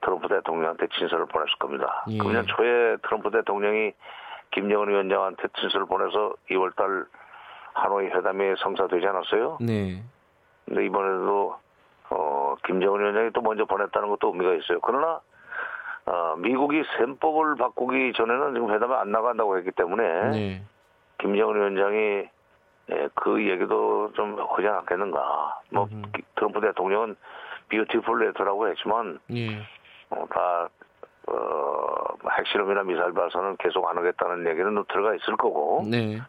트럼프 0.00 0.28
대통령한테 0.28 0.88
친서를 0.88 1.26
보냈을 1.26 1.52
겁니다. 1.58 2.04
예. 2.08 2.18
금년 2.18 2.46
초에 2.46 2.96
트럼프 3.02 3.30
대통령이 3.30 3.92
김정은 4.50 4.88
위원장한테 4.88 5.48
친서를 5.60 5.86
보내서 5.86 6.34
2월달 6.50 7.06
하노이 7.74 8.06
회담이 8.06 8.56
성사되지 8.58 9.06
않았어요? 9.06 9.58
네. 9.60 10.02
근데 10.66 10.84
이번에도 10.84 11.56
어, 12.10 12.54
김정은 12.66 13.00
위원장이 13.00 13.30
또 13.32 13.40
먼저 13.40 13.64
보냈다는 13.64 14.08
것도 14.08 14.28
의미가 14.28 14.54
있어요. 14.54 14.80
그러나 14.80 15.20
어, 16.06 16.34
미국이 16.36 16.82
셈법을 16.98 17.56
바꾸기 17.56 18.12
전에는 18.14 18.54
지금 18.54 18.72
회담에 18.72 18.94
안 18.94 19.12
나간다고 19.12 19.56
했기 19.56 19.70
때문에 19.70 20.30
네. 20.30 20.62
김정은 21.18 21.54
위원장이 21.56 22.28
예, 22.90 23.08
그 23.14 23.48
얘기도 23.48 24.12
좀 24.14 24.36
하지 24.50 24.66
않겠는가. 24.66 25.60
뭐 25.70 25.88
음흠. 25.90 26.02
트럼프 26.34 26.60
대통령은 26.60 27.16
비오티풀 27.68 28.26
레터라고 28.26 28.68
했지만 28.68 29.20
예. 29.30 29.58
어, 30.10 30.26
다 30.28 30.68
어, 31.28 31.34
뭐 32.22 32.32
핵실험이나 32.38 32.82
미사일 32.82 33.12
발사는 33.12 33.56
계속 33.58 33.88
안 33.88 33.96
하겠다는 33.96 34.46
얘기는 34.48 34.84
들어가 34.88 35.14
있을 35.14 35.36
거고. 35.36 35.84
네. 35.88 36.20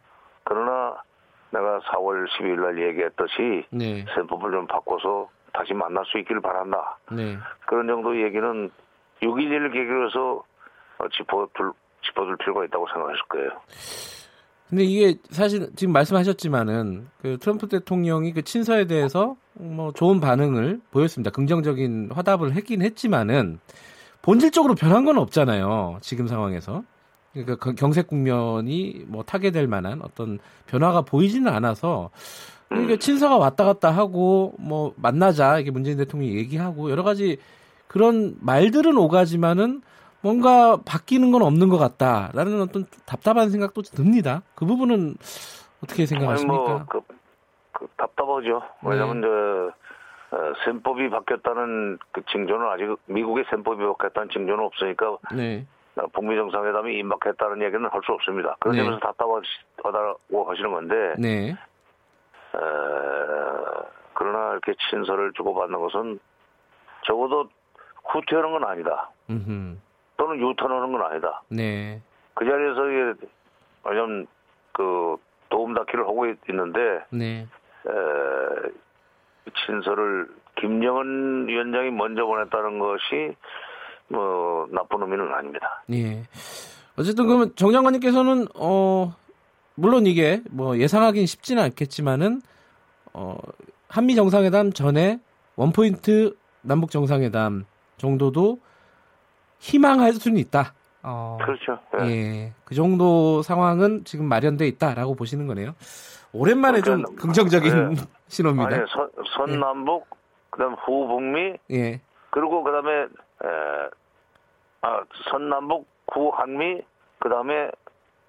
그러나 0.44 0.96
내가 1.50 1.80
4월 1.80 2.28
12일 2.28 2.62
날 2.62 2.82
얘기했듯이 2.88 3.66
네. 3.72 4.06
셈법을 4.16 4.52
좀 4.52 4.68
바꿔서 4.68 5.30
다시 5.54 5.74
만날 5.74 6.06
수 6.06 6.18
있기를 6.20 6.42
바란다. 6.42 6.98
네. 7.12 7.38
그런 7.66 7.88
정도 7.88 8.20
얘기는 8.20 8.72
6.11을 9.24 9.74
계기로 9.74 10.08
해서 10.08 10.44
짚어둘, 11.18 11.72
짚어둘 12.06 12.38
필요가 12.38 12.66
있다고 12.66 12.88
생각했을 12.88 13.22
거예요. 13.30 13.50
근데 14.70 14.86
이게 14.86 15.20
사실 15.30 15.70
지금 15.76 15.94
말씀하셨지만은 15.94 17.08
그 17.22 17.38
트럼프 17.38 17.68
대통령이 17.68 18.34
그 18.34 18.42
친서에 18.42 18.86
대해서 18.86 19.36
뭐 19.54 19.92
좋은 19.92 20.20
반응을 20.20 20.82
보였습니다. 20.92 21.32
긍정적인 21.32 22.10
화답을 22.12 22.54
했긴 22.54 22.82
했지만은 22.82 23.60
본질적으로 24.24 24.74
변한 24.74 25.06
건 25.06 25.18
없잖아요. 25.18 26.00
지금 26.02 26.28
상황에서. 26.28 26.84
그러니까 27.34 27.56
그 27.58 27.76
경색 27.76 28.08
국면이 28.08 29.04
뭐 29.08 29.24
타게 29.24 29.52
될 29.52 29.68
만한 29.68 30.02
어떤 30.02 30.40
변화가 30.68 31.02
보이지는 31.02 31.52
않아서 31.52 32.10
그러니까 32.70 32.96
친서가 32.96 33.38
왔다 33.38 33.66
갔다 33.66 33.92
하고 33.92 34.54
뭐 34.58 34.94
만나자 34.96 35.60
이게 35.60 35.72
문재인 35.72 35.98
대통령이 35.98 36.36
얘기하고 36.38 36.90
여러 36.90 37.04
가지 37.04 37.38
그런 37.94 38.34
말들은 38.42 38.98
오가지만은 38.98 39.84
뭔가 40.22 40.78
바뀌는 40.84 41.32
건 41.32 41.44
없는 41.44 41.70
것 41.70 41.78
같다라는 41.78 42.60
어떤 42.60 42.86
답답한 43.06 43.52
생각도 43.52 43.84
듭니다. 43.84 44.42
그 44.56 44.66
부분은 44.66 45.14
어떻게 45.84 46.08
생각하십니까? 46.08 46.58
뭐, 46.58 46.86
그, 46.90 47.02
그 47.72 47.88
답답하죠. 47.96 48.64
왜냐하면 48.82 49.22
네. 49.22 49.28
어, 49.28 50.54
셈법이 50.66 51.12
바뀌었다는 51.12 52.00
그 52.12 52.24
징조는 52.32 52.66
아직 52.68 52.98
미국의 53.06 53.46
셈법이 53.52 53.86
바뀌었다는 53.86 54.30
징조는 54.30 54.64
없으니까 54.66 55.18
네. 55.36 55.68
어, 55.96 56.08
북미 56.14 56.36
정상회담이 56.36 56.98
임박했다는 56.98 57.62
얘기는 57.62 57.86
할 57.92 58.02
수 58.04 58.12
없습니다. 58.14 58.56
그런 58.60 58.76
네. 58.76 58.84
점에서 58.84 59.00
답답하다고 59.02 60.50
하시는 60.50 60.72
건데 60.72 61.14
네. 61.20 61.50
에, 61.52 61.56
그러나 64.16 64.54
이렇게 64.54 64.74
친서를 64.90 65.32
주고받는 65.34 65.80
것은 65.80 66.20
적어도 67.06 67.50
후퇴하는 68.06 68.52
건 68.52 68.64
아니다. 68.66 69.10
음흠. 69.30 69.78
또는 70.18 70.40
유턴하는 70.40 70.92
건 70.92 71.02
아니다. 71.02 71.42
네. 71.50 72.02
그 72.34 72.46
자리에서 72.46 72.82
왜냐면 73.86 74.28
그 74.72 75.18
도움 75.50 75.74
닫기를 75.74 76.06
하고 76.06 76.26
있는데 76.50 77.04
네. 77.12 77.48
에, 77.88 78.72
친서를 79.66 80.30
김정은 80.60 81.48
위원장이 81.48 81.92
먼저 81.92 82.26
보냈다는 82.26 82.80
것이 82.80 83.36
뭐 84.08 84.68
나쁜 84.72 85.02
의미는 85.02 85.34
아닙니다. 85.34 85.84
예. 85.92 86.24
어쨌든 86.98 87.26
그러면 87.26 87.54
정 87.56 87.72
장관님께서는 87.72 88.48
어 88.56 89.16
물론 89.76 90.06
이게 90.06 90.42
뭐 90.52 90.78
예상하기는 90.78 91.26
쉽지는 91.26 91.64
않겠지만은 91.64 92.42
어 93.14 93.36
한미 93.90 94.16
정상회담 94.16 94.74
전에 94.74 95.20
원포인트 95.56 96.36
남북 96.62 96.92
정상회담 96.92 97.66
정도도 97.98 98.60
희망할 99.60 100.14
수는 100.14 100.38
있다. 100.38 100.74
어, 101.04 101.38
그렇죠. 101.42 101.80
네. 101.98 102.08
예. 102.10 102.54
그 102.64 102.76
정도 102.76 103.42
상황은 103.42 104.06
지금 104.06 104.26
마련돼 104.26 104.68
있다라고 104.68 105.16
보시는 105.16 105.48
거네요. 105.48 105.76
오랜만에 106.32 106.82
그러니까, 106.82 107.08
좀 107.08 107.16
긍정적인 107.18 107.94
네. 107.94 108.02
신호입니다. 108.28 108.76
아니, 108.76 108.86
선, 108.90 109.10
선남북, 109.36 110.08
예. 110.10 110.18
그다음 110.50 110.74
후북미, 110.76 111.58
예. 111.72 112.02
그리고 112.30 112.64
그다음에 112.64 112.92
에, 113.02 113.10
아, 114.82 115.04
선남북, 115.30 115.88
후한미, 116.12 116.82
그다음에 117.20 117.70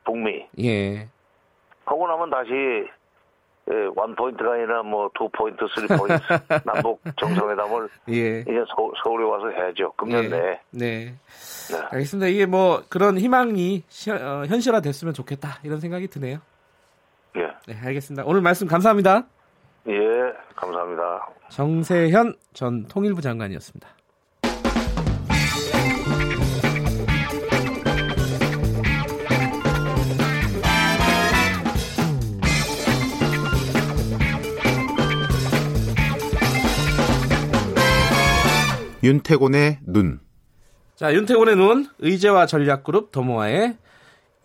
북미. 0.04 0.46
예. 0.62 1.08
하고 1.84 2.06
나면 2.08 2.30
다시 2.30 2.50
예, 3.70 3.88
one 3.96 4.14
point가 4.14 4.52
아니라 4.52 4.82
뭐 4.82 5.08
two 5.14 5.28
point, 5.32 5.64
three 5.74 5.86
point 5.86 6.20
남북 6.64 7.00
정상회담을 7.16 7.88
예. 8.10 8.40
이제 8.40 8.64
서, 8.68 9.10
울에 9.10 9.24
와서 9.24 9.48
해야죠. 9.48 9.92
금년 9.96 10.24
예. 10.24 10.28
내에. 10.28 10.60
네. 10.70 11.14
네. 11.70 11.78
알겠습니다. 11.90 12.26
이게 12.28 12.44
뭐 12.46 12.82
그런 12.90 13.16
희망이 13.18 13.82
시, 13.88 14.10
어, 14.10 14.44
현실화 14.46 14.80
됐으면 14.80 15.14
좋겠다 15.14 15.60
이런 15.62 15.80
생각이 15.80 16.08
드네요. 16.08 16.38
예. 17.36 17.40
네, 17.66 17.78
알겠습니다. 17.82 18.24
오늘 18.26 18.42
말씀 18.42 18.66
감사합니다. 18.66 19.24
예, 19.88 19.98
감사합니다. 20.56 21.28
정세현 21.48 22.34
전 22.52 22.86
통일부 22.86 23.20
장관이었습니다. 23.22 23.88
윤태곤의 39.05 39.80
눈. 39.82 40.18
자, 40.94 41.12
윤태곤의 41.12 41.57
눈, 41.57 41.86
의제와 41.98 42.46
전략그룹 42.46 43.12
더모아의 43.12 43.76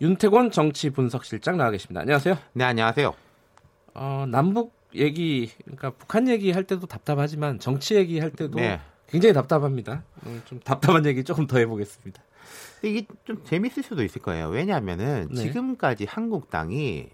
윤태곤 0.02 0.50
정치 0.50 0.90
분석실장 0.90 1.56
나와 1.56 1.70
계십니다. 1.70 2.02
안녕하세요. 2.02 2.36
네, 2.52 2.64
안녕하세요. 2.64 3.14
어, 3.94 4.26
남북 4.28 4.74
얘기, 4.94 5.50
그러니까 5.64 5.92
북한 5.92 6.28
얘기 6.28 6.50
할 6.50 6.64
때도 6.64 6.86
답답하지만 6.86 7.58
정치 7.58 7.94
얘기 7.94 8.18
할 8.18 8.32
때도 8.32 8.58
네. 8.58 8.78
굉장히 9.08 9.32
답답합니다. 9.32 10.04
음, 10.26 10.42
좀 10.44 10.60
답답한 10.60 11.06
얘기 11.06 11.24
조금 11.24 11.46
더 11.46 11.56
해보겠습니다. 11.56 12.22
이게 12.82 13.06
좀 13.24 13.42
재밌을 13.44 13.82
수도 13.82 14.04
있을 14.04 14.20
거예요. 14.20 14.50
왜냐하면은 14.50 15.28
네. 15.30 15.40
지금까지 15.40 16.04
한국당이 16.04 17.08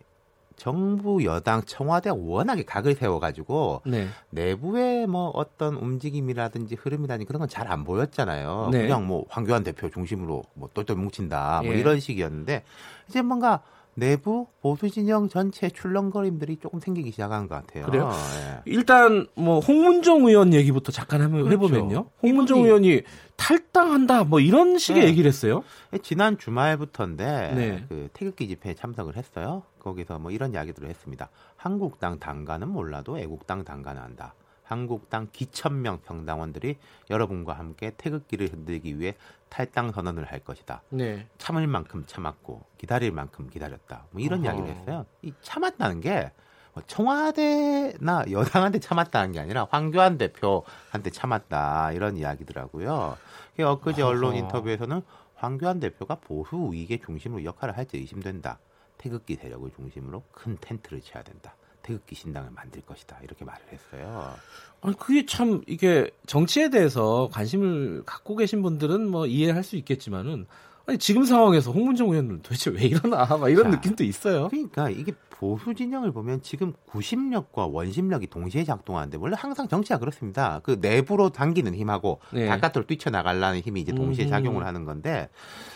정부 0.56 1.22
여당 1.24 1.62
청와대 1.64 2.10
워낙에 2.10 2.64
각을 2.64 2.94
세워가지고 2.94 3.82
네. 3.86 4.08
내부의 4.30 5.06
뭐 5.06 5.28
어떤 5.30 5.74
움직임이라든지 5.74 6.76
흐름이라든지 6.76 7.26
그런 7.26 7.40
건 7.40 7.48
잘 7.48 7.66
안 7.70 7.84
보였잖아요. 7.84 8.70
네. 8.72 8.82
그냥 8.82 9.06
뭐 9.06 9.24
황교안 9.28 9.62
대표 9.62 9.90
중심으로 9.90 10.44
뭐 10.54 10.68
똘똘 10.72 10.96
뭉친다 10.96 11.62
뭐 11.64 11.74
예. 11.74 11.78
이런 11.78 12.00
식이었는데 12.00 12.62
이제 13.08 13.22
뭔가 13.22 13.60
내부 13.96 14.46
보수 14.60 14.90
진영 14.90 15.28
전체 15.28 15.70
출렁거림들이 15.70 16.58
조금 16.58 16.80
생기기 16.80 17.10
시작한 17.10 17.48
것 17.48 17.54
같아요. 17.54 17.86
그래요? 17.86 18.10
예. 18.12 18.60
일단 18.66 19.26
뭐 19.34 19.58
홍문종 19.58 20.26
의원 20.26 20.52
얘기부터 20.52 20.92
잠깐 20.92 21.22
한번 21.22 21.44
그렇죠. 21.44 21.66
해보면요. 21.66 22.10
홍문종 22.22 22.64
의원이 22.64 23.02
탈당한다 23.36 24.24
뭐 24.24 24.40
이런 24.40 24.76
식의 24.76 25.02
네. 25.02 25.08
얘기를 25.08 25.28
했어요. 25.28 25.64
예, 25.94 25.98
지난 25.98 26.36
주말부터인데 26.36 27.52
네. 27.54 27.84
그 27.88 28.08
태극기 28.12 28.48
집회에 28.48 28.74
참석을 28.74 29.16
했어요. 29.16 29.62
거기서 29.78 30.18
뭐 30.18 30.30
이런 30.30 30.52
이야기들을 30.52 30.88
했습니다. 30.88 31.30
한국당 31.56 32.18
당가는 32.18 32.68
몰라도 32.68 33.18
애국당 33.18 33.64
당가는 33.64 34.00
한다. 34.00 34.34
한국당 34.62 35.28
기천명 35.32 36.00
평당원들이 36.04 36.76
여러분과 37.08 37.52
함께 37.54 37.92
태극기를 37.96 38.52
흔들기 38.52 38.98
위해 38.98 39.14
탈당 39.48 39.92
선언을 39.92 40.24
할 40.24 40.40
것이다. 40.40 40.82
네. 40.90 41.26
참을 41.38 41.66
만큼 41.66 42.04
참았고 42.06 42.64
기다릴 42.78 43.12
만큼 43.12 43.48
기다렸다. 43.48 44.06
뭐 44.10 44.20
이런 44.20 44.40
어허. 44.40 44.46
이야기를 44.46 44.68
했어요. 44.68 45.06
이 45.22 45.32
참았다는 45.42 46.00
게뭐 46.00 46.82
청와대나 46.86 48.24
여당한테 48.30 48.78
참았다는 48.80 49.32
게 49.32 49.40
아니라 49.40 49.66
황교안 49.70 50.18
대표한테 50.18 51.10
참았다 51.10 51.92
이런 51.92 52.16
이야기더라고요. 52.16 53.16
엊그제 53.58 54.02
언론 54.02 54.34
인터뷰에서는 54.36 55.00
황교안 55.36 55.80
대표가 55.80 56.16
보수 56.16 56.56
우익의 56.56 57.00
중심으로 57.04 57.44
역할을 57.44 57.76
할지 57.76 57.98
의심된다. 57.98 58.58
태극기 58.98 59.36
세력을 59.36 59.70
중심으로 59.76 60.24
큰 60.32 60.56
텐트를 60.60 61.00
쳐야 61.02 61.22
된다. 61.22 61.54
태극기 61.86 62.16
신당을 62.16 62.50
만들 62.50 62.82
것이다. 62.82 63.18
이렇게 63.22 63.44
말을 63.44 63.60
했어요. 63.72 64.34
아니, 64.82 64.96
그게 64.96 65.24
참 65.24 65.62
이게 65.66 66.10
정치에 66.26 66.68
대해서 66.68 67.28
관심을 67.32 68.02
갖고 68.04 68.36
계신 68.36 68.62
분들은 68.62 69.08
뭐 69.08 69.26
이해할 69.26 69.62
수 69.62 69.76
있겠지만은 69.76 70.46
아니, 70.86 70.98
지금 70.98 71.24
상황에서 71.24 71.70
홍문정 71.70 72.10
의원은 72.10 72.42
도대체 72.42 72.70
왜 72.70 72.82
이러나 72.82 73.24
막 73.38 73.48
이런 73.48 73.64
자, 73.64 73.76
느낌도 73.76 74.04
있어요. 74.04 74.48
그러니까 74.48 74.90
이게 74.90 75.12
보수 75.30 75.74
진영을 75.74 76.12
보면 76.12 76.42
지금 76.42 76.72
구심력과 76.86 77.66
원심력이 77.66 78.28
동시에 78.28 78.64
작동하는데 78.64 79.18
원래 79.18 79.36
항상 79.38 79.68
정치가 79.68 79.98
그렇습니다. 79.98 80.60
그 80.62 80.78
내부로 80.80 81.28
당기는 81.28 81.74
힘하고 81.74 82.20
네. 82.32 82.48
바깥으로 82.48 82.86
뛰쳐나가려는 82.86 83.60
힘이 83.60 83.82
이제 83.82 83.92
동시에 83.92 84.24
음. 84.26 84.30
작용을 84.30 84.64
하는 84.64 84.84
건데 84.84 85.28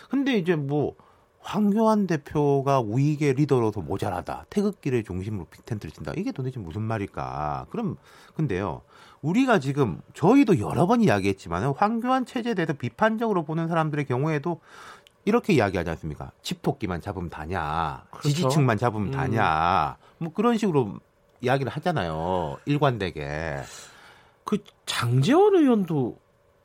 근데 0.08 0.38
이제 0.38 0.56
뭐 0.56 0.94
황교안 1.40 2.06
대표가 2.06 2.80
우익의 2.80 3.34
리더로서 3.34 3.80
모자라다. 3.80 4.46
태극기를 4.50 5.04
중심으로 5.04 5.46
빅텐트를 5.46 5.92
친다. 5.92 6.12
이게 6.16 6.32
도대체 6.32 6.60
무슨 6.60 6.82
말일까? 6.82 7.66
그럼 7.70 7.96
근데요. 8.34 8.82
우리가 9.22 9.58
지금 9.58 10.00
저희도 10.14 10.60
여러 10.60 10.86
번 10.86 11.02
이야기했지만 11.02 11.74
황교안 11.76 12.26
체제에 12.26 12.54
대해서 12.54 12.72
비판적으로 12.72 13.44
보는 13.44 13.68
사람들의 13.68 14.06
경우에도 14.06 14.60
이렇게 15.24 15.52
이야기하지 15.52 15.90
않습니까? 15.90 16.30
집토끼만 16.42 17.00
잡으면 17.00 17.28
다냐, 17.28 18.04
그렇죠? 18.10 18.28
지지층만 18.28 18.78
잡으면 18.78 19.08
음. 19.08 19.10
다냐, 19.12 19.96
뭐 20.18 20.32
그런 20.32 20.56
식으로 20.56 20.98
이야기를 21.42 21.70
하잖아요. 21.72 22.58
일관되게. 22.64 23.58
그 24.44 24.58
장재원 24.86 25.56
의원도 25.56 26.18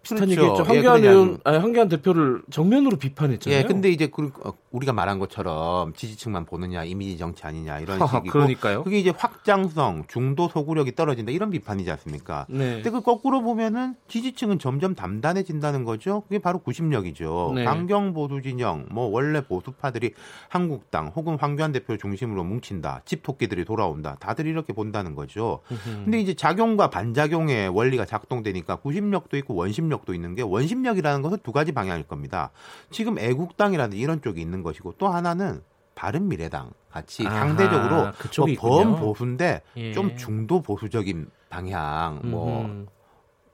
비슷한 0.06 0.28
그렇죠. 0.30 0.42
얘기했죠. 0.42 0.64
황교안 0.64 1.04
예, 1.04 1.10
의원, 1.10 1.40
아니, 1.44 1.58
황교안 1.58 1.90
대표를 1.90 2.44
정면으로 2.52 2.98
비판했잖아요. 2.98 3.60
예, 3.60 3.64
근데 3.64 3.90
이제 3.90 4.08
그, 4.08 4.32
어, 4.44 4.54
우리가 4.72 4.94
말한 4.94 5.18
것처럼 5.18 5.94
지지층만 5.94 6.46
보느냐, 6.46 6.84
이미지 6.84 7.18
정치 7.18 7.44
아니냐 7.46 7.80
이런 7.80 7.98
식이고. 8.08 8.32
그러니까요. 8.32 8.84
그게 8.84 9.00
이제 9.00 9.12
확장성, 9.16 10.06
중도 10.08 10.48
소구력이 10.48 10.96
떨어진다 10.96 11.32
이런 11.32 11.50
비판이지 11.50 11.90
않습니까? 11.92 12.46
네. 12.50 12.76
근데 12.76 12.92
그 12.92 13.02
거꾸로 13.02 13.42
보면은 13.42 13.96
지지층은 14.08 14.60
점점 14.60 14.94
담단해진다는 14.94 15.84
거죠. 15.86 16.22
그게 16.28 16.40
바로 16.40 16.60
구심력이죠. 16.60 17.54
네. 17.56 17.64
강경 17.64 18.14
보수 18.14 18.42
진영, 18.42 18.86
뭐 18.92 19.08
원래 19.08 19.42
보수파들이 19.42 20.14
한국당 20.50 21.08
혹은 21.16 21.38
황교안 21.40 21.72
대표 21.72 21.98
중심으로 21.98 22.44
뭉친다, 22.44 23.02
집토끼들이 23.06 23.66
돌아온다, 23.66 24.18
다들 24.20 24.46
이렇게 24.46 24.74
본다는 24.74 25.16
거죠. 25.16 25.62
근데 26.04 26.20
이제 26.20 26.34
작용과 26.36 26.90
반작용의 26.90 27.70
원리가 27.70 28.06
작동되니까 28.06 28.76
구심력도 28.78 29.38
있고 29.38 29.56
원심력 29.56 29.95
원심력도 29.96 30.14
있는 30.14 30.36
게 30.36 30.42
원심력이라는 30.42 31.22
것은 31.22 31.38
두 31.44 31.52
가지 31.52 31.72
방향일 31.72 32.04
겁니다. 32.04 32.52
지금 32.92 33.18
애국당이라는 33.18 33.98
이런 33.98 34.22
쪽이 34.22 34.42
있는 34.42 34.64
것이고 34.64 34.96
또 34.98 35.08
하나는 35.08 35.62
바른 35.96 36.28
미래당 36.28 36.72
같이 36.92 37.26
아하, 37.26 37.40
상대적으로 37.40 38.12
뭐 38.60 38.84
범 38.84 38.96
보수인데 39.00 39.62
예. 39.78 39.94
좀 39.94 40.18
중도 40.18 40.62
보수적인 40.62 41.30
방향 41.50 42.20
뭐 42.24 42.66
음. 42.66 42.88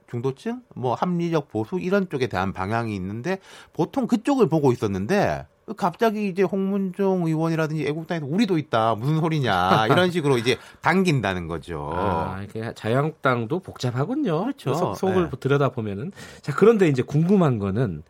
중도층 0.10 0.62
뭐 0.76 0.96
합리적 0.96 1.50
보수 1.50 1.80
이런 1.80 2.10
쪽에 2.10 2.28
대한 2.28 2.52
방향이 2.52 2.96
있는데 2.96 3.38
보통 3.74 4.08
그쪽을 4.08 4.50
보고 4.50 4.72
있었는데 4.72 5.46
갑자기 5.74 6.28
이제 6.28 6.43
홍문종 6.43 7.28
의원이라든지 7.28 7.86
애국당에서 7.88 8.26
우리도 8.26 8.57
있다 8.57 8.95
무슨 8.95 9.19
소리냐 9.19 9.88
이런 9.88 10.09
식으로 10.11 10.38
이제 10.38 10.57
당긴다는 10.82 11.47
거죠. 11.47 11.91
아, 11.93 12.45
자유한국당도 12.76 13.59
복잡하군요. 13.59 14.43
그렇죠. 14.43 14.74
속, 14.74 14.95
속을 14.95 15.30
네. 15.30 15.38
들여다 15.39 15.69
보면은 15.69 16.11
자 16.41 16.53
그런데 16.55 16.88
이제 16.88 17.01
궁금한 17.01 17.59
거는 17.59 18.03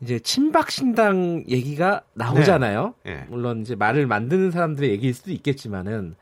이제 0.00 0.18
친박 0.20 0.70
신당 0.70 1.44
얘기가 1.48 2.02
나오잖아요. 2.14 2.94
네. 3.04 3.14
네. 3.14 3.26
물론 3.28 3.62
이제 3.62 3.74
말을 3.74 4.06
만드는 4.06 4.50
사람들의 4.50 4.90
얘기일 4.90 5.14
수도 5.14 5.32
있겠지만은 5.32 6.14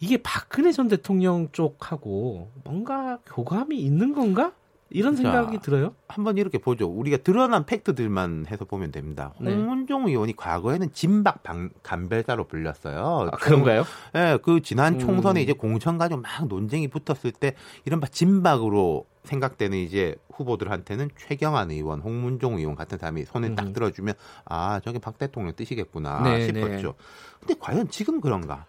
이게 0.00 0.16
박근혜 0.22 0.72
전 0.72 0.88
대통령 0.88 1.48
쪽하고 1.52 2.50
뭔가 2.64 3.18
교감이 3.26 3.78
있는 3.78 4.14
건가? 4.14 4.52
이런 4.90 5.16
생각이 5.16 5.56
자, 5.56 5.62
들어요. 5.62 5.94
한번 6.08 6.36
이렇게 6.36 6.58
보죠. 6.58 6.86
우리가 6.88 7.18
드러난 7.18 7.64
팩트들만 7.64 8.46
해서 8.50 8.64
보면 8.64 8.90
됩니다. 8.90 9.32
네. 9.40 9.54
홍문종 9.54 10.08
의원이 10.08 10.36
과거에는 10.36 10.92
진박 10.92 11.42
방, 11.42 11.70
간별사로 11.82 12.44
불렸어요. 12.44 13.28
아, 13.32 13.36
그런가요? 13.36 13.84
예, 14.16 14.18
네, 14.18 14.38
그 14.42 14.60
지난 14.60 14.98
총선에 14.98 15.40
음. 15.40 15.42
이제 15.42 15.52
공천 15.52 15.96
가지고 15.96 16.20
막 16.22 16.46
논쟁이 16.48 16.88
붙었을 16.88 17.32
때 17.32 17.54
이른바 17.84 18.08
진박으로 18.08 19.06
생각되는 19.24 19.78
이제 19.78 20.16
후보들한테는 20.32 21.10
최경환 21.16 21.70
의원, 21.70 22.00
홍문종 22.00 22.58
의원 22.58 22.74
같은 22.74 22.98
사람이 22.98 23.26
손을 23.26 23.50
음. 23.50 23.54
딱 23.54 23.72
들어주면 23.72 24.14
아 24.46 24.80
저게 24.80 24.98
박 24.98 25.18
대통령 25.18 25.54
뜻이겠구나 25.54 26.22
네, 26.22 26.46
싶었죠. 26.46 26.88
네. 26.88 26.92
근데 27.40 27.54
과연 27.60 27.88
지금 27.90 28.20
그런가? 28.20 28.66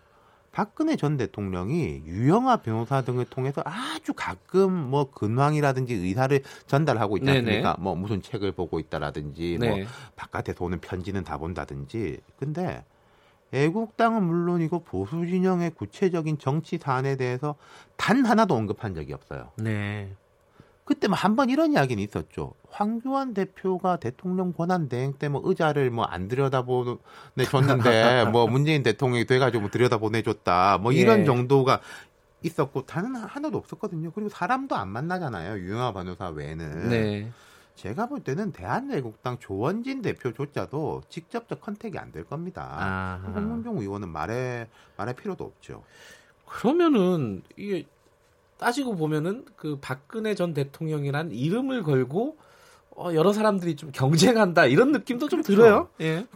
박근혜 0.52 0.97
전 0.97 1.16
대통령이 1.16 2.04
유영아 2.06 2.58
변호사 2.58 3.02
등을 3.02 3.26
통해서 3.26 3.62
아주 3.66 4.14
가끔 4.14 4.74
뭐 4.74 5.10
근황이라든지 5.10 5.93
의사를 5.93 6.41
전달하고 6.68 7.18
있지 7.18 7.30
않습니까? 7.30 7.74
네네. 7.74 7.84
뭐 7.84 7.95
무슨 7.95 8.22
책을 8.22 8.52
보고 8.52 8.80
있다라든지 8.80 9.58
뭐 9.60 9.70
네. 9.70 9.84
뭐 9.84 9.91
바깥에서 10.16 10.66
오는 10.66 10.80
편지는 10.82 11.24
다 11.24 11.38
본다든지. 11.38 12.20
근데 12.38 12.84
애국당은 13.54 14.24
물론이고 14.24 14.84
보수 14.84 15.26
진영의 15.26 15.72
구체적인 15.72 16.38
정치 16.38 16.78
사안에 16.78 17.16
대해서 17.16 17.56
단 17.95 18.26
하나도 18.26 18.56
언급한 18.56 18.93
적이 18.93 19.14
없어요. 19.14 19.52
네. 19.58 20.16
그때 20.86 21.08
뭐 21.08 21.16
한 21.16 21.36
번 21.36 21.50
이런 21.50 21.74
이야기는 21.74 22.04
있었죠. 22.04 22.54
황교안 22.70 23.34
대표가 23.34 23.98
대통령 23.98 24.52
권한 24.54 24.90
대행 24.90 25.14
때 25.14 25.30
뭐 25.30 25.42
의자를 25.44 25.90
뭐 25.92 26.06
안 26.06 26.28
들여다보내줬는데 26.28 28.26
뭐 28.32 28.48
문재인 28.48 28.84
대통령이 28.84 29.26
돼가지고 29.26 29.62
뭐 29.62 29.70
들여다보내줬다 29.70 30.80
뭐 30.80 30.92
이런 30.92 31.22
예. 31.22 31.26
정도가 31.26 31.80
있었고 32.44 32.86
다른 32.86 33.16
하나도 33.16 33.58
없었거든요. 33.58 34.12
그리고 34.12 34.30
사람도 34.30 34.76
안 34.76 34.90
만나잖아요. 34.90 35.60
유영아 35.60 35.94
변호사 35.94 36.30
외에는. 36.30 36.90
네. 36.90 37.32
제가 37.76 38.08
볼 38.08 38.20
때는 38.22 38.52
대한애국당 38.52 39.38
조원진 39.40 40.02
대표조차도 40.02 41.04
직접적 41.10 41.62
컨택이 41.62 41.98
안 41.98 42.12
될 42.12 42.26
겁니다. 42.26 43.22
홍문종 43.36 43.78
의원은 43.80 44.10
말해 44.10 44.68
말할 44.98 45.16
필요도 45.16 45.44
없죠. 45.44 45.84
그러면은 46.46 47.42
이게 47.56 47.86
따지고 48.62 48.95
보면은 48.95 49.43
그 49.55 49.80
박근혜 49.82 50.36
전 50.36 50.53
대통령이란 50.53 51.32
이름을 51.32 51.82
걸고 51.82 52.38
어, 52.95 53.09
여러 53.16 53.34
사람들이 53.34 53.76
좀 53.76 53.91
경쟁한다 53.91 54.68
이런 54.68 54.91
느낌도 54.91 55.30
좀 55.30 55.41
그렇죠. 55.41 55.62
들어요. 55.64 55.89
예. 56.01 56.28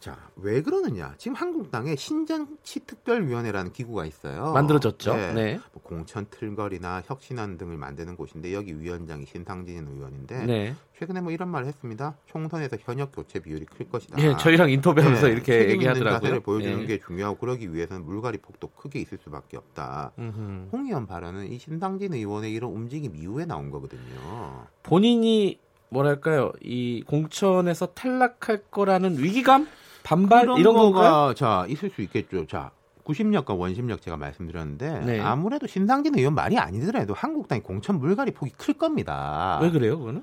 자, 0.00 0.16
왜 0.36 0.62
그러느냐? 0.62 1.14
지금 1.18 1.34
한국당에 1.34 1.94
신정치 1.94 2.86
특별위원회라는 2.86 3.72
기구가 3.72 4.06
있어요. 4.06 4.52
만들어졌죠. 4.52 5.14
네. 5.14 5.32
네. 5.34 5.60
뭐 5.72 5.82
공천 5.82 6.26
틀거리나 6.30 7.02
혁신안 7.04 7.58
등을 7.58 7.76
만드는 7.76 8.16
곳인데 8.16 8.54
여기 8.54 8.80
위원장이 8.80 9.26
신상진 9.26 9.86
의원인데 9.86 10.46
네. 10.46 10.74
최근에 10.98 11.20
뭐 11.20 11.32
이런 11.32 11.50
말을 11.50 11.66
했습니다. 11.66 12.16
총선에서 12.26 12.78
현역 12.80 13.12
교체 13.14 13.40
비율이 13.40 13.66
클 13.66 13.90
것이다. 13.90 14.18
예, 14.22 14.34
저희랑 14.38 14.70
인터뷰하면서 14.70 15.26
네, 15.26 15.32
이렇게 15.32 15.68
얘기하더라고요. 15.68 16.40
보여주는 16.40 16.80
예. 16.80 16.86
게 16.86 16.98
중요하고 16.98 17.36
그러기 17.36 17.72
위해서는 17.74 18.04
물갈이 18.04 18.38
폭도 18.38 18.68
크게 18.68 19.00
있을 19.00 19.18
수밖에 19.22 19.58
없다. 19.58 20.12
홍 20.16 20.86
의원 20.86 21.06
발언은 21.06 21.52
이 21.52 21.58
신상진 21.58 22.14
의원의 22.14 22.52
이런 22.52 22.72
움직임 22.72 23.16
이후에 23.16 23.44
나온 23.44 23.70
거거든요. 23.70 24.66
본인이 24.82 25.58
뭐랄까요? 25.90 26.52
이 26.62 27.02
공천에서 27.06 27.88
탈락할 27.88 28.62
거라는 28.70 29.18
위기감? 29.18 29.66
반발 30.02 30.48
이런 30.58 30.74
거가 30.74 31.34
자 31.34 31.66
있을 31.68 31.90
수 31.90 32.02
있겠죠. 32.02 32.46
자 32.46 32.70
구심력과 33.04 33.54
원심력 33.54 34.02
제가 34.02 34.16
말씀드렸는데 34.16 35.00
네. 35.00 35.20
아무래도 35.20 35.66
신상진 35.66 36.16
의원 36.18 36.34
말이 36.34 36.58
아니더라도 36.58 37.14
한국당이 37.14 37.62
공천 37.62 37.98
물갈이 37.98 38.32
폭이 38.32 38.52
클 38.56 38.74
겁니다. 38.74 39.58
왜 39.62 39.70
그래요, 39.70 39.98
그거는? 39.98 40.22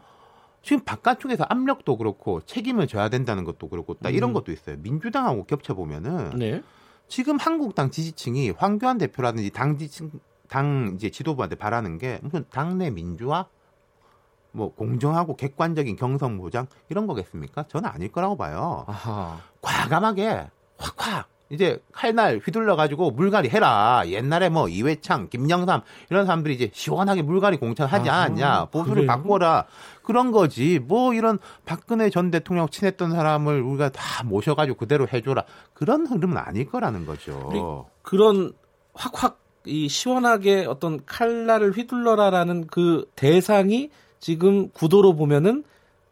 지금 0.61 0.84
바깥쪽에서 0.84 1.45
압력도 1.47 1.97
그렇고 1.97 2.41
책임을 2.41 2.88
져야 2.88 3.09
된다는 3.09 3.43
것도 3.43 3.69
그렇고 3.69 3.93
딱 3.95 4.13
이런 4.13 4.32
음. 4.32 4.34
것도 4.34 4.51
있어요. 4.51 4.78
민주당하고 4.80 5.45
겹쳐 5.45 5.73
보면은 5.73 6.32
네. 6.38 6.61
지금 7.07 7.38
한국당 7.38 7.89
지지층이 7.89 8.51
황교안 8.51 8.97
대표라든지 8.97 9.49
당 9.51 9.78
지층 9.78 10.11
당 10.49 10.93
이제 10.95 11.09
지도부한테 11.09 11.55
바라는 11.55 11.97
게 11.97 12.19
무슨 12.21 12.45
당내 12.49 12.89
민주화 12.89 13.47
뭐 14.51 14.73
공정하고 14.73 15.36
객관적인 15.36 15.95
경선 15.95 16.38
보장 16.38 16.67
이런 16.89 17.05
거겠습니까? 17.07 17.67
저는 17.67 17.89
아닐 17.89 18.11
거라고 18.11 18.36
봐요. 18.38 18.86
아하. 18.88 19.39
과감하게 19.62 20.47
확확 20.78 21.28
이제 21.49 21.82
칼날 21.93 22.41
휘둘러 22.43 22.76
가지고 22.76 23.12
물갈이 23.12 23.49
해라. 23.49 24.03
옛날에 24.08 24.49
뭐 24.49 24.68
이회창, 24.68 25.30
김영삼 25.30 25.82
이런 26.10 26.26
사람들이 26.26 26.55
이제 26.55 26.70
시원하게 26.74 27.22
물갈이 27.22 27.58
공천하지 27.58 28.10
않았냐. 28.10 28.66
보수를 28.66 29.05
그래요? 29.05 29.08
바꿔라. 29.08 29.66
그런 30.03 30.32
거지. 30.32 30.80
뭐 30.80 31.14
이런 31.14 31.39
박근혜 31.66 32.10
전 32.10 32.32
대통령 32.32 32.68
친했던 32.68 33.12
사람을 33.12 33.62
우리가 33.62 33.89
다 33.89 34.24
모셔 34.26 34.55
가지고 34.55 34.78
그대로 34.78 35.08
해 35.08 35.22
줘라. 35.22 35.43
그런 35.74 36.05
흐름은 36.05 36.38
아닐 36.38 36.70
거라는 36.70 37.05
거죠. 37.05 37.88
그런 38.01 38.51
확확 38.93 39.39
이 39.66 39.89
시원하게 39.89 40.66
어떤 40.66 41.05
칼날을 41.05 41.72
휘둘러라라는 41.72 42.68
그 42.68 43.10
대상이 43.16 43.89
지금 44.20 44.70
구도로 44.70 45.16
보면은 45.16 45.64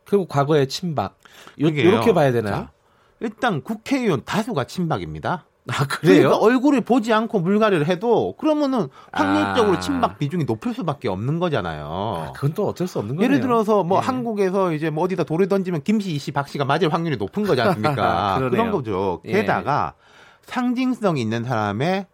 결국 0.06 0.28
과거의 0.28 0.68
친박. 0.68 1.18
요, 1.62 1.68
이렇게 1.68 2.14
봐야 2.14 2.32
되나요? 2.32 2.54
자, 2.54 2.72
일단 3.20 3.62
국회의원 3.62 4.24
다수가 4.26 4.66
친박입니다. 4.66 5.46
아, 5.68 5.88
그래요? 5.88 6.30
그러니까 6.30 6.38
얼굴을 6.38 6.82
보지 6.82 7.12
않고 7.12 7.40
물갈이를 7.40 7.88
해도 7.88 8.36
그러면은 8.38 8.88
확률적으로 9.12 9.78
아. 9.78 9.80
친박 9.80 10.20
비중이 10.20 10.44
높을 10.46 10.74
수밖에 10.76 11.10
없는 11.10 11.40
거잖아요. 11.40 11.86
아, 12.28 12.32
그건 12.34 12.54
또 12.54 12.68
어쩔 12.68 12.88
수 12.88 13.00
없는 13.00 13.16
거예요. 13.16 13.26
예를 13.26 13.42
들어서 13.42 13.84
뭐 13.84 14.00
네. 14.00 14.06
한국에서 14.06 14.74
이제 14.74 14.92
뭐 14.92 15.04
어디다 15.06 15.24
돌을 15.24 15.48
던지면 15.48 15.82
김씨 15.84 16.18
씨, 16.20 16.32
박 16.32 16.48
씨가 16.48 16.66
맞을 16.66 16.94
확률이 16.94 17.18
높은 17.18 17.44
거지 17.44 17.62
않습니까? 17.62 18.38
그런 18.50 18.72
거죠. 18.72 19.22
예. 19.26 19.34
게다가 19.34 19.94
상징성 20.44 21.18
있는 21.18 21.44
사람의 21.44 22.06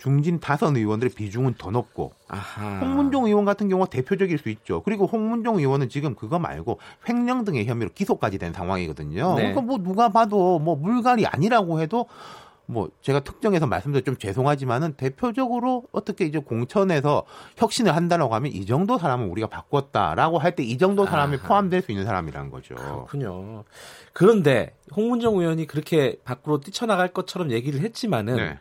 중진 0.00 0.40
다선 0.40 0.76
의원들의 0.76 1.12
비중은 1.14 1.54
더 1.58 1.70
높고 1.70 2.12
아하. 2.28 2.78
홍문종 2.80 3.26
의원 3.26 3.44
같은 3.44 3.68
경우가 3.68 3.90
대표적일 3.90 4.38
수 4.38 4.48
있죠. 4.48 4.82
그리고 4.82 5.06
홍문종 5.06 5.58
의원은 5.58 5.88
지금 5.90 6.14
그거 6.14 6.38
말고 6.38 6.78
횡령 7.08 7.44
등의 7.44 7.66
혐의로 7.66 7.90
기소까지 7.94 8.38
된 8.38 8.52
상황이거든요. 8.52 9.34
네. 9.34 9.40
그러니까 9.52 9.60
뭐 9.60 9.78
누가 9.78 10.08
봐도 10.08 10.58
뭐 10.58 10.74
물갈이 10.74 11.26
아니라고 11.26 11.80
해도 11.80 12.06
뭐 12.64 12.88
제가 13.02 13.20
특정해서 13.20 13.66
말씀드려 13.66 14.02
좀 14.04 14.16
죄송하지만은 14.16 14.92
대표적으로 14.92 15.82
어떻게 15.90 16.24
이제 16.24 16.38
공천에서 16.38 17.24
혁신을 17.56 17.96
한다라고 17.96 18.32
하면 18.36 18.52
이 18.52 18.64
정도 18.64 18.96
사람은 18.96 19.28
우리가 19.28 19.48
바꿨다라고 19.48 20.38
할 20.38 20.54
때 20.54 20.62
이 20.62 20.78
정도 20.78 21.04
사람이 21.04 21.36
아하. 21.36 21.48
포함될 21.48 21.82
수 21.82 21.90
있는 21.90 22.04
사람이라는 22.06 22.50
거죠. 22.50 22.76
그렇군요. 22.76 23.64
그런데 24.12 24.72
홍문정 24.96 25.36
의원이 25.38 25.66
그렇게 25.66 26.16
밖으로 26.24 26.60
뛰쳐나갈 26.60 27.08
것처럼 27.08 27.50
얘기를 27.50 27.80
했지만은 27.80 28.36
네. 28.36 28.58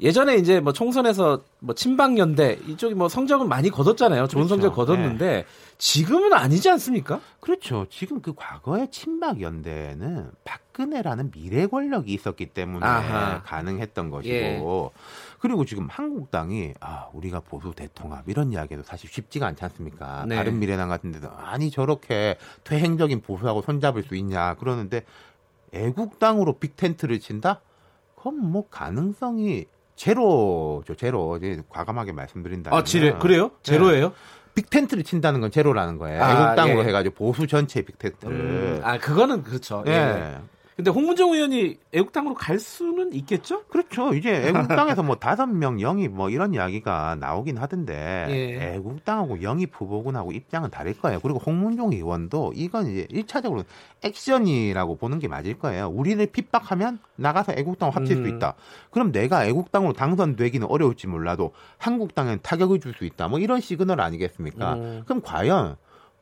예전에 0.00 0.36
이제 0.36 0.60
뭐 0.60 0.72
총선에서 0.72 1.42
뭐 1.58 1.74
친박연대 1.74 2.60
이쪽이 2.68 2.94
뭐 2.94 3.08
성적은 3.08 3.48
많이 3.48 3.68
거뒀잖아요. 3.68 4.28
좋은 4.28 4.44
그렇죠. 4.44 4.48
성적 4.48 4.74
거뒀는데 4.74 5.26
네. 5.26 5.44
지금은 5.78 6.32
아니지 6.32 6.70
않습니까? 6.70 7.20
그렇죠. 7.40 7.86
지금 7.90 8.20
그 8.20 8.32
과거의 8.34 8.90
친박연대는 8.92 10.30
박근혜라는 10.44 11.32
미래 11.32 11.66
권력이 11.66 12.12
있었기 12.12 12.46
때문에 12.46 12.86
아하. 12.86 13.42
가능했던 13.42 14.10
것이고 14.10 14.32
예. 14.32 14.98
그리고 15.40 15.64
지금 15.64 15.88
한국당이 15.90 16.74
아 16.80 17.08
우리가 17.12 17.40
보수 17.40 17.72
대통합 17.74 18.28
이런 18.28 18.52
이야기도 18.52 18.82
사실 18.84 19.10
쉽지가 19.10 19.48
않지 19.48 19.64
않습니까? 19.64 20.26
네. 20.28 20.36
다른 20.36 20.60
미래당 20.60 20.88
같은 20.88 21.10
데도 21.10 21.28
아니 21.36 21.72
저렇게 21.72 22.36
퇴행적인 22.62 23.20
보수하고 23.20 23.62
손잡을 23.62 24.04
수 24.04 24.14
있냐 24.14 24.54
그러는데 24.54 25.02
애국당으로 25.72 26.54
빅텐트를 26.54 27.18
친다? 27.18 27.60
그럼 28.14 28.36
뭐 28.50 28.68
가능성이 28.68 29.66
제로죠, 29.98 30.94
제로. 30.94 31.36
이제 31.36 31.60
과감하게 31.68 32.12
말씀드린다. 32.12 32.74
아, 32.74 32.84
지뢰, 32.84 33.12
그래요? 33.18 33.50
제로예요? 33.62 34.08
네. 34.08 34.14
빅텐트를 34.54 35.04
친다는 35.04 35.40
건 35.40 35.50
제로라는 35.50 35.98
거예요. 35.98 36.22
아, 36.22 36.32
애국당으로 36.32 36.82
예. 36.82 36.88
해가지고 36.88 37.14
보수 37.16 37.46
전체 37.46 37.82
빅텐트를. 37.82 38.34
음, 38.34 38.80
아, 38.82 38.98
그거는 38.98 39.42
그렇죠. 39.42 39.84
예. 39.86 39.92
예. 39.92 40.38
근데 40.78 40.92
홍문종 40.92 41.32
의원이 41.32 41.76
애국당으로 41.92 42.36
갈 42.36 42.60
수는 42.60 43.12
있겠죠? 43.12 43.64
그렇죠. 43.64 44.14
이제 44.14 44.46
애국당에서 44.46 45.02
뭐 45.02 45.16
다섯 45.16 45.46
명 45.46 45.80
영입 45.80 46.12
뭐 46.12 46.30
이런 46.30 46.54
이야기가 46.54 47.16
나오긴 47.18 47.58
하던데 47.58 48.26
예. 48.30 48.74
애국당하고 48.76 49.42
영입 49.42 49.72
후보군하고 49.74 50.30
입장은 50.30 50.70
다를 50.70 50.94
거예요. 50.94 51.18
그리고 51.18 51.40
홍문종 51.40 51.94
의원도 51.94 52.52
이건 52.54 52.86
이제 52.86 53.08
1차적으로 53.10 53.64
액션이라고 54.04 54.98
보는 54.98 55.18
게 55.18 55.26
맞을 55.26 55.58
거예요. 55.58 55.88
우리를 55.88 56.24
핍박하면 56.26 57.00
나가서 57.16 57.54
애국당 57.56 57.90
합칠 57.90 58.18
음. 58.18 58.22
수 58.22 58.28
있다. 58.36 58.54
그럼 58.92 59.10
내가 59.10 59.46
애국당으로 59.46 59.94
당선되기는 59.94 60.64
어려울지 60.70 61.08
몰라도 61.08 61.54
한국당엔 61.78 62.38
타격을 62.44 62.78
줄 62.78 62.94
수 62.94 63.04
있다. 63.04 63.26
뭐 63.26 63.40
이런 63.40 63.60
시그널 63.60 64.00
아니겠습니까? 64.00 64.74
음. 64.74 65.02
그럼 65.06 65.22
과연 65.22 65.76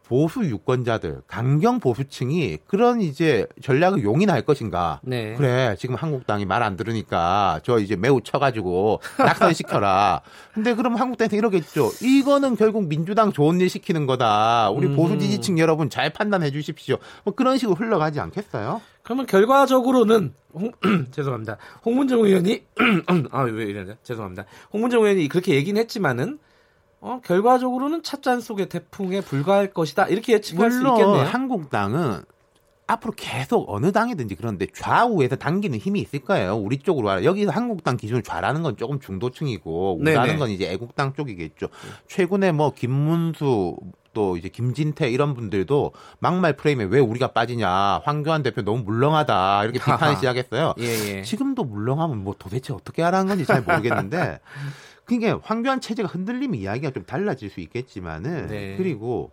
보수 0.08 0.44
유권자들, 0.44 1.22
강경 1.26 1.80
보수층이 1.80 2.58
그런 2.66 3.00
이제 3.00 3.46
전략을 3.62 4.02
용인할 4.04 4.42
것인가? 4.42 5.00
네. 5.02 5.34
그래, 5.34 5.74
지금 5.78 5.94
한국당이 5.96 6.44
말 6.44 6.62
안 6.62 6.76
들으니까 6.76 7.60
저 7.64 7.78
이제 7.78 7.96
매우 7.96 8.20
쳐가지고 8.20 9.00
낙선시켜라. 9.18 10.20
근데 10.54 10.74
그럼 10.74 10.94
한국당에서 10.96 11.36
이러겠죠. 11.36 11.90
이거는 12.02 12.56
결국 12.56 12.86
민주당 12.88 13.32
좋은 13.32 13.60
일 13.60 13.68
시키는 13.68 14.06
거다. 14.06 14.70
우리 14.70 14.88
보수 14.94 15.14
음. 15.14 15.18
지지층 15.18 15.58
여러분 15.58 15.90
잘 15.90 16.10
판단해 16.10 16.50
주십시오. 16.50 16.96
뭐 17.24 17.34
그런 17.34 17.58
식으로 17.58 17.76
흘러가지 17.76 18.20
않겠어요? 18.20 18.80
그러면 19.02 19.26
결과적으로는 19.26 20.34
홍, 20.54 20.72
죄송합니다. 21.12 21.58
홍문정 21.84 22.20
의원이 22.20 22.62
아 23.30 23.42
왜 23.42 23.64
이러냐 23.64 23.94
죄송합니다. 24.02 24.44
홍문정 24.72 25.02
의원이 25.02 25.28
그렇게 25.28 25.54
얘기는 25.54 25.78
했지만은 25.80 26.38
어, 27.00 27.20
결과적으로는 27.24 28.02
찻잔 28.02 28.40
속의 28.40 28.68
태풍에 28.68 29.20
불과할 29.20 29.72
것이다. 29.72 30.06
이렇게 30.06 30.32
예측할 30.34 30.70
수 30.70 30.78
있겠네요. 30.78 31.24
한국당은 31.24 32.22
앞으로 32.88 33.12
계속 33.16 33.66
어느 33.68 33.90
당이든지 33.90 34.36
그런데 34.36 34.66
좌우에서 34.72 35.36
당기는 35.36 35.76
힘이 35.78 36.00
있을 36.00 36.20
거예요. 36.20 36.56
우리 36.56 36.78
쪽으로 36.78 37.08
와라. 37.08 37.24
여기서 37.24 37.50
한국당 37.50 37.96
기준을 37.96 38.22
좌라는 38.22 38.62
건 38.62 38.76
조금 38.76 39.00
중도층이고 39.00 39.98
우라는 40.00 40.38
건 40.38 40.50
이제 40.50 40.70
애국당 40.70 41.12
쪽이겠죠. 41.14 41.66
최근에 42.06 42.52
뭐 42.52 42.72
김문수 42.72 43.76
또 44.12 44.36
이제 44.36 44.48
김진태 44.48 45.10
이런 45.10 45.34
분들도 45.34 45.92
막말 46.20 46.56
프레임에 46.56 46.84
왜 46.84 47.00
우리가 47.00 47.32
빠지냐 47.32 48.00
황교안 48.04 48.42
대표 48.42 48.62
너무 48.62 48.82
물렁하다 48.82 49.64
이렇게 49.64 49.78
비판을 49.78 50.16
시작했어요. 50.16 50.74
예, 50.78 50.84
예. 51.18 51.22
지금도 51.22 51.64
물렁하면 51.64 52.22
뭐 52.22 52.34
도대체 52.38 52.72
어떻게 52.72 53.02
하라는 53.02 53.26
건지 53.26 53.44
잘 53.44 53.62
모르겠는데 53.62 54.38
그러니까 55.06 55.40
황교안 55.42 55.80
체제가 55.80 56.08
흔들리면 56.08 56.58
이야기가 56.60 56.90
좀 56.90 57.04
달라질 57.04 57.48
수 57.48 57.60
있겠지만은 57.60 58.48
네. 58.48 58.76
그리고 58.76 59.30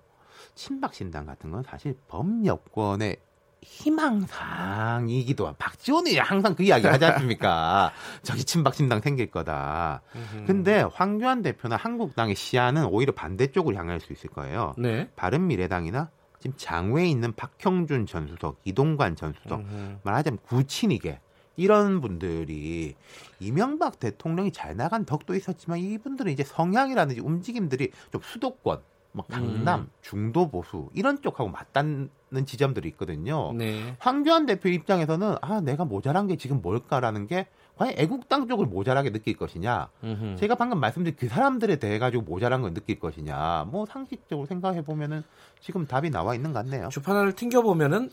친박 0.55 0.93
신당 0.93 1.26
같은 1.26 1.51
건 1.51 1.63
사실 1.63 1.97
범여권의 2.07 3.17
희망상이기도 3.63 5.47
한 5.47 5.55
박지원이 5.57 6.17
항상 6.17 6.53
그 6.53 6.63
이야기 6.63 6.86
하지 6.86 7.05
않습니까? 7.05 7.93
저기 8.21 8.43
친박 8.43 8.76
신당 8.76 8.99
생길 8.99 9.32
거다. 9.32 10.01
근데 10.45 10.82
황교안 10.82 11.41
대표나 11.41 11.78
한국당의 11.78 12.36
시야는 12.36 12.86
오히려 12.86 13.13
반대쪽으로 13.13 13.76
향할 13.78 13.99
수 14.01 14.11
있을 14.13 14.30
거예요. 14.30 14.74
네. 14.78 15.09
바른미래당이나 15.15 16.09
지금 16.39 16.57
장외에 16.57 17.07
있는 17.07 17.34
박형준 17.34 18.05
전 18.05 18.28
수석, 18.28 18.59
이동관 18.65 19.15
전 19.15 19.34
수석 19.41 19.63
말하자면 20.03 20.39
구친이게 20.43 21.21
이런 21.56 22.01
분들이 22.01 22.95
이명박 23.39 23.99
대통령이 23.99 24.51
잘 24.51 24.76
나간 24.76 25.06
덕도 25.06 25.36
있었지만 25.36 25.80
이분들은 25.80 26.32
이제 26.32 26.43
성향이라든지 26.43 27.22
움직임들이 27.22 27.91
좀 28.12 28.22
수도권, 28.24 28.82
뭐 29.12 29.26
강남, 29.30 29.82
음. 29.82 29.89
중도 30.01 30.49
보수 30.49 30.89
이런 30.93 31.22
쪽하고 31.22 31.49
맞닿는 31.49 32.10
지점들이 32.45 32.89
있거든요. 32.89 33.54
네. 33.54 33.95
황교안 33.99 34.45
대표 34.47 34.70
입장에서는 34.70 35.36
아 35.41 35.62
내가 35.62 35.86
모자란 35.86 36.28
게 36.28 36.36
지금 36.36 36.62
뭘까라는 36.62 37.28
게 37.28 37.47
과연 37.78 37.93
애국당 37.97 38.47
쪽을 38.47 38.66
모자라게 38.68 39.12
느낄 39.12 39.36
것이냐, 39.36 39.89
음흠. 40.04 40.36
제가 40.38 40.56
방금 40.56 40.80
말씀드린 40.80 41.16
그 41.20 41.28
사람들에 41.28 41.78
대해 41.78 41.99
가지고 41.99 42.24
모자란 42.24 42.62
걸 42.62 42.74
느낄 42.74 42.99
것이냐, 42.99 43.68
뭐 43.70 43.86
상식적으로 43.86 44.45
생각해 44.47 44.84
보면은 44.84 45.24
지금 45.60 45.88
답이 45.88 46.10
나와 46.10 46.36
있는 46.36 46.54
것 46.54 46.64
같네요. 46.64 46.89
주판을 46.89 47.34
튕겨 47.34 47.62
보면은 47.62 48.10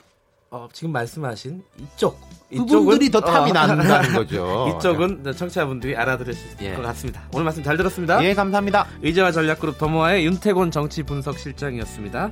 어, 0.50 0.68
지금 0.72 0.90
말씀하신 0.92 1.62
이쪽 1.78 2.20
이쪽은 2.50 3.08
더 3.12 3.20
탑이 3.20 3.50
어, 3.50 3.54
난다는 3.54 4.14
거죠. 4.14 4.74
이쪽은 4.76 5.32
청취자분들이 5.36 5.96
알아들으실 5.96 6.56
예. 6.62 6.74
것 6.74 6.82
같습니다. 6.82 7.22
오늘 7.32 7.44
말씀 7.44 7.62
잘 7.62 7.76
들었습니다. 7.76 8.22
예, 8.24 8.34
감사합니다. 8.34 8.86
의제와 9.02 9.30
전략그룹 9.30 9.78
더모아의 9.78 10.26
윤태곤 10.26 10.72
정치 10.72 11.04
분석 11.04 11.38
실장이었습니다. 11.38 12.30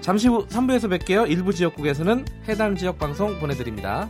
잠시 0.00 0.26
후 0.26 0.44
3부에서 0.48 0.88
뵐게요. 0.98 1.30
일부 1.30 1.54
지역국에서는 1.54 2.24
해당 2.48 2.74
지역 2.74 2.98
방송 2.98 3.38
보내드립니다. 3.38 4.08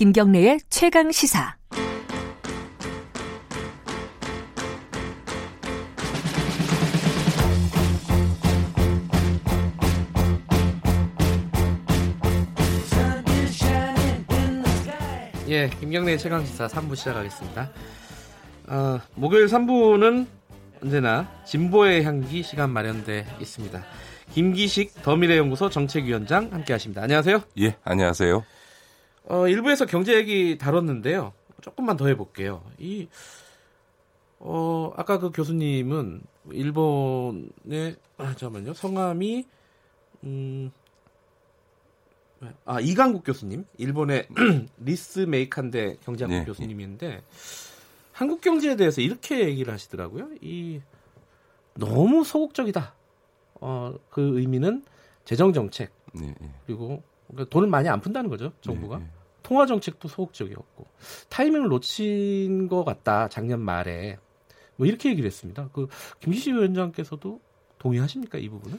김경래의 0.00 0.60
최강 0.70 1.12
시사. 1.12 1.56
예, 15.48 15.68
김경래의 15.68 16.16
최강 16.16 16.46
시사 16.46 16.66
3부 16.66 16.96
시작하겠습니다. 16.96 17.70
어, 18.68 19.00
목요일 19.16 19.48
3부는 19.48 20.26
언제나 20.82 21.30
진보의 21.44 22.04
향기 22.04 22.42
시간 22.42 22.70
마련돼 22.70 23.26
있습니다. 23.38 23.84
김기식 24.32 25.02
더미래연구소 25.02 25.68
정책위원장 25.68 26.48
함께하십니다. 26.52 27.02
안녕하세요. 27.02 27.42
예, 27.58 27.76
안녕하세요. 27.84 28.42
어, 29.30 29.46
일부에서 29.46 29.86
경제 29.86 30.16
얘기 30.16 30.58
다뤘는데요. 30.58 31.32
조금만 31.60 31.96
더 31.96 32.08
해볼게요. 32.08 32.64
이 32.78 33.06
어, 34.40 34.92
아까 34.96 35.20
그 35.20 35.30
교수님은 35.30 36.22
일본의 36.50 37.94
아, 38.16 38.34
잠깐만요. 38.34 38.74
성함이 38.74 39.46
음, 40.24 40.72
아 42.64 42.80
이강국 42.80 43.22
교수님, 43.22 43.66
일본의 43.78 44.26
리츠메이칸대 44.78 45.98
경제학부 46.02 46.34
네. 46.34 46.44
교수님인데 46.44 47.22
한국 48.10 48.40
경제에 48.40 48.74
대해서 48.74 49.00
이렇게 49.00 49.44
얘기를 49.44 49.72
하시더라고요. 49.72 50.30
이 50.40 50.80
너무 51.74 52.24
소극적이다. 52.24 52.94
어, 53.60 53.94
그 54.10 54.40
의미는 54.40 54.82
재정 55.24 55.52
정책 55.52 55.92
네, 56.14 56.34
네. 56.40 56.52
그리고 56.66 57.02
그러니까 57.28 57.48
돈을 57.50 57.68
많이 57.68 57.88
안 57.88 58.00
푼다는 58.00 58.28
거죠 58.28 58.52
정부가 58.62 58.98
네, 58.98 59.04
네. 59.04 59.10
통화 59.50 59.66
정책도 59.66 60.06
소극적이었고 60.06 60.86
타이밍을 61.28 61.68
놓친 61.70 62.68
것 62.68 62.84
같다 62.84 63.26
작년 63.26 63.58
말에 63.58 64.16
뭐 64.76 64.86
이렇게 64.86 65.10
얘기를 65.10 65.26
했습니다. 65.26 65.68
그 65.72 65.88
김기식 66.20 66.54
위원장께서도 66.54 67.40
동의하십니까 67.78 68.38
이 68.38 68.48
부분은? 68.48 68.78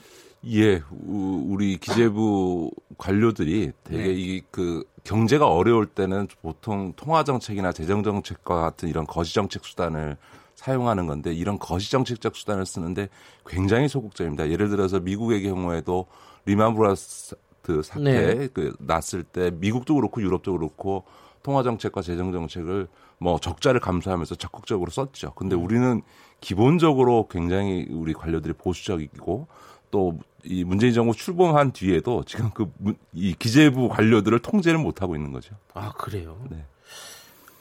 예, 0.49 0.81
우리 1.05 1.75
기재부 1.75 2.71
관료들이 2.97 3.73
되게 3.83 4.03
네. 4.03 4.13
이그 4.13 4.85
경제가 5.03 5.45
어려울 5.45 5.87
때는 5.87 6.29
보통 6.41 6.93
통화 6.95 7.25
정책이나 7.25 7.73
재정 7.73 8.01
정책과 8.01 8.61
같은 8.61 8.87
이런 8.87 9.05
거시 9.05 9.33
정책 9.33 9.65
수단을 9.65 10.15
사용하는 10.55 11.05
건데 11.05 11.33
이런 11.33 11.59
거시 11.59 11.91
정책적 11.91 12.37
수단을 12.37 12.65
쓰는데 12.65 13.09
굉장히 13.45 13.89
소극적입니다. 13.89 14.49
예를 14.49 14.69
들어서 14.69 15.01
미국의 15.01 15.43
경우에도 15.43 16.05
리만 16.45 16.75
브라스 16.75 17.35
사태 17.83 18.03
네. 18.03 18.47
그 18.53 18.75
났을 18.79 19.23
때 19.23 19.51
미국도 19.51 19.95
그렇고 19.95 20.21
유럽도 20.21 20.57
그렇고 20.57 21.03
통화 21.43 21.63
정책과 21.63 22.01
재정 22.01 22.31
정책을 22.31 22.87
뭐 23.17 23.39
적자를 23.39 23.79
감수하면서 23.79 24.35
적극적으로 24.35 24.91
썼죠. 24.91 25.33
근데 25.35 25.55
음. 25.55 25.63
우리는 25.63 26.01
기본적으로 26.39 27.27
굉장히 27.29 27.87
우리 27.89 28.13
관료들이 28.13 28.53
보수적이고 28.53 29.47
또 29.91 30.19
이 30.43 30.63
문재인 30.63 30.93
정부 30.93 31.13
출범한 31.13 31.71
뒤에도 31.71 32.23
지금 32.25 32.49
그 32.51 32.71
이 33.13 33.35
기재부 33.37 33.89
관료들을 33.89 34.39
통제를 34.39 34.79
못 34.79 35.01
하고 35.01 35.15
있는 35.15 35.31
거죠. 35.31 35.55
아 35.73 35.91
그래요. 35.93 36.43
네. 36.49 36.65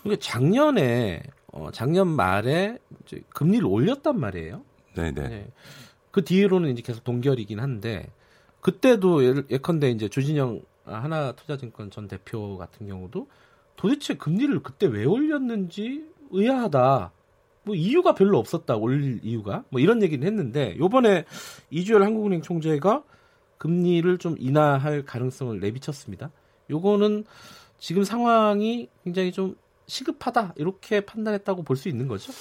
그러니까 0.03 0.25
작년에 0.25 1.23
어 1.49 1.71
작년 1.73 2.09
말에 2.09 2.79
이제 3.05 3.21
금리를 3.31 3.67
올렸단 3.67 4.19
말이에요. 4.19 4.63
네네. 4.95 5.11
네. 5.13 5.29
네. 5.29 5.49
그 6.11 6.25
뒤로는 6.25 6.71
이제 6.71 6.83
계속 6.83 7.05
동결이긴 7.05 7.61
한데 7.61 8.09
그때도 8.61 9.49
예컨대 9.51 9.91
이제 9.91 10.09
주진영 10.09 10.63
하나 10.85 11.33
투자증권 11.33 11.91
전 11.91 12.09
대표 12.09 12.57
같은 12.59 12.87
경우도 12.87 13.29
도대체 13.77 14.15
금리를 14.15 14.63
그때 14.63 14.87
왜 14.87 15.05
올렸는지 15.05 16.05
의아하다. 16.31 17.13
뭐 17.63 17.75
이유가 17.75 18.15
별로 18.15 18.39
없었다. 18.39 18.77
올릴 18.77 19.21
이유가. 19.23 19.65
뭐 19.71 19.81
이런 19.81 20.03
얘기는 20.03 20.27
했는데 20.27 20.77
요번에 20.79 21.25
이주열 21.71 22.03
한국은행 22.03 22.43
총재가 22.43 23.05
금리를 23.59 24.19
좀 24.19 24.37
인하할 24.39 25.05
가능성을 25.05 25.61
내비쳤습니다. 25.61 26.31
요거는 26.71 27.25
지금 27.79 28.05
상황이 28.05 28.89
굉장히 29.05 29.33
좀 29.33 29.57
시급하다. 29.87 30.55
이렇게 30.57 31.01
판단했다고 31.01 31.63
볼 31.63 31.77
수 31.77 31.89
있는 31.89 32.09
거죠? 32.09 32.33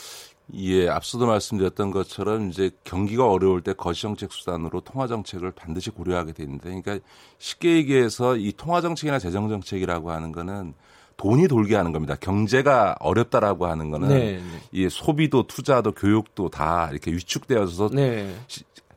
예, 0.56 0.90
앞서도 0.90 1.28
말씀드렸던 1.28 1.92
것처럼 1.92 2.50
이제 2.50 2.72
경기가 2.84 3.30
어려울 3.30 3.62
때 3.62 3.74
거시정책 3.74 4.32
수단으로 4.32 4.82
통화정책을 4.82 5.52
반드시 5.52 5.92
고려하게 5.92 6.34
되는데, 6.34 6.82
그러니까 6.82 7.00
쉽게 7.38 7.76
얘기해서 7.76 8.36
이 8.36 8.52
통화정책이나 8.56 9.20
재정정책이라고 9.20 10.12
하는 10.12 10.32
거는 10.32 10.74
돈이 11.18 11.48
돌게 11.48 11.76
하는 11.76 11.92
겁니다. 11.92 12.16
경제가 12.16 12.96
어렵다라고 13.00 13.68
하는 13.68 13.92
거는 13.92 14.08
네, 14.08 14.38
네. 14.38 14.42
이 14.72 14.88
소비도 14.90 15.48
투자도 15.48 15.92
교육도 15.92 16.50
다 16.50 16.88
이렇게 16.92 17.12
위축되어서 17.12 17.90
네. 17.90 18.34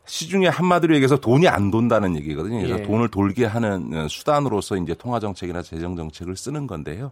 시, 0.07 0.28
중에 0.28 0.46
한마디로 0.46 0.94
얘기해서 0.94 1.16
돈이 1.16 1.48
안 1.48 1.70
돈다는 1.70 2.16
얘기거든요. 2.16 2.59
그래서 2.59 2.78
예. 2.78 2.82
돈을 2.82 3.09
돌게 3.09 3.44
하는 3.44 4.09
수단으로서 4.09 4.76
이제 4.76 4.94
통화정책이나 4.94 5.62
재정정책을 5.62 6.36
쓰는 6.36 6.66
건데요. 6.66 7.11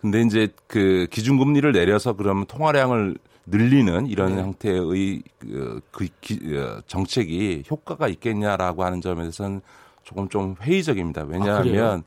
근데 0.00 0.22
이제 0.22 0.48
그 0.66 1.06
기준금리를 1.10 1.70
내려서 1.70 2.14
그러면 2.14 2.46
통화량을 2.46 3.16
늘리는 3.46 4.06
이런 4.06 4.36
네. 4.36 4.42
형태의 4.42 5.22
그, 5.38 5.80
그 5.90 6.08
기, 6.20 6.38
어, 6.56 6.80
정책이 6.86 7.64
효과가 7.70 8.08
있겠냐라고 8.08 8.84
하는 8.84 9.00
점에 9.00 9.22
대해서는 9.22 9.60
조금 10.04 10.28
좀 10.28 10.56
회의적입니다. 10.60 11.22
왜냐하면 11.28 12.02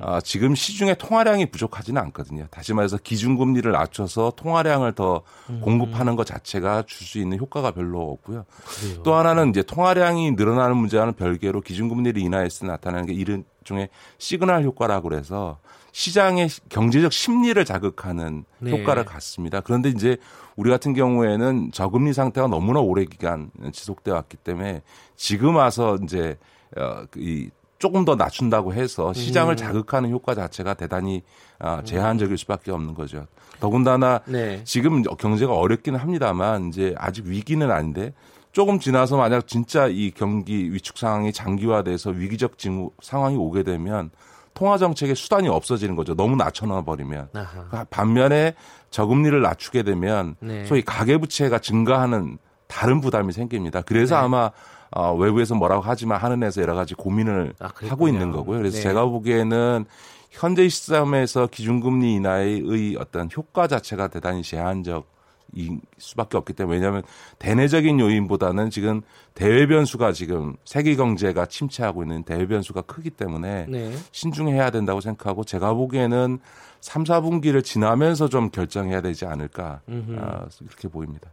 아, 0.00 0.16
아, 0.16 0.20
지금 0.20 0.54
시중에 0.54 0.94
통화량이 0.94 1.46
부족하지는 1.50 2.00
않거든요. 2.02 2.46
다시 2.48 2.72
말해서 2.72 2.96
기준금리를 2.96 3.70
낮춰서 3.72 4.34
통화량을 4.36 4.92
더 4.92 5.22
음. 5.50 5.60
공급하는 5.60 6.14
것 6.14 6.26
자체가 6.26 6.84
줄 6.86 7.06
수 7.08 7.18
있는 7.18 7.38
효과가 7.38 7.72
별로 7.72 8.12
없고요. 8.12 8.44
그래요. 8.64 9.02
또 9.02 9.14
하나는 9.14 9.50
이제 9.50 9.62
통화량이 9.62 10.32
늘어나는 10.32 10.76
문제와는 10.76 11.14
별개로 11.14 11.60
기준금리를 11.60 12.22
인하해서 12.22 12.66
나타나는 12.66 13.06
게 13.06 13.14
이런 13.14 13.44
중에 13.64 13.88
시그널 14.18 14.62
효과라고 14.62 15.08
그래서 15.08 15.58
시장의 15.92 16.48
경제적 16.68 17.12
심리를 17.12 17.62
자극하는 17.64 18.44
네. 18.58 18.70
효과를 18.70 19.04
갖습니다. 19.04 19.60
그런데 19.60 19.88
이제 19.88 20.16
우리 20.56 20.70
같은 20.70 20.94
경우에는 20.94 21.72
저금리 21.72 22.12
상태가 22.12 22.46
너무나 22.46 22.80
오래 22.80 23.04
기간 23.04 23.50
지속돼 23.72 24.10
왔기 24.10 24.36
때문에 24.38 24.82
지금 25.16 25.56
와서 25.56 25.98
이제 26.02 26.38
어, 26.76 27.04
이 27.16 27.50
조금 27.78 28.04
더 28.04 28.14
낮춘다고 28.14 28.74
해서 28.74 29.12
시장을 29.14 29.54
음. 29.54 29.56
자극하는 29.56 30.10
효과 30.10 30.34
자체가 30.34 30.74
대단히 30.74 31.22
아, 31.58 31.82
제한적일 31.82 32.36
수밖에 32.36 32.70
없는 32.70 32.94
거죠. 32.94 33.26
더군다나 33.58 34.20
네. 34.26 34.62
지금 34.64 35.02
경제가 35.02 35.54
어렵기는 35.54 35.98
합니다만 35.98 36.68
이제 36.68 36.94
아직 36.98 37.24
위기는 37.24 37.68
아닌데 37.70 38.12
조금 38.52 38.80
지나서 38.80 39.16
만약 39.16 39.46
진짜 39.46 39.86
이 39.86 40.10
경기 40.10 40.72
위축 40.72 40.98
상황이 40.98 41.32
장기화돼서 41.32 42.10
위기적 42.10 42.58
징후 42.58 42.90
상황이 43.00 43.36
오게 43.36 43.62
되면 43.62 44.10
통화 44.54 44.78
정책의 44.78 45.14
수단이 45.14 45.48
없어지는 45.48 45.96
거죠. 45.96 46.14
너무 46.14 46.36
낮춰놔 46.36 46.82
버리면. 46.82 47.28
아하. 47.34 47.84
반면에 47.90 48.54
저금리를 48.90 49.40
낮추게 49.40 49.82
되면 49.82 50.36
네. 50.40 50.64
소위 50.66 50.82
가계 50.82 51.18
부채가 51.18 51.58
증가하는 51.58 52.38
다른 52.66 53.00
부담이 53.00 53.32
생깁니다. 53.32 53.82
그래서 53.82 54.16
네. 54.16 54.22
아마 54.24 54.50
어, 54.92 55.14
외부에서 55.14 55.54
뭐라고 55.54 55.82
하지만 55.84 56.20
하는 56.20 56.42
에서 56.42 56.60
여러 56.62 56.74
가지 56.74 56.94
고민을 56.94 57.54
아, 57.60 57.70
하고 57.88 58.08
있는 58.08 58.32
거고요. 58.32 58.58
그래서 58.58 58.76
네. 58.76 58.82
제가 58.82 59.04
보기에는 59.04 59.84
현재 60.30 60.68
시점에서 60.68 61.46
기준금리 61.46 62.14
인하의 62.14 62.96
어떤 62.98 63.28
효과 63.36 63.66
자체가 63.66 64.08
대단히 64.08 64.42
제한적 64.42 65.06
이 65.54 65.78
수밖에 65.98 66.36
없기 66.36 66.52
때문에 66.52 66.76
왜냐하면 66.76 67.02
대내적인 67.38 67.98
요인보다는 67.98 68.70
지금 68.70 69.02
대외 69.34 69.66
변수가 69.66 70.12
지금 70.12 70.56
세계 70.64 70.94
경제가 70.96 71.46
침체하고 71.46 72.02
있는 72.02 72.22
대외 72.22 72.46
변수가 72.46 72.82
크기 72.82 73.10
때문에 73.10 73.66
네. 73.68 73.92
신중해야 74.12 74.70
된다고 74.70 75.00
생각하고 75.00 75.44
제가 75.44 75.74
보기에는 75.74 76.38
3, 76.80 77.04
4분기를 77.04 77.62
지나면서 77.62 78.28
좀 78.28 78.50
결정해야 78.50 79.00
되지 79.00 79.26
않을까 79.26 79.82
아, 79.86 80.46
이렇게 80.60 80.88
보입니다. 80.88 81.30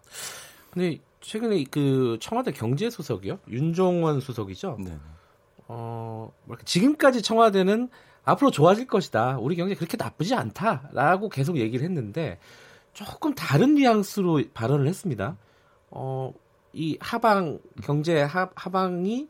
근데 0.71 0.99
최근에 1.21 1.63
그 1.71 2.17
청와대 2.21 2.51
경제수석이요 2.51 3.39
윤종원 3.49 4.19
수석이죠. 4.19 4.77
네. 4.79 4.97
어 5.67 6.31
지금까지 6.63 7.21
청와대는 7.21 7.89
앞으로 8.23 8.51
좋아질 8.51 8.87
것이다. 8.87 9.37
우리 9.39 9.55
경제 9.55 9.73
그렇게 9.73 9.97
나쁘지 9.97 10.35
않다라고 10.35 11.29
계속 11.29 11.57
얘기를 11.57 11.85
했는데 11.85 12.39
조금 12.97 13.35
다른 13.35 13.75
뉘앙스로 13.75 14.41
발언을 14.55 14.87
했습니다. 14.87 15.37
어, 15.91 16.33
이 16.73 16.97
하방 16.99 17.59
경제 17.83 18.23
하, 18.23 18.49
하방이 18.55 19.29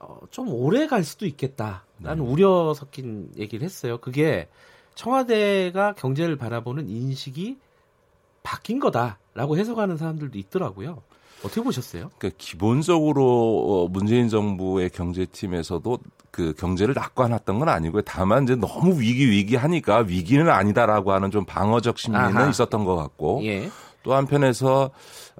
어, 0.00 0.18
좀 0.32 0.52
오래 0.52 0.88
갈 0.88 1.04
수도 1.04 1.24
있겠다라는 1.24 1.84
네. 2.00 2.20
우려 2.20 2.74
섞인 2.74 3.30
얘기를 3.38 3.64
했어요. 3.64 3.98
그게 3.98 4.48
청와대가 4.96 5.92
경제를 5.92 6.34
바라보는 6.34 6.88
인식이 6.88 7.56
바뀐 8.42 8.80
거다라고 8.80 9.56
해석하는 9.56 9.96
사람들도 9.96 10.36
있더라고요. 10.36 11.04
어떻게 11.44 11.60
보셨어요? 11.60 12.10
그러니까 12.18 12.36
기본적으로 12.38 13.84
어, 13.84 13.88
문재인 13.88 14.28
정부의 14.28 14.90
경제팀에서도 14.90 15.98
그 16.30 16.54
경제를 16.56 16.94
낙관했던 16.94 17.58
건 17.58 17.68
아니고요. 17.68 18.02
다만 18.02 18.44
이제 18.44 18.54
너무 18.56 18.98
위기 19.00 19.30
위기 19.30 19.56
하니까 19.56 19.98
위기는 19.98 20.48
아니다라고 20.48 21.12
하는 21.12 21.30
좀 21.30 21.44
방어적 21.44 21.98
심리는 21.98 22.36
아하. 22.36 22.48
있었던 22.48 22.84
것 22.84 22.96
같고 22.96 23.40
예. 23.44 23.70
또 24.02 24.14
한편에서 24.14 24.90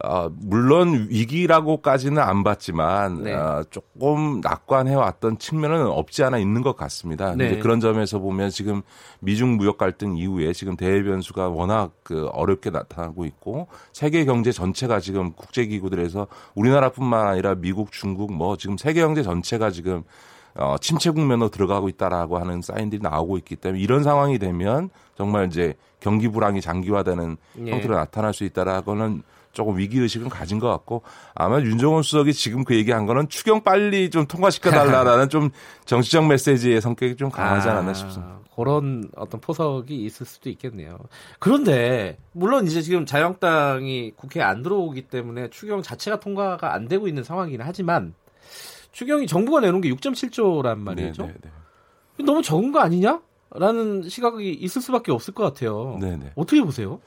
어, 0.04 0.28
물론 0.30 1.06
위기라고까지는 1.10 2.20
안 2.20 2.44
봤지만 2.44 3.22
네. 3.24 3.34
어, 3.34 3.64
조금 3.70 4.40
낙관해 4.40 4.94
왔던 4.94 5.38
측면은 5.38 5.86
없지 5.86 6.24
않아 6.24 6.38
있는 6.38 6.62
것 6.62 6.76
같습니다. 6.76 7.34
네. 7.36 7.58
그런 7.58 7.80
점에서 7.80 8.18
보면 8.18 8.50
지금 8.50 8.82
미중 9.20 9.56
무역 9.56 9.78
갈등 9.78 10.16
이후에 10.16 10.52
지금 10.52 10.76
대외 10.76 11.02
변수가 11.02 11.48
워낙 11.48 11.92
그 12.02 12.28
어렵게 12.32 12.70
나타나고 12.70 13.24
있고 13.26 13.68
세계 13.92 14.24
경제 14.24 14.50
전체가 14.50 15.00
지금 15.00 15.32
국제 15.32 15.66
기구들에서 15.66 16.26
우리나라뿐만 16.54 17.26
아니라 17.26 17.54
미국, 17.54 17.92
중국 17.92 18.32
뭐 18.32 18.56
지금 18.56 18.76
세계 18.76 19.02
경제 19.02 19.22
전체가 19.22 19.70
지금 19.70 20.04
어, 20.54 20.76
침체 20.80 21.10
국면으로 21.10 21.48
들어가고 21.48 21.88
있다라고 21.88 22.38
하는 22.38 22.62
사인들이 22.62 23.02
나오고 23.02 23.38
있기 23.38 23.56
때문에 23.56 23.82
이런 23.82 24.02
상황이 24.02 24.38
되면 24.38 24.90
정말 25.16 25.46
이제 25.46 25.74
경기 26.00 26.28
불황이 26.28 26.60
장기화되는 26.60 27.36
예. 27.66 27.70
형태로 27.70 27.94
나타날 27.94 28.34
수 28.34 28.44
있다라고는 28.44 29.22
조금 29.52 29.76
위기 29.76 29.98
의식은 29.98 30.28
가진 30.28 30.58
것 30.58 30.68
같고 30.68 31.02
아마 31.34 31.60
윤종원 31.60 32.02
수석이 32.02 32.32
지금 32.32 32.64
그 32.64 32.74
얘기한 32.74 33.06
거는 33.06 33.28
추경 33.28 33.62
빨리 33.62 34.10
좀 34.10 34.26
통과시켜 34.26 34.70
달라라는 34.70 35.28
좀 35.28 35.50
정치적 35.84 36.26
메시지의 36.26 36.80
성격이 36.80 37.16
좀 37.16 37.30
강하지 37.30 37.68
않았나 37.68 37.90
아, 37.90 37.94
싶습니다. 37.94 38.38
그런 38.56 39.08
어떤 39.16 39.40
포석이 39.40 40.04
있을 40.04 40.26
수도 40.26 40.50
있겠네요. 40.50 40.98
그런데 41.38 42.18
물론 42.32 42.66
이제 42.66 42.82
지금 42.82 43.06
자유한국당이 43.06 44.12
국회에 44.16 44.42
안 44.42 44.62
들어오기 44.62 45.02
때문에 45.02 45.50
추경 45.50 45.82
자체가 45.82 46.20
통과가 46.20 46.74
안 46.74 46.88
되고 46.88 47.08
있는 47.08 47.22
상황이긴 47.22 47.60
하지만 47.62 48.14
추경이 48.92 49.26
정부가 49.26 49.60
내놓은 49.60 49.80
게 49.80 49.90
6.7조란 49.90 50.78
말이죠. 50.78 51.26
네, 51.26 51.34
네. 51.42 52.24
너무 52.24 52.42
적은 52.42 52.72
거 52.72 52.80
아니냐? 52.80 53.20
라는 53.54 54.08
시각이 54.08 54.50
있을 54.50 54.80
수밖에 54.80 55.12
없을 55.12 55.34
것 55.34 55.44
같아요. 55.44 55.98
네네. 56.00 56.32
어떻게 56.36 56.62
보세요? 56.62 57.00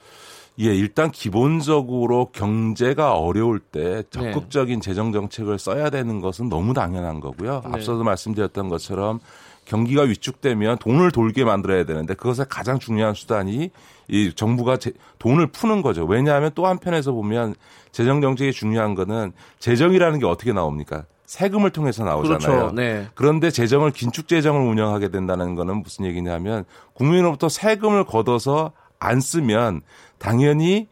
예, 0.59 0.73
일단 0.73 1.11
기본적으로 1.11 2.29
경제가 2.31 3.17
어려울 3.17 3.59
때 3.59 4.03
적극적인 4.09 4.79
네. 4.79 4.81
재정 4.81 5.11
정책을 5.11 5.59
써야 5.59 5.89
되는 5.89 6.21
것은 6.21 6.49
너무 6.49 6.73
당연한 6.73 7.19
거고요. 7.19 7.61
네. 7.65 7.71
앞서도 7.73 8.03
말씀드렸던 8.03 8.69
것처럼 8.69 9.19
경기가 9.65 10.03
위축되면 10.03 10.77
돈을 10.77 11.11
돌게 11.11 11.43
만들어야 11.43 11.85
되는데 11.85 12.13
그것의 12.13 12.45
가장 12.49 12.79
중요한 12.79 13.15
수단이 13.15 13.71
이 14.07 14.31
정부가 14.33 14.77
제, 14.77 14.93
돈을 15.19 15.47
푸는 15.47 15.81
거죠. 15.81 16.05
왜냐하면 16.05 16.51
또 16.55 16.67
한편에서 16.67 17.11
보면 17.11 17.55
재정 17.91 18.21
정책이 18.21 18.53
중요한 18.53 18.95
거는 18.95 19.33
재정이라는 19.59 20.19
게 20.19 20.25
어떻게 20.25 20.53
나옵니까? 20.53 21.05
세금을 21.25 21.71
통해서 21.71 22.03
나오잖아요. 22.03 22.39
그렇죠. 22.39 22.75
네. 22.75 23.07
그런데 23.15 23.49
재정을 23.49 23.91
긴축 23.91 24.27
재정을 24.27 24.61
운영하게 24.61 25.09
된다는 25.09 25.55
거는 25.55 25.81
무슨 25.81 26.05
얘기냐면 26.05 26.65
국민으로부터 26.93 27.49
세금을 27.49 28.05
걷어서 28.05 28.71
안 28.99 29.19
쓰면 29.19 29.81
당연히 30.17 30.87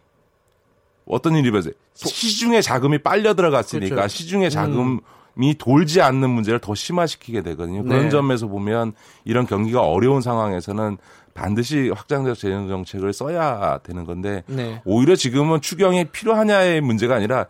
어떤 1.05 1.35
일이 1.35 1.51
벌어져요. 1.51 1.73
시중에 1.95 2.61
자금이 2.61 2.99
빨려 2.99 3.33
들어갔으니까 3.35 3.95
그렇죠. 3.95 4.07
시중에 4.07 4.49
자금이 4.49 4.99
음. 5.37 5.53
돌지 5.59 6.01
않는 6.01 6.29
문제를 6.29 6.59
더 6.59 6.73
심화시키게 6.73 7.41
되거든요. 7.41 7.83
그런 7.83 8.03
네. 8.03 8.09
점에서 8.09 8.47
보면 8.47 8.93
이런 9.25 9.45
경기가 9.45 9.81
어려운 9.81 10.21
상황에서는 10.21 10.97
반드시 11.33 11.89
확장적 11.89 12.37
재정 12.37 12.67
정책을 12.67 13.13
써야 13.13 13.79
되는 13.79 14.05
건데 14.05 14.43
네. 14.47 14.81
오히려 14.85 15.15
지금은 15.15 15.61
추경이 15.61 16.05
필요하냐의 16.05 16.81
문제가 16.81 17.15
아니라 17.15 17.47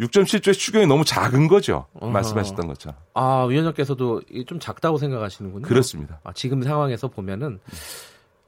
6.7조의 0.00 0.54
추경이 0.54 0.86
너무 0.86 1.04
작은 1.04 1.48
거죠. 1.48 1.86
어허. 1.94 2.10
말씀하셨던 2.10 2.66
것처럼. 2.66 2.96
아, 3.14 3.44
위원장께서도 3.48 4.22
좀 4.46 4.58
작다고 4.58 4.98
생각하시는군요. 4.98 5.66
그렇습니다. 5.66 6.20
아, 6.24 6.32
지금 6.34 6.62
상황에서 6.62 7.08
보면은 7.08 7.60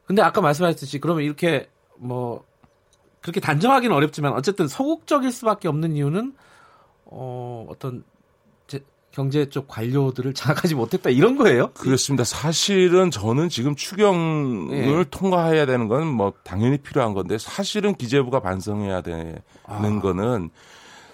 근데 0.04 0.22
아까 0.22 0.40
말씀하셨듯이 0.40 1.00
그러면 1.00 1.24
이렇게 1.24 1.68
뭐 1.96 2.44
그렇게 3.20 3.40
단정하기는 3.40 3.94
어렵지만 3.94 4.32
어쨌든 4.32 4.68
소극적일 4.68 5.32
수밖에 5.32 5.68
없는 5.68 5.96
이유는 5.96 6.34
어 7.06 7.66
어떤 7.68 8.04
제, 8.04 8.17
경제 9.18 9.48
쪽 9.48 9.66
관료들을 9.66 10.32
장악하지 10.32 10.76
못했다 10.76 11.10
이런 11.10 11.36
거예요? 11.36 11.72
그렇습니다. 11.72 12.22
사실은 12.22 13.10
저는 13.10 13.48
지금 13.48 13.74
추경을 13.74 15.00
예. 15.00 15.04
통과해야 15.10 15.66
되는 15.66 15.88
건 15.88 16.06
뭐 16.06 16.32
당연히 16.44 16.78
필요한 16.78 17.14
건데 17.14 17.36
사실은 17.36 17.94
기재부가 17.94 18.40
반성해야 18.40 19.00
되는 19.00 19.38
아. 19.64 20.00
거는 20.00 20.50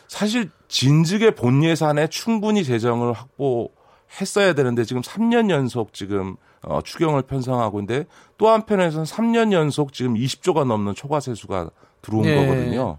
사실 0.06 0.50
진즉의 0.68 1.34
본 1.34 1.64
예산에 1.64 2.08
충분히 2.08 2.62
재정을 2.62 3.14
확보했어야 3.14 4.52
되는데 4.52 4.84
지금 4.84 5.00
3년 5.00 5.48
연속 5.48 5.94
지금 5.94 6.36
어, 6.62 6.80
추경을 6.82 7.22
편성하고 7.22 7.80
있는데 7.80 8.06
또 8.36 8.48
한편에서는 8.48 9.04
3년 9.06 9.52
연속 9.52 9.94
지금 9.94 10.14
20조가 10.14 10.66
넘는 10.66 10.94
초과 10.94 11.20
세수가 11.20 11.70
들어온 12.02 12.22
네. 12.24 12.36
거거든요. 12.36 12.98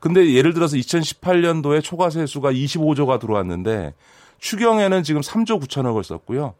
근데 0.00 0.32
예를 0.32 0.54
들어서 0.54 0.76
2018년도에 0.78 1.82
초과 1.82 2.08
세수가 2.08 2.52
25조가 2.52 3.20
들어왔는데 3.20 3.94
추경에는 4.40 5.02
지금 5.02 5.20
3조 5.20 5.62
9천억을 5.62 6.02
썼고요. 6.02 6.54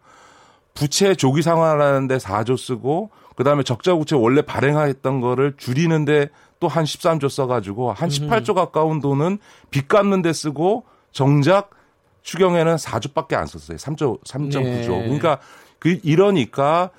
부채 0.75 1.15
조기 1.15 1.43
상환하는데 1.43 2.17
4조 2.17 2.57
쓰고 2.57 3.11
그다음에 3.37 3.63
적자 3.63 3.95
부채 3.95 4.15
원래 4.15 4.43
발행했던 4.43 5.21
거를 5.21 5.55
줄이는데 5.57 6.29
또 6.61 6.69
한 6.69 6.85
13조 6.85 7.29
써가지고 7.31 7.93
한 7.93 8.11
18조 8.11 8.55
가까운 8.55 9.01
돈은 9.01 9.39
빚 9.71 9.89
갚는 9.89 10.23
데 10.23 10.33
쓰고 10.33 10.85
정작 11.11 11.71
추경에는 12.23 12.77
4조밖에 12.77 13.35
안 13.35 13.47
썼어요. 13.47 13.79
3조 13.79 14.23
3.9조. 14.25 14.63
네. 14.63 15.03
그러니까 15.05 15.39
그 15.79 15.99
이러니까 16.03 16.91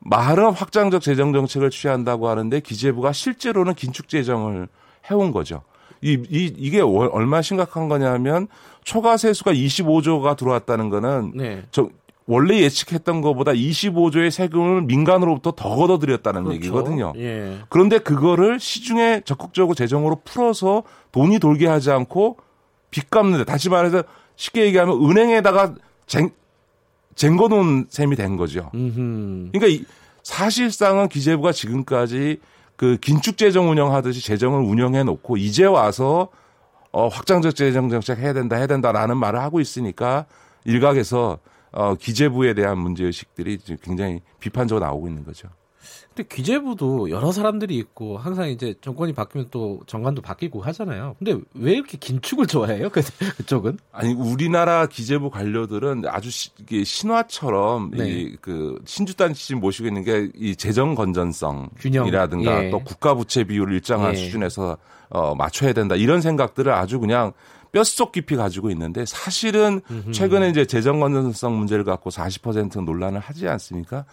말은 0.00 0.50
확장적 0.52 1.00
재정 1.00 1.32
정책을 1.32 1.70
취한다고 1.70 2.28
하는데 2.28 2.60
기재부가 2.60 3.12
실제로는 3.12 3.74
긴축 3.74 4.08
재정을 4.08 4.68
해온 5.10 5.32
거죠. 5.32 5.62
이, 6.02 6.12
이, 6.28 6.52
이게 6.56 6.82
얼마나 6.82 7.40
심각한 7.40 7.88
거냐면 7.88 8.48
초과 8.86 9.16
세수가 9.16 9.52
25조가 9.52 10.36
들어왔다는 10.36 10.90
거는 10.90 11.32
네. 11.34 11.64
저 11.72 11.88
원래 12.24 12.60
예측했던 12.60 13.20
것보다 13.20 13.52
25조의 13.52 14.30
세금을 14.30 14.82
민간으로부터 14.82 15.52
더 15.52 15.74
걷어들였다는 15.74 16.44
그렇죠. 16.44 16.56
얘기거든요. 16.56 17.12
예. 17.16 17.58
그런데 17.68 17.98
그거를 17.98 18.60
시중에 18.60 19.22
적극적으로 19.24 19.74
재정으로 19.74 20.20
풀어서 20.24 20.84
돈이 21.10 21.40
돌게 21.40 21.66
하지 21.66 21.90
않고 21.90 22.36
빚 22.92 23.10
갚는데 23.10 23.44
다시 23.44 23.68
말해서 23.68 24.04
쉽게 24.36 24.64
얘기하면 24.66 25.04
은행에다가 25.04 25.74
쟁, 26.06 26.30
쟁거 27.16 27.48
놓은 27.48 27.86
셈이 27.88 28.14
된 28.14 28.36
거죠. 28.36 28.70
음흠. 28.72 29.50
그러니까 29.52 29.66
이, 29.66 29.84
사실상은 30.22 31.08
기재부가 31.08 31.50
지금까지 31.50 32.38
그 32.76 32.98
긴축 33.00 33.36
재정 33.36 33.68
운영하듯이 33.68 34.24
재정을 34.24 34.60
운영해 34.60 35.02
놓고 35.02 35.38
이제 35.38 35.64
와서 35.64 36.28
어 36.96 37.08
확장적 37.08 37.54
재정 37.54 37.90
정책 37.90 38.20
해야 38.20 38.32
된다 38.32 38.56
해야 38.56 38.66
된다라는 38.66 39.18
말을 39.18 39.38
하고 39.38 39.60
있으니까 39.60 40.24
일각에서 40.64 41.38
어 41.72 41.94
기재부에 41.94 42.54
대한 42.54 42.78
문제 42.78 43.04
의식들이 43.04 43.58
굉장히 43.82 44.22
비판적으로 44.40 44.82
나오고 44.86 45.06
있는 45.06 45.22
거죠. 45.22 45.50
근데 46.14 46.28
기재부도 46.34 47.10
여러 47.10 47.32
사람들이 47.32 47.76
있고 47.76 48.18
항상 48.18 48.48
이제 48.48 48.74
정권이 48.80 49.12
바뀌면 49.12 49.48
또 49.50 49.80
정관도 49.86 50.22
바뀌고 50.22 50.62
하잖아요. 50.62 51.16
근데 51.18 51.38
왜 51.54 51.72
이렇게 51.72 51.98
긴축을 51.98 52.46
좋아해요? 52.46 52.88
그, 52.90 53.02
그쪽은? 53.36 53.78
아니 53.92 54.14
우리나라 54.14 54.86
기재부 54.86 55.30
관료들은 55.30 56.04
아주 56.06 56.30
시, 56.30 56.50
신화처럼 56.84 57.90
네. 57.94 58.08
이그 58.08 58.82
신주단 58.84 59.34
씨 59.34 59.54
모시고 59.54 59.88
있는 59.88 60.04
게 60.04 60.26
이 60.34 60.56
재정 60.56 60.94
건전성이라든가 60.94 62.64
예. 62.64 62.70
또 62.70 62.80
국가 62.80 63.14
부채 63.14 63.44
비율을 63.44 63.74
일정한 63.74 64.12
예. 64.12 64.16
수준에서 64.16 64.76
어 65.08 65.34
맞춰야 65.34 65.72
된다 65.72 65.94
이런 65.94 66.20
생각들을 66.20 66.72
아주 66.72 66.98
그냥 66.98 67.32
뼛속 67.72 68.12
깊이 68.12 68.36
가지고 68.36 68.70
있는데 68.70 69.04
사실은 69.06 69.80
최근에 70.12 70.48
이제 70.48 70.64
재정 70.64 71.00
건전성 71.00 71.56
문제를 71.56 71.84
갖고 71.84 72.10
40% 72.10 72.84
논란을 72.84 73.20
하지 73.20 73.46
않습니까? 73.48 74.04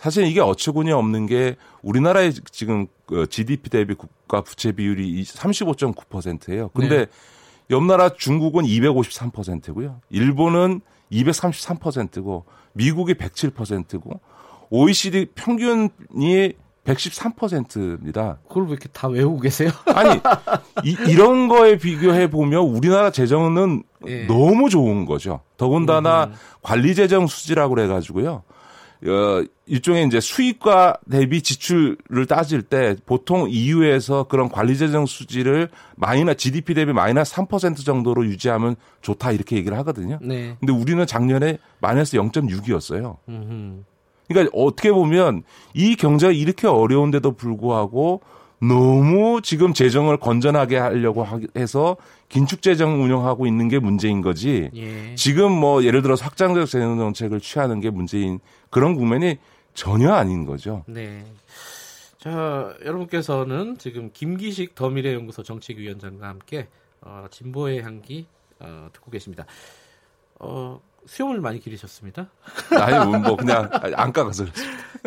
사실 0.00 0.24
이게 0.24 0.40
어처구니 0.40 0.92
없는 0.92 1.26
게 1.26 1.56
우리나라의 1.82 2.32
지금 2.50 2.86
GDP 3.28 3.64
그 3.64 3.70
대비 3.70 3.94
국가 3.94 4.40
부채 4.40 4.72
비율이 4.72 5.22
35.9%예요. 5.24 6.70
근데 6.70 7.00
네. 7.00 7.06
옆 7.68 7.84
나라 7.84 8.08
중국은 8.08 8.64
253%고요. 8.64 10.00
일본은 10.08 10.80
233%고 11.12 12.46
미국이 12.72 13.12
107%고 13.12 14.20
OECD 14.70 15.26
평균이 15.34 16.54
113%입니다. 16.84 18.38
그걸 18.48 18.64
왜 18.64 18.70
이렇게 18.70 18.88
다 18.88 19.06
외우고 19.06 19.38
계세요? 19.38 19.70
아니, 19.94 20.18
이, 20.82 21.14
런 21.14 21.48
거에 21.48 21.76
비교해 21.76 22.30
보면 22.30 22.62
우리나라 22.62 23.10
재정은 23.10 23.82
예. 24.06 24.24
너무 24.24 24.70
좋은 24.70 25.04
거죠. 25.04 25.40
더군다나 25.58 26.24
음. 26.24 26.32
관리 26.62 26.94
재정 26.94 27.26
수지라고 27.26 27.74
그래 27.74 27.86
가지고요. 27.86 28.44
어, 29.06 29.44
일종의 29.66 30.06
이제 30.06 30.20
수익과 30.20 30.98
대비 31.10 31.42
지출을 31.42 32.26
따질 32.28 32.62
때 32.62 32.96
보통 33.06 33.48
EU에서 33.48 34.24
그런 34.24 34.48
관리 34.48 34.76
재정 34.76 35.06
수지를 35.06 35.70
마이너 35.96 36.34
GDP 36.34 36.74
대비 36.74 36.92
마이너스 36.92 37.34
3% 37.34 37.84
정도로 37.84 38.26
유지하면 38.26 38.76
좋다 39.00 39.32
이렇게 39.32 39.56
얘기를 39.56 39.76
하거든요. 39.78 40.18
네. 40.20 40.56
근데 40.60 40.72
우리는 40.72 41.06
작년에 41.06 41.58
마이너스 41.80 42.16
0.6이었어요. 42.16 43.16
그러니까 44.28 44.56
어떻게 44.56 44.92
보면 44.92 45.44
이 45.74 45.96
경제가 45.96 46.32
이렇게 46.32 46.66
어려운데도 46.66 47.32
불구하고 47.32 48.20
너무 48.60 49.40
지금 49.42 49.72
재정을 49.72 50.18
건전하게 50.18 50.76
하려고 50.76 51.26
해서 51.56 51.96
긴축 52.30 52.62
재정 52.62 53.02
운영하고 53.02 53.46
있는 53.46 53.68
게 53.68 53.78
문제인 53.78 54.22
거지. 54.22 54.70
예. 54.74 55.14
지금 55.16 55.52
뭐 55.52 55.84
예를 55.84 56.00
들어서 56.00 56.24
확장적 56.24 56.66
재정 56.68 56.96
정책을 56.96 57.40
취하는 57.40 57.80
게 57.80 57.90
문제인 57.90 58.38
그런 58.70 58.94
국면이 58.94 59.36
전혀 59.74 60.12
아닌 60.12 60.46
거죠. 60.46 60.84
네. 60.86 61.24
자, 62.18 62.74
여러분께서는 62.84 63.78
지금 63.78 64.10
김기식 64.12 64.76
더미래연구소 64.76 65.42
정책위원장과 65.42 66.28
함께 66.28 66.68
어, 67.00 67.26
진보의 67.30 67.82
향기 67.82 68.26
어, 68.60 68.88
듣고 68.92 69.10
계십니다. 69.10 69.44
어, 70.38 70.80
수염을 71.06 71.40
많이 71.40 71.58
기르셨습니다. 71.58 72.30
아니, 72.78 73.10
뭐, 73.10 73.18
뭐 73.18 73.36
그냥 73.36 73.68
안 73.72 74.12
깎아서 74.12 74.44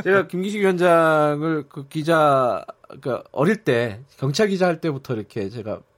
제가 0.03 0.27
김기식 0.27 0.59
위원장을 0.59 1.69
그 1.69 1.87
기자 1.87 2.65
그러니까 2.87 3.23
어릴 3.31 3.63
때 3.63 4.01
경찰 4.17 4.49
기자 4.49 4.67
할 4.67 4.81
때부터 4.81 5.13
이렇게 5.13 5.49
제가 5.49 5.77
그 5.77 5.92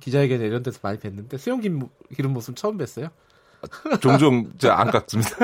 기자회견 0.00 0.40
이런 0.40 0.62
데서 0.62 0.78
많이 0.82 0.98
뵀는데 0.98 1.38
수염 1.38 1.60
기른 1.60 2.32
모습 2.32 2.56
처음 2.56 2.78
뵀어요. 2.78 3.10
종종 4.00 4.50
안 4.70 4.90
깎습니다. 4.90 5.36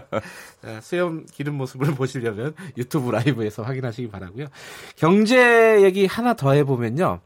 수염 0.82 1.24
기른 1.26 1.54
모습을 1.54 1.94
보시려면 1.94 2.54
유튜브 2.76 3.10
라이브에서 3.10 3.62
확인하시기 3.62 4.08
바라고요. 4.08 4.46
경제 4.96 5.82
얘기 5.82 6.06
하나 6.06 6.34
더 6.34 6.52
해보면요. 6.52 7.20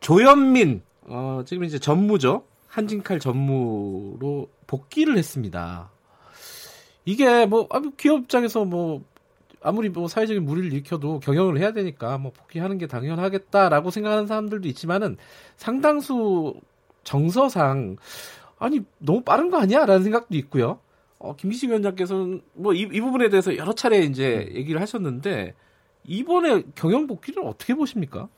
조현민 0.00 0.82
어, 1.02 1.42
지금 1.46 1.64
이제 1.64 1.78
전무죠. 1.78 2.44
한진칼 2.68 3.18
전무로 3.18 4.48
복귀를 4.66 5.16
했습니다. 5.16 5.90
이게 7.04 7.46
뭐 7.46 7.66
기업 7.96 8.20
입장에서 8.20 8.64
뭐 8.64 9.02
아무리 9.60 9.88
뭐 9.88 10.08
사회적인 10.08 10.44
무리를 10.44 10.72
일으켜도 10.72 11.20
경영을 11.20 11.58
해야 11.58 11.72
되니까 11.72 12.18
뭐 12.18 12.32
복귀하는 12.32 12.78
게 12.78 12.86
당연하겠다라고 12.86 13.90
생각하는 13.90 14.26
사람들도 14.26 14.68
있지만은 14.68 15.16
상당수 15.56 16.54
정서상 17.04 17.96
아니 18.58 18.80
너무 18.98 19.22
빠른 19.22 19.50
거 19.50 19.58
아니야라는 19.58 20.02
생각도 20.04 20.36
있고요. 20.36 20.78
어, 21.18 21.34
김기식 21.36 21.70
위원장께서는 21.70 22.42
뭐이 22.54 22.80
이 22.92 23.00
부분에 23.00 23.28
대해서 23.28 23.56
여러 23.56 23.72
차례 23.72 24.00
이제 24.00 24.48
얘기를 24.54 24.80
하셨는데 24.80 25.54
이번에 26.04 26.62
경영 26.74 27.06
복귀를 27.06 27.44
어떻게 27.44 27.74
보십니까? 27.74 28.28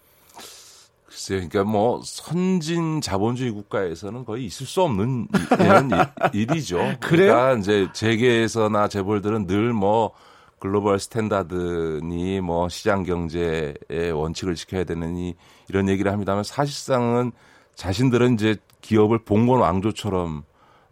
글쎄요, 1.06 1.38
그러니까 1.38 1.64
뭐 1.64 2.00
선진 2.04 3.00
자본주의 3.00 3.50
국가에서는 3.50 4.24
거의 4.24 4.46
있을 4.46 4.64
수 4.64 4.80
없는 4.82 5.26
이런 5.58 5.90
일이죠. 6.32 6.78
그래요? 7.02 7.32
그러니까 7.32 7.52
이제 7.54 7.88
재계에서나 7.92 8.88
재벌들은 8.88 9.46
늘뭐 9.46 10.12
글로벌 10.60 11.00
스탠다드니 11.00 12.40
뭐 12.42 12.68
시장 12.68 13.02
경제의 13.02 14.12
원칙을 14.14 14.54
지켜야 14.54 14.84
되느니 14.84 15.34
이런 15.68 15.88
얘기를 15.88 16.12
합니다만 16.12 16.44
사실상은 16.44 17.32
자신들은 17.74 18.34
이제 18.34 18.56
기업을 18.82 19.20
봉건 19.24 19.58
왕조처럼 19.60 20.44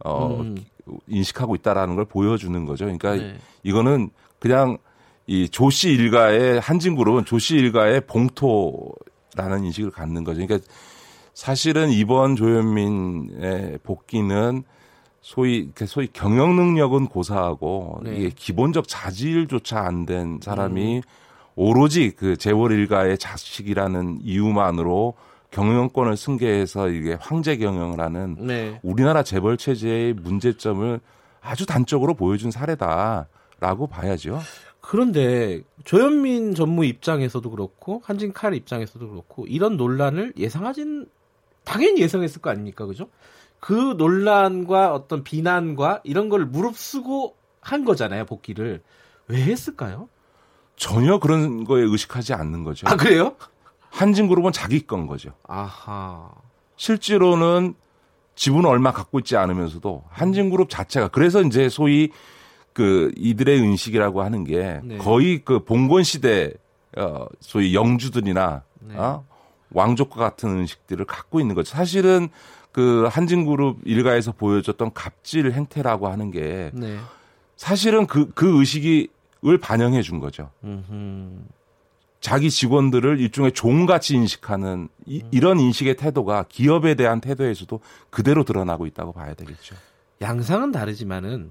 어 0.05 0.41
음. 0.41 0.57
인식하고 1.07 1.55
있다라는 1.55 1.97
걸 1.97 2.07
보여주는 2.07 2.65
거죠. 2.65 2.87
그러니까 2.87 3.15
네. 3.17 3.37
이거는 3.63 4.11
그냥 4.39 4.79
이 5.27 5.49
조씨 5.49 5.91
일가의 5.91 6.61
한진 6.61 6.97
그룹은 6.97 7.27
조씨 7.27 7.57
일가의 7.57 8.01
봉토라는 8.07 9.65
인식을 9.65 9.91
갖는 9.91 10.25
거죠. 10.25 10.47
그러니까 10.47 10.67
사실은 11.35 11.91
이번 11.91 12.37
조현민의 12.37 13.81
복귀는 13.83 14.65
소위 15.21 15.71
소위 15.87 16.09
경영 16.13 16.57
능력은 16.57 17.07
고사하고 17.09 18.01
네. 18.05 18.17
이게 18.17 18.31
기본적 18.35 18.87
자질조차 18.89 19.81
안 19.81 20.07
된 20.07 20.39
사람이 20.43 20.97
음. 20.99 21.03
오로지 21.57 22.11
그 22.11 22.37
재벌 22.37 22.73
일가의 22.73 23.19
자식이라는 23.19 24.21
이유만으로 24.23 25.15
경영권을 25.51 26.17
승계해서 26.17 26.89
이게 26.91 27.17
황제 27.19 27.57
경영을 27.57 28.01
하는 28.01 28.37
네. 28.39 28.79
우리나라 28.83 29.23
재벌 29.23 29.57
체제의 29.57 30.15
문제점을 30.15 31.01
아주 31.41 31.67
단적으로 31.67 32.15
보여준 32.15 32.51
사례다라고 32.51 33.89
봐야죠. 33.89 34.41
그런데 34.81 35.63
조현민 35.85 36.55
전무 36.55 36.85
입장에서도 36.85 37.51
그렇고 37.51 38.01
한진 38.05 38.33
칼 38.33 38.55
입장에서도 38.55 39.09
그렇고 39.09 39.47
이런 39.47 39.77
논란을 39.77 40.35
예상하진 40.37 41.07
당연히 41.65 42.01
예상했을 42.03 42.41
거 42.41 42.51
아닙니까, 42.51 42.87
그죠? 42.87 43.09
그 43.61 43.95
논란과 43.97 44.95
어떤 44.95 45.25
비난과 45.25 46.01
이런 46.05 46.29
걸 46.29 46.47
무릅쓰고 46.47 47.37
한 47.61 47.85
거잖아요, 47.85 48.25
복귀를. 48.25 48.83
왜 49.27 49.43
했을까요? 49.43 50.09
전혀 50.77 51.19
그런 51.19 51.65
거에 51.65 51.83
의식하지 51.83 52.35
않는 52.35 52.65
거죠. 52.65 52.87
아, 52.89 52.97
그래요? 52.97 53.35
한진그룹은 53.91 54.53
자기 54.53 54.87
건 54.87 55.07
거죠. 55.07 55.33
아하. 55.47 56.31
실제로는 56.77 57.75
지분 58.37 58.65
얼마 58.65 58.93
갖고 58.93 59.19
있지 59.19 59.37
않으면서도 59.37 60.05
한진그룹 60.11 60.71
자체가 60.71 61.09
그래서 61.09 61.43
이제 61.43 61.69
소위 61.69 62.11
그 62.73 63.11
이들의 63.17 63.61
은식이라고 63.61 64.23
하는 64.23 64.45
게 64.45 64.81
네. 64.85 64.99
거의 64.99 65.43
그 65.45 65.65
봉건 65.65 66.05
시대 66.05 66.53
어 66.97 67.27
소위 67.41 67.75
영주들이나 67.75 68.63
네. 68.81 68.97
어? 68.97 69.27
왕족과 69.71 70.21
같은 70.21 70.51
은식들을 70.51 71.05
갖고 71.05 71.41
있는 71.41 71.57
거죠. 71.57 71.75
사실은 71.75 72.29
그 72.73 73.07
한진그룹 73.11 73.81
일가에서 73.85 74.33
보여줬던 74.33 74.93
갑질 74.95 75.53
행태라고 75.53 76.09
하는 76.09 76.31
게 76.31 76.71
네. 76.75 76.99
사실은 77.57 78.07
그, 78.07 78.31
그 78.33 78.59
의식을 78.61 79.59
반영해 79.61 80.03
준 80.03 80.21
거죠. 80.21 80.51
음흠. 80.65 81.43
자기 82.21 82.51
직원들을 82.51 83.21
일종의 83.21 83.53
종같이 83.53 84.15
인식하는 84.15 84.89
이, 85.07 85.23
음. 85.23 85.29
이런 85.31 85.61
인식의 85.61 85.97
태도가 85.97 86.47
기업에 86.49 86.95
대한 86.95 87.21
태도에서도 87.21 87.81
그대로 88.11 88.45
드러나고 88.45 88.87
있다고 88.87 89.13
봐야 89.13 89.35
되겠죠. 89.35 89.77
양상은 90.21 90.73
다르지만은 90.73 91.51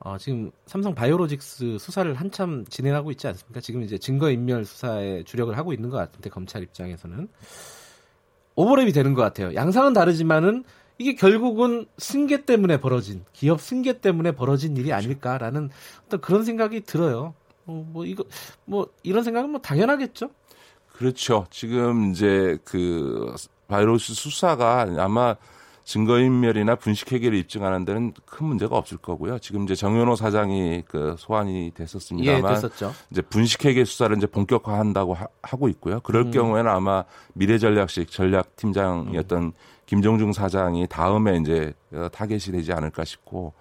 어, 0.00 0.16
지금 0.16 0.52
삼성 0.66 0.94
바이오로직스 0.94 1.78
수사를 1.78 2.14
한참 2.14 2.64
진행하고 2.66 3.10
있지 3.10 3.26
않습니까? 3.26 3.60
지금 3.60 3.82
이제 3.82 3.98
증거인멸 3.98 4.64
수사에 4.64 5.24
주력을 5.24 5.56
하고 5.56 5.72
있는 5.72 5.90
것 5.90 5.96
같은데 5.96 6.30
검찰 6.30 6.62
입장에서는 6.62 7.28
오버랩이 8.58 8.92
되는 8.92 9.14
것 9.14 9.22
같아요. 9.22 9.54
양상은 9.54 9.92
다르지만은 9.92 10.64
이게 10.98 11.14
결국은 11.14 11.86
승계 11.96 12.44
때문에 12.44 12.80
벌어진 12.80 13.24
기업 13.32 13.60
승계 13.60 14.00
때문에 14.00 14.32
벌어진 14.32 14.76
일이 14.76 14.92
아닐까라는 14.92 15.70
어떤 16.06 16.20
그런 16.20 16.44
생각이 16.44 16.80
들어요. 16.80 17.34
어, 17.66 17.86
뭐 17.92 18.04
이거 18.04 18.24
뭐 18.64 18.88
이런 19.04 19.22
생각은 19.22 19.50
뭐 19.50 19.60
당연하겠죠. 19.60 20.30
그렇죠. 20.92 21.46
지금 21.50 22.10
이제 22.10 22.58
그 22.64 23.32
바이러스 23.68 24.12
수사가 24.14 24.88
아마 24.98 25.36
증거인멸이나 25.88 26.74
분식회계를 26.74 27.38
입증하는 27.38 27.86
데는 27.86 28.12
큰 28.26 28.46
문제가 28.46 28.76
없을 28.76 28.98
거고요. 28.98 29.38
지금 29.38 29.64
이제 29.64 29.74
정현호 29.74 30.16
사장이 30.16 30.82
그 30.86 31.14
소환이 31.16 31.72
됐었습니다만 31.74 32.50
예, 32.50 32.54
됐었죠. 32.54 32.92
이제 33.10 33.22
분식회계 33.22 33.86
수사를 33.86 34.14
이제 34.18 34.26
본격화한다고 34.26 35.14
하, 35.14 35.56
고 35.56 35.68
있고요. 35.70 36.00
그럴 36.00 36.26
음. 36.26 36.30
경우에는 36.30 36.70
아마 36.70 37.04
미래전략식 37.32 38.10
전략팀장이었던 38.10 39.42
음. 39.42 39.52
김종중 39.86 40.34
사장이 40.34 40.86
다음에 40.88 41.38
이제 41.38 41.72
타겟이 42.12 42.52
되지 42.52 42.70
않을까 42.74 43.06
싶고 43.06 43.54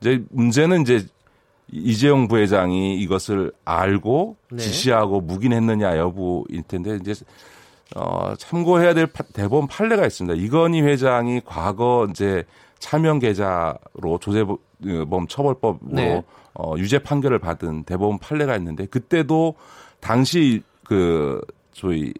이제 0.00 0.22
문제는 0.30 0.82
이제 0.82 1.04
이재용 1.72 2.28
부회장이 2.28 2.94
이것을 3.00 3.50
알고 3.64 4.36
네. 4.52 4.58
지시하고 4.58 5.20
묵인했느냐 5.20 5.98
여부일 5.98 6.62
텐데 6.68 6.96
이제 7.00 7.12
어, 7.94 8.34
참고해야 8.36 8.94
될 8.94 9.08
대법원 9.32 9.68
판례가 9.68 10.06
있습니다. 10.06 10.40
이건희 10.40 10.82
회장이 10.82 11.42
과거 11.44 12.06
이제 12.10 12.44
차명 12.78 13.18
계좌로 13.18 14.18
조세범 14.20 15.26
처벌법으로 15.28 15.94
네. 15.94 16.22
어, 16.54 16.74
유죄 16.78 16.98
판결을 16.98 17.38
받은 17.38 17.84
대법원 17.84 18.18
판례가 18.18 18.56
있는데 18.56 18.86
그때도 18.86 19.54
당시 20.00 20.62
그 20.84 21.40
소위 21.72 22.12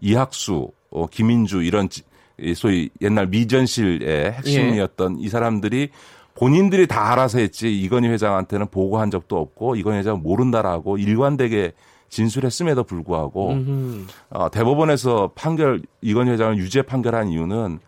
이학수, 0.00 0.70
어, 0.90 1.06
김인주 1.06 1.62
이런 1.62 1.88
소위 2.54 2.90
옛날 3.00 3.26
미전실의 3.28 4.32
핵심이었던 4.32 5.18
예. 5.20 5.24
이 5.24 5.28
사람들이 5.28 5.90
본인들이 6.34 6.86
다 6.86 7.12
알아서 7.12 7.38
했지 7.38 7.72
이건희 7.80 8.08
회장한테는 8.08 8.68
보고한 8.68 9.10
적도 9.10 9.38
없고 9.38 9.76
이건희 9.76 9.98
회장은 9.98 10.22
모른다라고 10.22 10.98
일관되게 10.98 11.72
진술했음에도 12.12 12.84
불구하고 12.84 13.56
어, 14.28 14.50
대법원에서 14.50 15.32
판결 15.34 15.80
이건희 16.02 16.30
회장을 16.32 16.58
유죄 16.58 16.82
판결한 16.82 17.28
이유는 17.28 17.78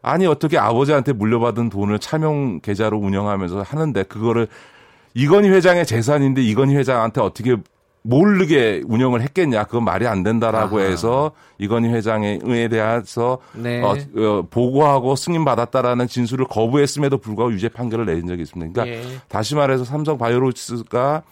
아니 0.00 0.26
어떻게 0.26 0.58
아버지한테 0.58 1.12
물려받은 1.12 1.70
돈을 1.70 1.98
차명 1.98 2.60
계좌로 2.60 2.98
운영하면서 2.98 3.62
하는데 3.62 4.02
그거를 4.04 4.46
이건희 5.14 5.48
회장의 5.48 5.86
재산인데 5.86 6.40
이건희 6.42 6.76
회장한테 6.76 7.20
어떻게 7.20 7.56
모르게 8.02 8.82
운영을 8.86 9.22
했겠냐 9.22 9.64
그건 9.64 9.84
말이 9.84 10.06
안 10.06 10.22
된다라고 10.22 10.78
아하. 10.78 10.86
해서 10.86 11.32
이건희 11.58 11.88
회장에 11.88 12.38
대해서 12.68 13.38
네. 13.54 13.82
어, 13.82 13.96
어, 14.16 14.46
보고하고 14.50 15.16
승인 15.16 15.44
받았다라는 15.44 16.06
진술을 16.06 16.46
거부했음에도 16.46 17.18
불구하고 17.18 17.52
유죄 17.52 17.68
판결을 17.68 18.06
내린 18.06 18.28
적이 18.28 18.42
있습니다. 18.42 18.84
그러니까 18.84 18.96
예. 18.96 19.18
다시 19.28 19.56
말해서 19.56 19.84
삼성 19.84 20.16
바이오로직스가 20.18 21.22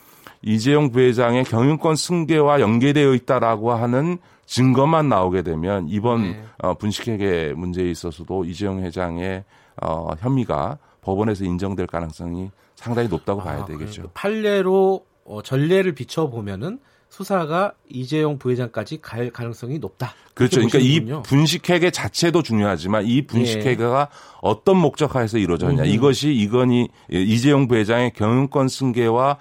이재용 0.42 0.90
부회장의 0.90 1.44
경영권 1.44 1.96
승계와 1.96 2.60
연계되어 2.60 3.14
있다라고 3.14 3.72
하는 3.72 4.18
증거만 4.46 5.08
나오게 5.08 5.42
되면 5.42 5.86
이번 5.88 6.22
네. 6.22 6.44
어, 6.58 6.74
분식회계 6.74 7.54
문제에 7.56 7.90
있어서도 7.90 8.44
이재용 8.44 8.82
회장의 8.82 9.44
어, 9.80 10.10
혐의가 10.18 10.78
법원에서 11.00 11.44
인정될 11.44 11.86
가능성이 11.86 12.50
상당히 12.74 13.08
높다고 13.08 13.40
아, 13.40 13.44
봐야 13.44 13.64
되겠죠. 13.64 14.02
그러니까 14.02 14.10
판례로 14.14 15.04
어, 15.24 15.42
전례를 15.42 15.94
비춰 15.94 16.28
보면은 16.28 16.80
수사가 17.08 17.74
이재용 17.90 18.38
부회장까지 18.38 19.00
갈 19.02 19.30
가능성이 19.30 19.78
높다. 19.78 20.14
그렇죠. 20.32 20.56
그러니까 20.56 20.78
보시는군요. 20.78 21.18
이 21.18 21.22
분식회계 21.28 21.90
자체도 21.90 22.42
중요하지만 22.42 23.04
이 23.04 23.26
분식회계가 23.26 24.08
예. 24.10 24.16
어떤 24.40 24.78
목적하에서 24.78 25.36
이루어졌냐. 25.36 25.82
음. 25.82 25.88
이것이 25.88 26.32
이건희 26.32 26.88
이재용 27.10 27.68
부회장의 27.68 28.14
경영권 28.14 28.68
승계와 28.68 29.36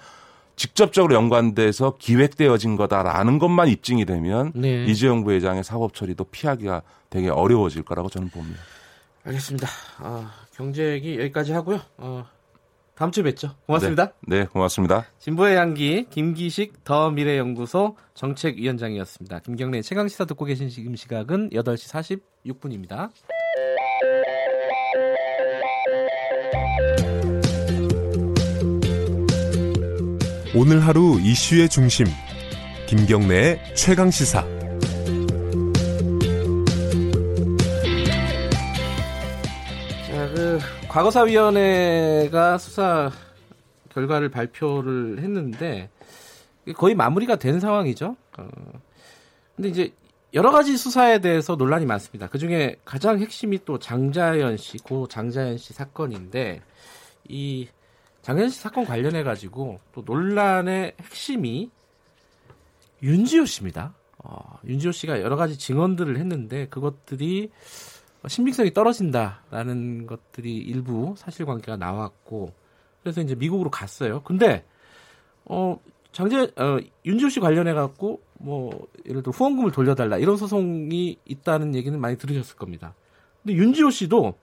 직접적으로 0.56 1.14
연관돼서 1.14 1.96
기획되어진 1.98 2.76
거다라는 2.76 3.38
것만 3.38 3.68
입증이 3.68 4.04
되면 4.04 4.52
네. 4.54 4.84
이재용 4.84 5.24
부회장의 5.24 5.64
사법 5.64 5.94
처리도 5.94 6.24
피하기가 6.24 6.82
되게 7.10 7.28
어려워질 7.28 7.82
거라고 7.82 8.08
저는 8.08 8.28
봅니다. 8.30 8.60
알겠습니다. 9.24 9.68
아, 9.98 10.32
경제 10.54 10.90
얘기 10.90 11.18
여기까지 11.18 11.52
하고요. 11.52 11.80
어, 11.98 12.26
다음 12.94 13.10
주에 13.10 13.24
뵙죠. 13.24 13.54
고맙습니다. 13.66 14.12
네, 14.26 14.40
네 14.40 14.46
고맙습니다. 14.46 15.06
진보의 15.18 15.56
향기 15.56 16.06
김기식 16.10 16.84
더 16.84 17.10
미래연구소 17.10 17.96
정책위원장이었습니다. 18.14 19.40
김경래 19.40 19.82
최강 19.82 20.08
시사 20.08 20.24
듣고 20.24 20.44
계신 20.44 20.68
지금 20.68 20.94
시각은 20.94 21.50
8시 21.50 22.24
46분입니다. 22.44 23.10
오늘 30.54 30.80
하루 30.86 31.18
이슈의 31.18 31.66
중심 31.70 32.06
김경래의 32.86 33.74
최강 33.74 34.10
시사. 34.10 34.44
과거사위원회가 40.90 42.58
수사 42.58 43.10
결과를 43.94 44.28
발표를 44.28 45.20
했는데 45.20 45.88
거의 46.76 46.94
마무리가 46.94 47.36
된 47.36 47.58
상황이죠. 47.58 48.14
어, 48.36 48.48
근데 49.56 49.70
이제 49.70 49.94
여러 50.34 50.50
가지 50.50 50.76
수사에 50.76 51.20
대해서 51.20 51.56
논란이 51.56 51.86
많습니다. 51.86 52.28
그 52.28 52.36
중에 52.36 52.76
가장 52.84 53.20
핵심이 53.20 53.58
또 53.64 53.78
장자연 53.78 54.58
씨, 54.58 54.76
고 54.76 55.08
장자연 55.08 55.56
씨 55.56 55.72
사건인데 55.72 56.60
이 57.26 57.68
장자연 58.22 58.50
씨 58.50 58.60
사건 58.60 58.84
관련해 58.84 59.22
가지고 59.22 59.80
또 59.92 60.02
논란의 60.04 60.94
핵심이 61.00 61.70
윤지호 63.02 63.46
씨입니다. 63.46 63.94
어, 64.18 64.60
윤지호 64.64 64.92
씨가 64.92 65.20
여러 65.20 65.36
가지 65.36 65.58
증언들을 65.58 66.16
했는데 66.16 66.68
그것들이 66.68 67.50
신빙성이 68.28 68.72
떨어진다라는 68.72 70.06
것들이 70.06 70.56
일부 70.56 71.14
사실관계가 71.16 71.76
나왔고 71.76 72.52
그래서 73.02 73.20
이제 73.20 73.34
미국으로 73.34 73.70
갔어요. 73.70 74.22
근데 74.22 74.64
어 75.44 75.80
장재 76.12 76.52
어 76.56 76.78
윤지호 77.04 77.30
씨 77.30 77.40
관련해 77.40 77.72
갖고 77.72 78.22
뭐 78.34 78.86
예를 79.06 79.22
들어 79.22 79.32
후원금을 79.32 79.72
돌려달라 79.72 80.18
이런 80.18 80.36
소송이 80.36 81.18
있다는 81.24 81.74
얘기는 81.74 81.98
많이 81.98 82.16
들으셨을 82.16 82.54
겁니다. 82.56 82.94
근데 83.42 83.56
윤지호 83.56 83.90
씨도 83.90 84.34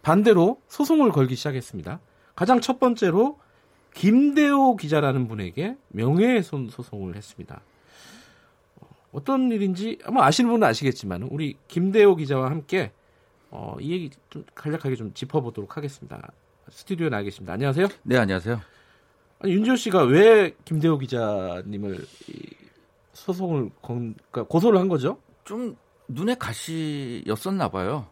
반대로 0.00 0.62
소송을 0.68 1.12
걸기 1.12 1.36
시작했습니다. 1.36 2.00
가장 2.38 2.60
첫 2.60 2.78
번째로 2.78 3.36
김대호 3.94 4.76
기자라는 4.76 5.26
분에게 5.26 5.76
명예훼손 5.88 6.68
소송을 6.68 7.16
했습니다. 7.16 7.60
어떤 9.10 9.50
일인지 9.50 9.98
아마 10.04 10.24
아시는 10.24 10.48
분은 10.48 10.68
아시겠지만 10.68 11.24
우리 11.24 11.56
김대호 11.66 12.14
기자와 12.14 12.48
함께 12.48 12.92
어, 13.50 13.76
이 13.80 13.90
얘기 13.90 14.10
좀 14.30 14.44
간략하게 14.54 14.94
좀 14.94 15.12
짚어보도록 15.14 15.76
하겠습니다. 15.76 16.30
스튜디오에 16.70 17.08
나와 17.08 17.24
계십니다. 17.24 17.54
안녕하세요. 17.54 17.88
네, 18.04 18.16
안녕하세요. 18.16 18.60
아니, 19.40 19.52
윤지호 19.54 19.74
씨가 19.74 20.04
왜 20.04 20.54
김대호 20.64 20.96
기자님을 20.98 22.06
소송을 23.14 23.70
건, 23.82 24.14
그러니까 24.30 24.44
고소를 24.44 24.78
한 24.78 24.86
거죠? 24.86 25.18
좀 25.44 25.76
눈에 26.06 26.36
가시였었나 26.36 27.68
봐요. 27.70 28.06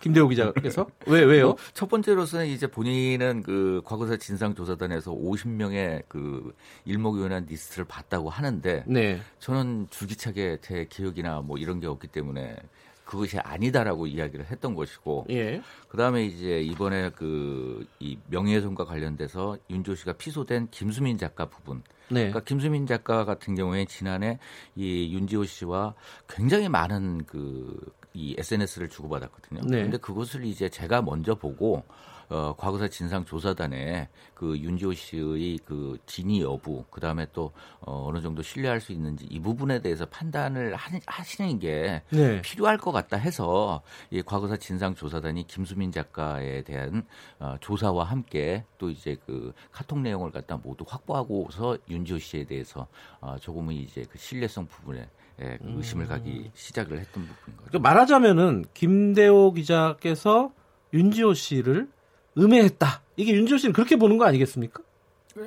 김대호 0.00 0.28
기자께서 0.28 0.86
왜 1.06 1.22
왜요? 1.22 1.46
뭐, 1.48 1.56
첫 1.74 1.88
번째로서는 1.88 2.46
이제 2.46 2.66
본인은 2.66 3.42
그 3.42 3.82
과거사 3.84 4.16
진상조사단에서 4.16 5.12
50명의 5.12 6.02
그 6.08 6.54
일목요연한 6.84 7.46
리스트를 7.48 7.84
봤다고 7.84 8.30
하는데 8.30 8.84
네. 8.86 9.20
저는 9.38 9.88
줄기차게 9.90 10.58
제 10.60 10.86
기억이나 10.88 11.40
뭐 11.40 11.58
이런 11.58 11.80
게 11.80 11.86
없기 11.86 12.08
때문에 12.08 12.56
그것이 13.04 13.38
아니다라고 13.38 14.06
이야기를 14.06 14.46
했던 14.46 14.74
것이고 14.74 15.26
예. 15.30 15.60
그다음에 15.88 16.24
이제 16.24 16.60
이번에 16.62 17.10
그 17.10 17.86
이 17.98 18.18
명예훼손과 18.28 18.84
관련돼서 18.84 19.56
윤조 19.70 19.94
씨가 19.94 20.14
피소된 20.14 20.68
김수민 20.70 21.18
작가 21.18 21.46
부분 21.46 21.82
네. 22.08 22.28
그러니까 22.28 22.40
김수민 22.40 22.86
작가 22.86 23.24
같은 23.24 23.54
경우에 23.54 23.84
지난해 23.84 24.38
이 24.74 25.14
윤지호 25.14 25.44
씨와 25.44 25.94
굉장히 26.28 26.68
많은 26.68 27.24
그 27.26 27.92
이 28.14 28.34
SNS를 28.38 28.88
주고받았거든요. 28.88 29.62
네. 29.64 29.82
근데 29.82 29.96
그것을 29.96 30.44
이제 30.44 30.68
제가 30.68 31.02
먼저 31.02 31.34
보고 31.34 31.84
어, 32.32 32.54
과거사 32.56 32.88
진상조사단에 32.88 34.08
그 34.34 34.56
윤지호 34.56 34.94
씨의 34.94 35.58
그 35.66 35.98
진위 36.06 36.40
여부, 36.40 36.84
그 36.90 36.98
다음에 36.98 37.26
또 37.32 37.52
어, 37.80 38.06
어느 38.08 38.22
정도 38.22 38.42
신뢰할 38.42 38.80
수 38.80 38.92
있는지 38.92 39.26
이 39.26 39.38
부분에 39.38 39.82
대해서 39.82 40.06
판단을 40.06 40.74
하, 40.74 41.24
시는 41.24 41.58
게 41.58 42.02
네. 42.08 42.40
필요할 42.40 42.78
것 42.78 42.90
같다 42.90 43.18
해서 43.18 43.82
이 44.10 44.22
과거사 44.22 44.56
진상조사단이 44.56 45.46
김수민 45.46 45.92
작가에 45.92 46.62
대한 46.62 47.06
어, 47.38 47.56
조사와 47.60 48.04
함께 48.04 48.64
또 48.78 48.88
이제 48.88 49.18
그 49.26 49.52
카톡 49.70 50.00
내용을 50.00 50.30
갖다 50.30 50.56
모두 50.56 50.86
확보하고서 50.88 51.78
윤지호 51.90 52.18
씨에 52.18 52.44
대해서 52.44 52.86
어, 53.20 53.36
조금은 53.38 53.74
이제 53.74 54.06
그 54.10 54.16
신뢰성 54.16 54.66
부분에 54.66 55.06
예, 55.40 55.58
그 55.60 55.72
의심을 55.76 56.06
가기 56.06 56.30
음. 56.30 56.50
시작을 56.54 56.98
했던 56.98 57.26
부분인 57.26 57.56
거죠. 57.56 57.68
그러니까 57.70 57.78
말하자면은 57.78 58.64
김대호 58.74 59.52
기자께서 59.52 60.52
윤지호 60.92 61.34
씨를 61.34 61.88
음해했다. 62.36 63.02
이게 63.16 63.32
윤지호 63.32 63.58
씨는 63.58 63.72
그렇게 63.72 63.96
보는 63.96 64.18
거 64.18 64.24
아니겠습니까? 64.24 64.82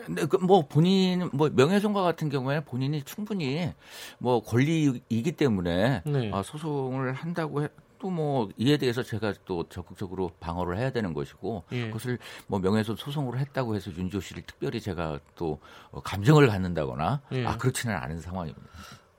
네, 0.10 0.26
그뭐 0.26 0.68
본인 0.68 1.30
뭐 1.32 1.50
명예훼손과 1.54 2.02
같은 2.02 2.30
경우에 2.30 2.62
본인이 2.62 3.04
충분히 3.04 3.72
뭐 4.18 4.42
권리이기 4.42 5.32
때문에 5.34 6.02
네. 6.06 6.32
아, 6.34 6.42
소송을 6.42 7.14
한다고 7.14 7.64
해, 7.64 7.68
또뭐 8.00 8.50
이에 8.58 8.78
대해서 8.78 9.04
제가 9.04 9.34
또 9.46 9.68
적극적으로 9.70 10.32
방어를 10.40 10.78
해야 10.78 10.92
되는 10.92 11.14
것이고 11.14 11.64
예. 11.72 11.88
그것을 11.88 12.20
뭐 12.48 12.60
명예훼손 12.60 12.96
소송으로 12.96 13.38
했다고 13.40 13.76
해서 13.76 13.92
윤지호 13.92 14.22
씨를 14.22 14.44
특별히 14.44 14.80
제가 14.82 15.20
또 15.36 15.60
어, 15.92 16.02
감정을 16.02 16.48
갖는다거나 16.48 17.22
예. 17.32 17.46
아 17.46 17.58
그렇지는 17.58 17.96
않은 17.96 18.20
상황입니다. 18.20 18.68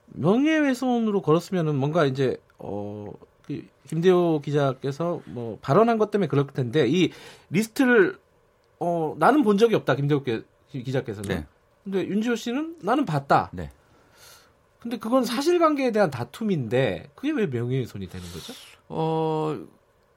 명예훼손으로 0.07 1.21
걸었으면은 1.21 1.75
뭔가 1.75 2.05
이제 2.05 2.41
어그 2.57 3.67
김대호 3.87 4.41
기자께서 4.43 5.21
뭐 5.25 5.57
발언한 5.61 5.97
것 5.97 6.11
때문에 6.11 6.27
그럴 6.27 6.47
텐데 6.47 6.87
이 6.87 7.11
리스트를 7.49 8.19
어 8.79 9.15
나는 9.17 9.43
본 9.43 9.57
적이 9.57 9.75
없다 9.75 9.95
김대호 9.95 10.23
기자께서는. 10.71 11.29
네. 11.29 11.45
근데 11.83 12.05
윤지호 12.05 12.35
씨는 12.35 12.77
나는 12.81 13.05
봤다. 13.05 13.49
네. 13.53 13.71
근데 14.79 14.97
그건 14.97 15.23
사실관계에 15.23 15.91
대한 15.91 16.11
다툼인데 16.11 17.09
그게 17.15 17.31
왜 17.31 17.47
명예훼손이 17.47 18.07
되는 18.07 18.25
거죠? 18.31 18.53
어 18.89 19.57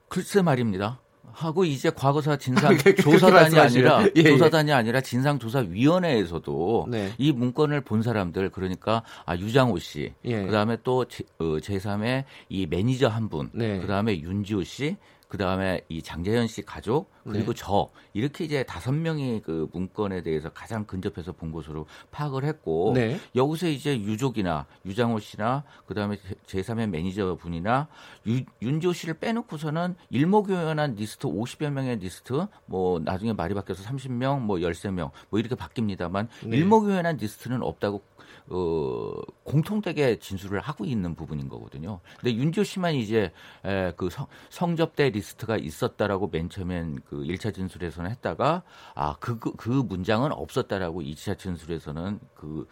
글쎄 0.08 0.42
말입니다. 0.42 1.00
하고 1.44 1.64
이제 1.64 1.90
과거사 1.90 2.36
진상 2.36 2.76
조사단이 3.02 3.58
아니라 3.58 4.02
예, 4.04 4.10
예. 4.16 4.22
조사단이 4.22 4.72
아니라 4.72 5.00
진상조사위원회에서도 5.00 6.86
네. 6.90 7.12
이 7.18 7.32
문건을 7.32 7.80
본 7.80 8.02
사람들 8.02 8.50
그러니까 8.50 9.02
아 9.26 9.36
유장호 9.36 9.78
씨 9.78 10.12
예. 10.24 10.44
그다음에 10.44 10.76
또 10.84 11.04
제, 11.06 11.24
어, 11.38 11.44
제3의 11.58 12.24
이 12.48 12.66
매니저 12.66 13.08
한 13.08 13.28
분, 13.28 13.50
네. 13.52 13.78
그다음에 13.80 14.18
윤지호 14.20 14.64
씨 14.64 14.96
그 15.30 15.38
다음에 15.38 15.80
이 15.88 16.02
장재현 16.02 16.48
씨 16.48 16.60
가족 16.62 17.08
그리고 17.32 17.52
네. 17.52 17.60
저 17.62 17.90
이렇게 18.12 18.44
이제 18.44 18.62
다섯 18.62 18.92
명이 18.92 19.42
그 19.42 19.68
문건에 19.72 20.22
대해서 20.22 20.50
가장 20.50 20.84
근접해서 20.84 21.32
본 21.32 21.52
것으로 21.52 21.86
파악을 22.10 22.44
했고 22.44 22.92
네. 22.94 23.18
여기서 23.34 23.68
이제 23.68 23.98
유족이나 23.98 24.66
유장호 24.84 25.20
씨나 25.20 25.64
그 25.86 25.94
다음에 25.94 26.16
제3의 26.46 26.88
매니저 26.88 27.36
분이나 27.36 27.88
유, 28.26 28.42
윤지오 28.62 28.92
씨를 28.92 29.14
빼놓고서는 29.14 29.96
일목요연한 30.10 30.94
리스트 30.94 31.26
50여 31.28 31.70
명의 31.70 31.96
리스트 31.98 32.46
뭐 32.66 32.98
나중에 33.00 33.32
말이 33.32 33.54
바뀌어서 33.54 33.82
30명 33.84 34.40
뭐 34.40 34.56
13명 34.58 35.10
뭐 35.30 35.38
이렇게 35.38 35.54
바뀝니다만 35.54 36.28
네. 36.44 36.56
일목요연한 36.56 37.16
리스트는 37.16 37.62
없다고 37.62 38.02
어, 38.48 39.12
공통되게 39.44 40.18
진술을 40.18 40.60
하고 40.60 40.84
있는 40.84 41.14
부분인 41.14 41.48
거거든요. 41.48 42.00
근데 42.18 42.34
윤지오 42.34 42.64
씨만 42.64 42.94
이제 42.94 43.32
에, 43.64 43.92
그 43.96 44.10
성, 44.10 44.26
성접대 44.48 45.10
리스트가 45.10 45.56
있었다라고 45.56 46.28
맨 46.32 46.48
처음엔 46.48 47.00
그 47.08 47.19
1차 47.22 47.54
진술에서는 47.54 48.10
했다가 48.10 48.62
아, 48.94 49.16
그, 49.20 49.38
그, 49.38 49.52
그 49.54 49.68
문장은 49.68 50.32
없었다라고 50.32 51.02
2차 51.02 51.38
진술에서는 51.38 52.20
그 52.34 52.66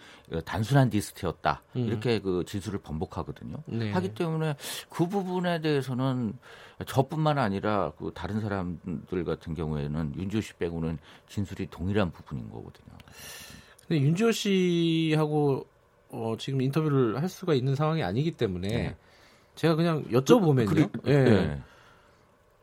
단순한 0.44 0.90
리스트였다. 0.90 1.62
음. 1.76 1.86
이렇게 1.86 2.20
그 2.20 2.44
진술을 2.46 2.80
번복하거든요. 2.80 3.56
네. 3.66 3.92
하기 3.92 4.14
때문에 4.14 4.56
그 4.88 5.06
부분에 5.06 5.60
대해서는 5.60 6.38
저뿐만 6.86 7.38
아니라 7.38 7.92
그 7.98 8.12
다른 8.14 8.40
사람들 8.40 9.24
같은 9.24 9.54
경우에는 9.54 10.14
윤지호 10.16 10.40
씨 10.40 10.54
빼고는 10.54 10.98
진술이 11.28 11.68
동일한 11.70 12.10
부분인 12.10 12.48
거거든요. 12.50 12.96
근데 13.86 14.02
윤지호 14.02 14.32
씨하고 14.32 15.66
어, 16.10 16.34
지금 16.38 16.62
인터뷰를 16.62 17.20
할 17.20 17.28
수가 17.28 17.54
있는 17.54 17.74
상황이 17.74 18.02
아니기 18.02 18.32
때문에 18.32 18.68
네. 18.68 18.96
제가 19.54 19.74
그냥 19.74 20.04
여쭤보면요. 20.04 20.68
그, 20.68 21.00
그, 21.02 21.10
예. 21.10 21.24
네. 21.24 21.62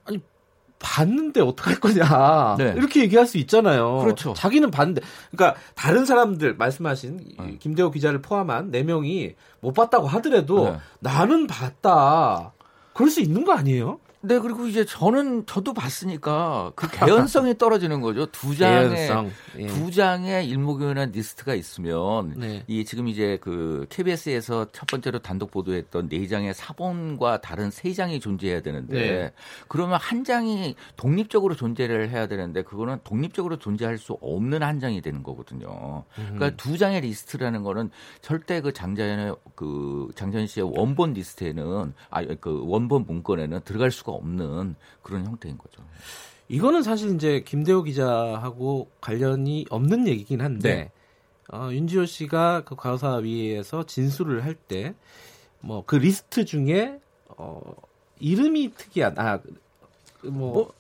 아니 0.06 0.22
봤는데 0.80 1.42
어떡할 1.42 1.80
거냐 1.80 2.56
네. 2.60 2.74
이렇게 2.76 3.02
얘기할 3.02 3.26
수 3.26 3.38
있잖아요. 3.38 4.00
그렇죠. 4.00 4.34
자기는 4.34 4.72
봤는데 4.72 5.02
그러니까 5.32 5.60
다른 5.76 6.06
사람들 6.06 6.56
말씀하신 6.56 7.20
네. 7.40 7.58
김대호 7.60 7.92
기자를 7.92 8.22
포함한 8.22 8.72
네 8.72 8.84
명이 8.84 9.36
못 9.62 9.74
봤다고 9.74 10.08
하더라도 10.08 10.72
네. 10.72 10.78
나는 11.00 11.48
봤다. 11.48 12.54
그럴 12.94 13.10
수 13.10 13.20
있는 13.22 13.44
거 13.44 13.54
아니에요? 13.54 14.00
네, 14.28 14.40
그리고 14.40 14.68
이제 14.68 14.86
저는 14.86 15.46
저도 15.46 15.74
봤으니까 15.74 16.72
그 16.76 16.90
개연성이 16.90 17.56
떨어지는 17.58 18.02
거죠. 18.02 18.26
두 18.28 18.56
장의 18.56 19.10
예. 19.58 19.68
두 19.68 19.92
장의 19.92 20.48
일목요연한 20.48 21.12
리스트가 21.12 21.56
있으면 21.56 22.34
네. 22.38 22.64
이 22.68 22.86
지금 22.86 23.08
이제 23.08 23.38
그 23.42 23.88
KBS에서 23.90 24.68
첫 24.72 24.86
번째로 24.88 25.20
단독 25.20 25.50
보도했던 25.52 26.10
네 26.10 26.28
장의 26.28 26.54
사본과 26.54 27.42
다른 27.42 27.72
세 27.72 27.94
장이 27.94 28.20
존재해야 28.20 28.62
되는데 28.62 28.94
네. 28.94 29.34
그러면 29.68 29.98
한 30.00 30.24
장이 30.24 30.76
독립적으로 30.96 31.56
존재를 31.56 32.10
해야 32.10 32.28
되는데 32.28 32.62
그거는 32.62 33.00
독립적으로 33.04 33.58
존재할 33.58 33.98
수 33.98 34.14
없는 34.22 34.62
한 34.62 34.80
장이 34.80 35.02
되는 35.02 35.24
거거든요. 35.24 36.04
그러니까 36.16 36.48
음. 36.48 36.54
두 36.58 36.78
장의 36.78 37.02
리스트라는 37.02 37.64
거는 37.64 37.90
절대 38.22 38.62
그 38.62 38.72
장자연의 38.72 39.36
그 39.56 40.10
장자연 40.16 40.48
씨의 40.48 40.72
원본 40.76 41.14
리스트에는 41.14 41.94
아 42.12 42.24
그 42.40 42.62
원본 42.66 43.06
문건에는 43.08 43.62
들어갈 43.66 43.92
수가 43.92 44.12
없는 44.16 44.76
그런 45.04 45.26
형태인 45.26 45.58
거죠. 45.58 45.84
이거는 46.48 46.84
사실 46.84 47.14
이제 47.16 47.42
김대호 47.46 47.84
기자하고 47.84 48.90
관련이 49.02 49.66
없는 49.70 50.08
얘기긴 50.08 50.42
한데 50.42 50.76
네. 50.76 50.92
어, 51.52 51.70
윤지오 51.72 52.06
씨가 52.06 52.64
그 52.66 52.76
과거사위에서 52.76 53.86
진술을 53.86 54.44
할 54.44 54.56
때 54.68 54.94
뭐 55.62 55.84
그 55.86 55.96
리스트 55.96 56.46
중에 56.46 57.00
어, 57.38 57.60
이름이 58.20 58.74
특이한 58.76 59.16
아 59.18 59.22
뭐 59.22 59.40
뭐, 60.24 60.74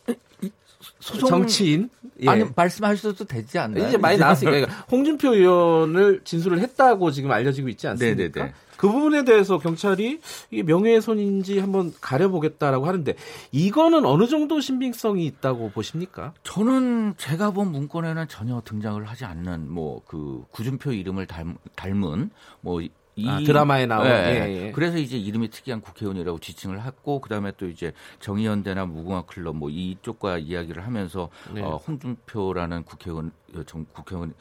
소송 0.99 1.29
정치인 1.29 1.89
예. 2.21 2.29
아니 2.29 2.45
말씀하셔도 2.55 3.25
되지 3.25 3.57
않나요? 3.57 3.87
이제 3.87 3.97
많이 3.97 4.17
나왔으니까 4.17 4.51
그러니까 4.51 4.85
홍준표 4.91 5.33
의원을 5.33 6.21
진술을 6.23 6.59
했다고 6.59 7.09
지금 7.11 7.31
알려지고 7.31 7.69
있지 7.69 7.87
않습니까? 7.87 8.15
네네네. 8.39 8.53
그 8.77 8.89
부분에 8.89 9.25
대해서 9.25 9.57
경찰이 9.57 10.19
이게 10.51 10.63
명예훼손인지 10.63 11.59
한번 11.59 11.93
가려보겠다라고 11.99 12.85
하는데 12.85 13.15
이거는 13.51 14.05
어느 14.05 14.27
정도 14.27 14.61
신빙성이 14.61 15.25
있다고 15.25 15.71
보십니까? 15.71 16.33
저는 16.43 17.15
제가 17.17 17.51
본 17.51 17.71
문건에는 17.71 18.27
전혀 18.27 18.61
등장을 18.63 19.03
하지 19.03 19.25
않는 19.25 19.69
뭐 19.69 19.95
그 20.05 20.45
구준표 20.51 20.91
이름을 20.91 21.25
닮, 21.27 21.57
닮은 21.75 22.29
뭐 22.61 22.81
이, 22.81 23.29
아, 23.29 23.39
드라마에 23.39 23.85
나온. 23.85 24.03
네. 24.03 24.11
예, 24.11 24.65
예. 24.67 24.71
그래서 24.73 24.97
이제 24.97 25.17
이름이 25.17 25.49
특이한 25.49 25.79
국회의원이라고 25.79 26.39
지칭을 26.39 26.83
했고 26.83 27.21
그다음에 27.21 27.53
또 27.55 27.67
이제 27.67 27.93
정의연대나 28.19 28.85
무궁화 28.85 29.21
클럽 29.21 29.55
뭐 29.55 29.69
이쪽과 29.69 30.39
이야기를 30.39 30.85
하면서 30.85 31.29
네. 31.53 31.61
어, 31.61 31.77
홍준표라는 31.77 32.83
국회의원 32.83 33.31
정 33.67 33.85
국회의원 33.93 34.33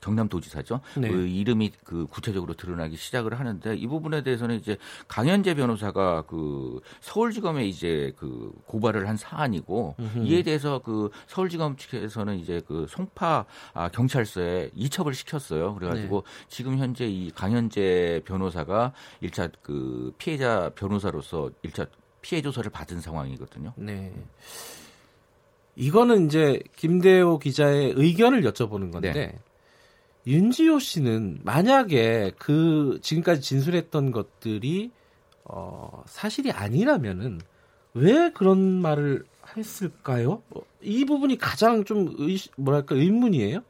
경남도지사죠. 0.00 0.80
네. 0.96 1.08
그 1.08 1.26
이름이 1.26 1.72
그 1.84 2.06
구체적으로 2.06 2.54
드러나기 2.54 2.96
시작을 2.96 3.38
하는데 3.38 3.74
이 3.74 3.86
부분에 3.86 4.22
대해서는 4.22 4.56
이제 4.56 4.76
강현재 5.08 5.54
변호사가 5.54 6.22
그 6.22 6.80
서울지검에 7.00 7.66
이제 7.66 8.12
그 8.16 8.52
고발을 8.66 9.08
한 9.08 9.16
사안이고 9.16 9.96
음흠. 9.98 10.18
이에 10.26 10.42
대해서 10.42 10.80
그 10.80 11.10
서울지검 11.26 11.76
측에서는 11.76 12.38
이제 12.38 12.60
그 12.66 12.86
송파 12.88 13.44
아, 13.74 13.88
경찰서에 13.88 14.70
이첩을 14.74 15.14
시켰어요. 15.14 15.74
그래가지고 15.74 16.22
네. 16.24 16.46
지금 16.48 16.78
현재 16.78 17.06
이 17.06 17.30
강현재 17.30 18.22
변호사가 18.24 18.92
1차 19.22 19.52
그 19.62 20.12
피해자 20.18 20.70
변호사로서 20.74 21.50
1차 21.64 21.88
피해 22.20 22.42
조사를 22.42 22.70
받은 22.70 23.00
상황이거든요. 23.00 23.72
네. 23.76 24.12
이거는 25.76 26.26
이제 26.26 26.60
김대호 26.76 27.38
기자의 27.38 27.94
의견을 27.96 28.42
여쭤보는 28.42 28.92
건데 28.92 29.12
네. 29.12 29.38
윤지호 30.28 30.78
씨는 30.78 31.38
만약에 31.42 32.32
그 32.38 32.98
지금까지 33.02 33.40
진술했던 33.40 34.12
것들이 34.12 34.90
어, 35.44 36.04
사실이 36.06 36.52
아니라면은 36.52 37.40
왜 37.94 38.30
그런 38.32 38.82
말을 38.82 39.24
했을까요? 39.56 40.42
어, 40.50 40.60
이 40.82 41.06
부분이 41.06 41.38
가장 41.38 41.82
좀 41.84 42.14
의, 42.18 42.36
뭐랄까 42.56 42.94
의문이에요. 42.94 43.62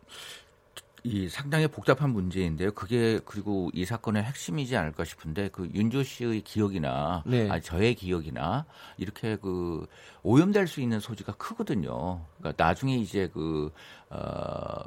이 1.05 1.29
상당히 1.29 1.69
복잡한 1.69 2.11
문제인데요. 2.11 2.73
그게 2.73 3.21
그리고 3.25 3.71
이 3.73 3.85
사건의 3.85 4.25
핵심이지 4.25 4.77
않을까 4.77 5.05
싶은데 5.05 5.49
그 5.51 5.71
윤조 5.73 6.03
씨의 6.03 6.41
기억이나 6.41 7.23
네. 7.25 7.49
아니 7.49 7.63
저의 7.63 7.95
기억이나 7.95 8.67
이렇게 8.97 9.37
그 9.37 9.87
오염될 10.25 10.67
수 10.67 10.81
있는 10.81 10.99
소지가 10.99 11.35
크거든요. 11.35 12.21
그러니까 12.39 12.63
나중에 12.63 12.97
이제 12.97 13.31
그 13.33 13.71
어, 14.11 14.83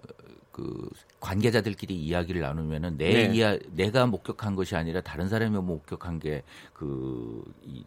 그 0.52 0.90
관계자들끼리 1.20 1.96
이야기를 1.96 2.42
나누면은 2.42 2.98
내 2.98 3.28
네. 3.28 3.36
이야 3.36 3.58
내가 3.72 4.06
목격한 4.06 4.56
것이 4.56 4.76
아니라 4.76 5.02
다른 5.02 5.30
사람이 5.30 5.58
목격한 5.58 6.20
게 6.20 6.44
그 6.82 7.44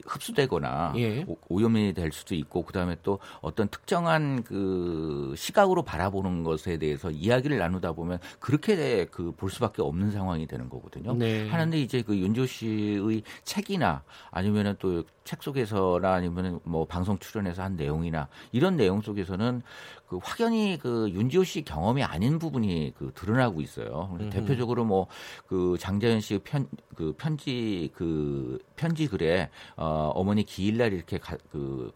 흡수되거나 0.06 0.92
예. 0.98 1.26
오염이 1.48 1.94
될 1.94 2.12
수도 2.12 2.36
있고 2.36 2.62
그다음에 2.62 2.96
또 3.02 3.18
어떤 3.40 3.66
특정한 3.66 4.44
그 4.44 5.34
시각으로 5.36 5.82
바라보는 5.82 6.44
것에 6.44 6.78
대해서 6.78 7.10
이야기를 7.10 7.58
나누다 7.58 7.92
보면 7.92 8.20
그렇게 8.38 9.06
그 9.06 9.34
볼 9.34 9.50
수밖에 9.50 9.82
없는 9.82 10.12
상황이 10.12 10.46
되는 10.46 10.68
거거든요. 10.68 11.12
네. 11.14 11.48
하는데 11.48 11.76
이제 11.80 12.02
그 12.02 12.16
윤조 12.16 12.46
씨의 12.46 13.22
책이나 13.42 14.04
아니면은 14.30 14.76
또 14.78 15.02
책 15.24 15.42
속에서나 15.42 16.12
아니면은 16.12 16.60
뭐 16.64 16.84
방송 16.84 17.18
출연해서 17.18 17.62
한 17.62 17.76
내용이나 17.76 18.28
이런 18.52 18.76
내용 18.76 19.00
속에서는 19.00 19.62
그 20.06 20.18
확연히 20.22 20.78
그 20.80 21.08
윤지호 21.10 21.44
씨 21.44 21.62
경험이 21.62 22.02
아닌 22.04 22.38
부분이 22.38 22.94
그 22.98 23.10
드러나고 23.14 23.60
있어요. 23.60 24.16
대표적으로 24.30 24.84
뭐 24.84 25.06
그 25.46 25.76
장자연 25.78 26.20
씨의 26.20 26.40
편, 26.40 26.66
그 26.94 27.14
편지 27.16 27.90
그 27.94 28.58
편지 28.76 29.06
글에 29.06 29.50
어, 29.76 30.12
어머니 30.14 30.44
기일날 30.44 30.92
이렇게 30.92 31.18
가, 31.18 31.36
그 31.50 31.92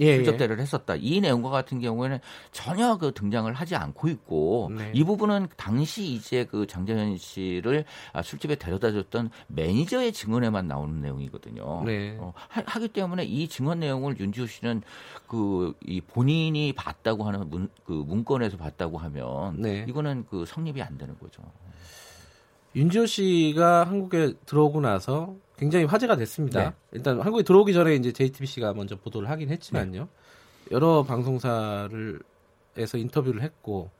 예, 0.00 0.16
술접대를 0.16 0.58
예. 0.58 0.62
했었다. 0.62 0.94
이 0.96 1.20
내용과 1.20 1.50
같은 1.50 1.80
경우에는 1.80 2.18
전혀 2.52 2.96
그 2.98 3.12
등장을 3.12 3.52
하지 3.52 3.76
않고 3.76 4.08
있고 4.08 4.70
네. 4.76 4.90
이 4.94 5.04
부분은 5.04 5.48
당시 5.56 6.04
이제 6.04 6.44
그 6.44 6.66
장자연 6.66 7.16
씨를 7.16 7.84
아, 8.12 8.22
술집에 8.22 8.56
데려다줬던 8.56 9.30
매니저의 9.48 10.12
증언에만 10.12 10.66
나오는 10.66 11.00
내용이거든요. 11.00 11.84
네. 11.84 12.16
어, 12.18 12.32
하, 12.48 12.78
기 12.78 12.88
때문에 12.88 13.24
이 13.24 13.48
증언 13.48 13.80
내용을 13.80 14.18
윤지호 14.18 14.46
씨는 14.46 14.82
그 15.28 15.74
이 15.86 16.00
본인이 16.00 16.72
봤다고 16.72 17.24
하는 17.24 17.48
문, 17.48 17.68
그 17.84 17.92
문건에서 17.92 18.56
봤다고 18.56 18.98
하면 18.98 19.60
네. 19.60 19.84
이거는 19.88 20.26
그 20.28 20.44
성립이 20.46 20.82
안 20.82 20.98
되는 20.98 21.16
거죠. 21.18 21.42
윤지호 22.74 23.06
씨가 23.06 23.84
한국에 23.84 24.34
들어오고 24.46 24.80
나서 24.80 25.36
굉장히 25.64 25.86
화제가 25.86 26.16
됐습니다. 26.16 26.62
네. 26.62 26.72
일단 26.92 27.20
한국에 27.22 27.42
들어오기 27.42 27.72
전에 27.72 27.94
이제 27.94 28.12
JTBC가 28.12 28.74
먼저 28.74 28.96
보도를 28.96 29.30
하긴 29.30 29.48
했지만요. 29.48 30.00
네. 30.02 30.08
여러 30.70 31.02
방송사를 31.02 32.20
에서 32.76 32.98
인터뷰를 32.98 33.40
했고 33.42 33.90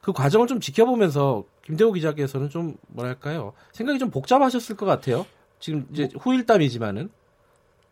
그 0.00 0.12
과정을 0.12 0.46
좀 0.46 0.60
지켜보면서 0.60 1.44
김대호 1.62 1.92
기자께서는 1.92 2.48
좀 2.48 2.76
뭐랄까요 2.88 3.52
생각이 3.72 3.98
좀 3.98 4.10
복잡하셨을 4.10 4.76
것 4.76 4.86
같아요. 4.86 5.26
지금 5.60 5.86
이제 5.92 6.08
뭐, 6.14 6.22
후일담이지만은 6.22 7.10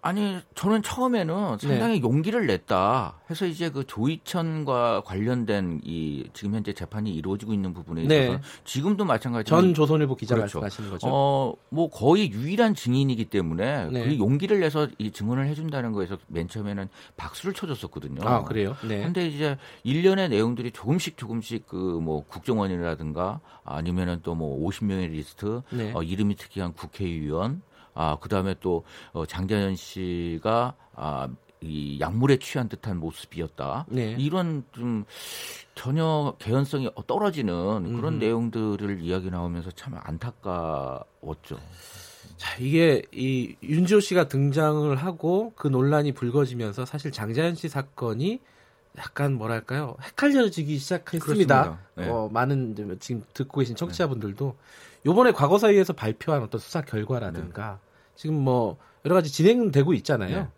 아니 0.02 0.39
저는 0.55 0.82
처음에는 0.82 1.59
상당히 1.59 1.94
네. 1.94 2.01
용기를 2.01 2.47
냈다 2.47 3.18
해서 3.28 3.44
이제 3.44 3.70
그 3.70 3.85
조이천과 3.89 5.02
관련된 5.05 5.81
이 5.85 6.28
지금 6.32 6.55
현재 6.55 6.73
재판이 6.73 7.12
이루어지고 7.12 7.52
있는 7.52 7.74
부분에 7.74 8.05
네. 8.05 8.24
있어서 8.24 8.36
네. 8.39 8.43
지금도 8.64 9.05
마찬가지 9.05 9.48
전 9.48 9.74
조선일보 9.74 10.14
기자 10.14 10.36
그렇죠. 10.36 10.60
말씀하시는 10.60 10.90
거죠. 10.90 11.09
어뭐 11.09 11.90
거의 11.90 12.31
유일한 12.31 12.74
증인이기 12.77 13.24
때문에 13.24 13.86
네. 13.90 14.05
그 14.06 14.18
용기를 14.18 14.60
내서 14.60 14.86
이 14.98 15.10
증언을 15.10 15.47
해준다는 15.48 15.90
거에서 15.90 16.18
맨 16.28 16.47
처음에는 16.47 16.89
박수를 17.16 17.52
쳐줬었거든요. 17.55 18.20
아 18.28 18.44
그래요? 18.44 18.77
네. 18.86 19.02
근데 19.02 19.27
이제 19.27 19.56
일련의 19.82 20.28
내용들이 20.28 20.70
조금씩 20.70 21.16
조금씩 21.16 21.66
그 21.66 21.97
뭐 21.97 22.24
국정원이라든가 22.27 23.40
아니면은 23.64 24.20
또 24.23 24.36
뭐 24.36 24.68
50명의 24.68 25.10
리스트, 25.12 25.62
네. 25.70 25.93
어, 25.94 26.02
이름이 26.02 26.36
특이한 26.36 26.74
국회의원 26.74 27.62
아, 27.97 28.18
그 28.20 28.28
다음에 28.28 28.55
또, 28.60 28.85
어, 29.12 29.27
장자연 29.27 29.74
씨가, 29.74 30.74
아, 30.94 31.28
이 31.62 31.98
약물에 31.98 32.36
취한 32.36 32.68
듯한 32.68 32.98
모습이었다. 32.98 33.86
네. 33.89 34.14
이런 34.18 34.62
좀 34.73 35.05
전혀 35.74 36.35
개연성이 36.39 36.90
떨어지는 37.06 37.97
그런 37.97 38.14
음. 38.14 38.18
내용들을 38.18 39.01
이야기 39.01 39.31
나오면서 39.31 39.70
참 39.70 39.94
안타까웠죠. 39.98 41.59
자, 42.36 42.56
이게 42.60 43.02
이 43.10 43.56
윤지호 43.62 44.01
씨가 44.01 44.28
등장을 44.28 44.94
하고 44.97 45.55
그 45.56 45.66
논란이 45.68 46.12
불거지면서 46.12 46.85
사실 46.85 47.10
장자연 47.10 47.55
씨 47.55 47.68
사건이 47.68 48.40
약간 48.98 49.35
뭐랄까요 49.35 49.97
헷갈려지기 50.02 50.78
시작했습니다. 50.78 51.78
네. 51.97 52.09
어, 52.09 52.28
많은 52.31 52.98
지금 53.01 53.23
듣고 53.32 53.60
계신 53.60 53.77
청취자분들도 53.77 54.56
요번에 55.06 55.32
과거사위에서 55.32 55.93
발표한 55.93 56.43
어떤 56.43 56.60
수사 56.60 56.82
결과라든가 56.82 57.78
네. 57.81 57.85
지금 58.16 58.36
뭐 58.36 58.76
여러 59.05 59.14
가지 59.14 59.30
진행되고 59.30 59.94
있잖아요. 59.94 60.36
네. 60.36 60.48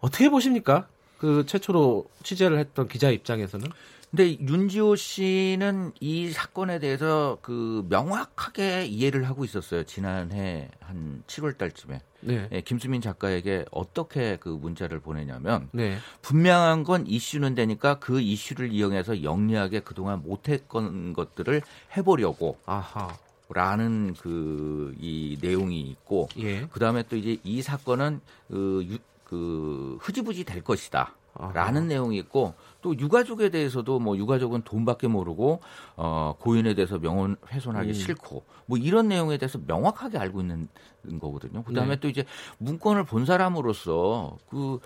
어떻게 0.00 0.30
보십니까? 0.30 0.88
그 1.18 1.44
최초로 1.46 2.06
취재를 2.22 2.58
했던 2.58 2.88
기자 2.88 3.10
입장에서는 3.10 3.70
근데 4.10 4.38
윤지호 4.40 4.96
씨는 4.96 5.92
이 6.00 6.30
사건에 6.30 6.80
대해서 6.80 7.38
그 7.42 7.86
명확하게 7.88 8.86
이해를 8.86 9.28
하고 9.28 9.44
있었어요. 9.44 9.84
지난해 9.84 10.68
한 10.80 11.22
7월 11.28 11.56
달쯤에. 11.56 12.00
네. 12.22 12.48
네, 12.50 12.60
김수민 12.60 13.00
작가에게 13.00 13.66
어떻게 13.70 14.36
그 14.36 14.48
문자를 14.48 14.98
보내냐면 15.00 15.68
네. 15.72 15.96
분명한 16.22 16.82
건 16.84 17.06
이슈는 17.06 17.54
되니까 17.54 17.98
그 17.98 18.20
이슈를 18.20 18.72
이용해서 18.72 19.22
영리하게 19.22 19.80
그동안 19.80 20.22
못했던 20.22 21.12
것들을 21.12 21.62
해보려고 21.96 22.58
아하. 22.66 23.16
라는 23.52 24.14
그 24.14 24.94
이 25.00 25.38
내용이 25.40 25.80
있고 25.80 26.28
예. 26.38 26.66
그다음에 26.66 27.02
또 27.04 27.16
이제 27.16 27.38
이 27.44 27.62
사건은 27.62 28.20
그, 28.48 28.86
유, 28.88 28.98
그 29.24 29.98
흐지부지 30.00 30.44
될 30.44 30.62
것이다. 30.62 31.14
라는 31.54 31.86
내용이 31.86 32.18
있고 32.18 32.54
또 32.82 32.98
유가족에 32.98 33.50
대해서도 33.50 34.00
뭐 34.00 34.16
유가족은 34.16 34.62
돈밖에 34.62 35.06
모르고 35.06 35.60
어 35.96 36.34
고인에 36.38 36.74
대해서 36.74 36.98
명언 36.98 37.36
훼손하기 37.48 37.88
음. 37.88 37.94
싫고 37.94 38.42
뭐 38.66 38.76
이런 38.76 39.08
내용에 39.08 39.38
대해서 39.38 39.58
명확하게 39.64 40.18
알고 40.18 40.40
있는 40.40 40.68
거거든요. 41.20 41.62
그다음에 41.62 41.94
네. 41.94 42.00
또 42.00 42.08
이제 42.08 42.24
문건을 42.58 43.04
본 43.04 43.24
사람으로서 43.26 44.38
그 44.50 44.80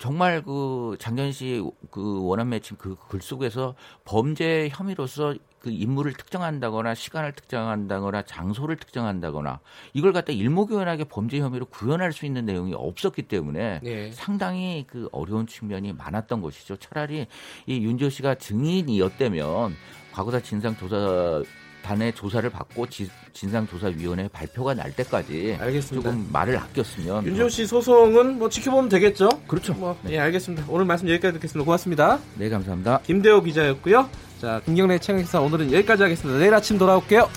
정말 0.00 0.42
그 0.42 0.96
장현 0.98 1.30
씨그 1.30 2.24
원한 2.24 2.48
매칭 2.48 2.78
그 2.78 2.96
글 3.10 3.20
속에서 3.20 3.74
범죄 4.06 4.70
혐의로서 4.72 5.34
그 5.58 5.68
인물을 5.70 6.14
특정한다거나 6.14 6.94
시간을 6.94 7.32
특정한다거나 7.32 8.22
장소를 8.22 8.76
특정한다거나 8.76 9.60
이걸 9.92 10.14
갖다 10.14 10.32
일목요연하게 10.32 11.04
범죄 11.04 11.38
혐의로 11.38 11.66
구현할 11.66 12.14
수 12.14 12.24
있는 12.24 12.46
내용이 12.46 12.72
없었기 12.74 13.24
때문에 13.24 13.80
네. 13.82 14.10
상당히 14.12 14.86
그 14.88 15.10
어려운 15.12 15.46
측면이 15.46 15.92
많았던 15.92 16.40
것이죠. 16.40 16.76
차라리 16.76 17.26
이 17.66 17.84
윤지호 17.84 18.08
씨가 18.08 18.36
증인이었다면 18.36 19.76
과거사 20.12 20.40
진상 20.40 20.74
조사 20.78 21.42
단의 21.82 22.14
조사를 22.14 22.48
받고 22.50 22.86
진상조사위원회 23.32 24.28
발표가 24.28 24.74
날 24.74 24.94
때까지 24.94 25.56
알겠습니다. 25.60 26.10
조금 26.10 26.28
말을 26.32 26.56
아꼈으면 26.58 27.26
윤지호 27.26 27.48
씨 27.48 27.66
소송은 27.66 28.38
뭐 28.38 28.48
지켜보면 28.48 28.88
되겠죠? 28.88 29.28
그렇죠. 29.46 29.74
뭐, 29.74 29.96
네. 30.02 30.12
예, 30.12 30.18
알겠습니다. 30.18 30.64
오늘 30.68 30.84
말씀 30.84 31.08
여기까지 31.08 31.34
듣겠습니다. 31.34 31.64
고맙습니다. 31.64 32.18
네, 32.36 32.48
감사합니다. 32.48 33.00
김대호 33.00 33.42
기자였고요. 33.42 34.08
자, 34.40 34.60
김경래 34.64 34.98
최강시사 34.98 35.40
오늘은 35.40 35.72
여기까지 35.72 36.02
하겠습니다. 36.02 36.38
내일 36.38 36.54
아침 36.54 36.78
돌아올게요. 36.78 37.28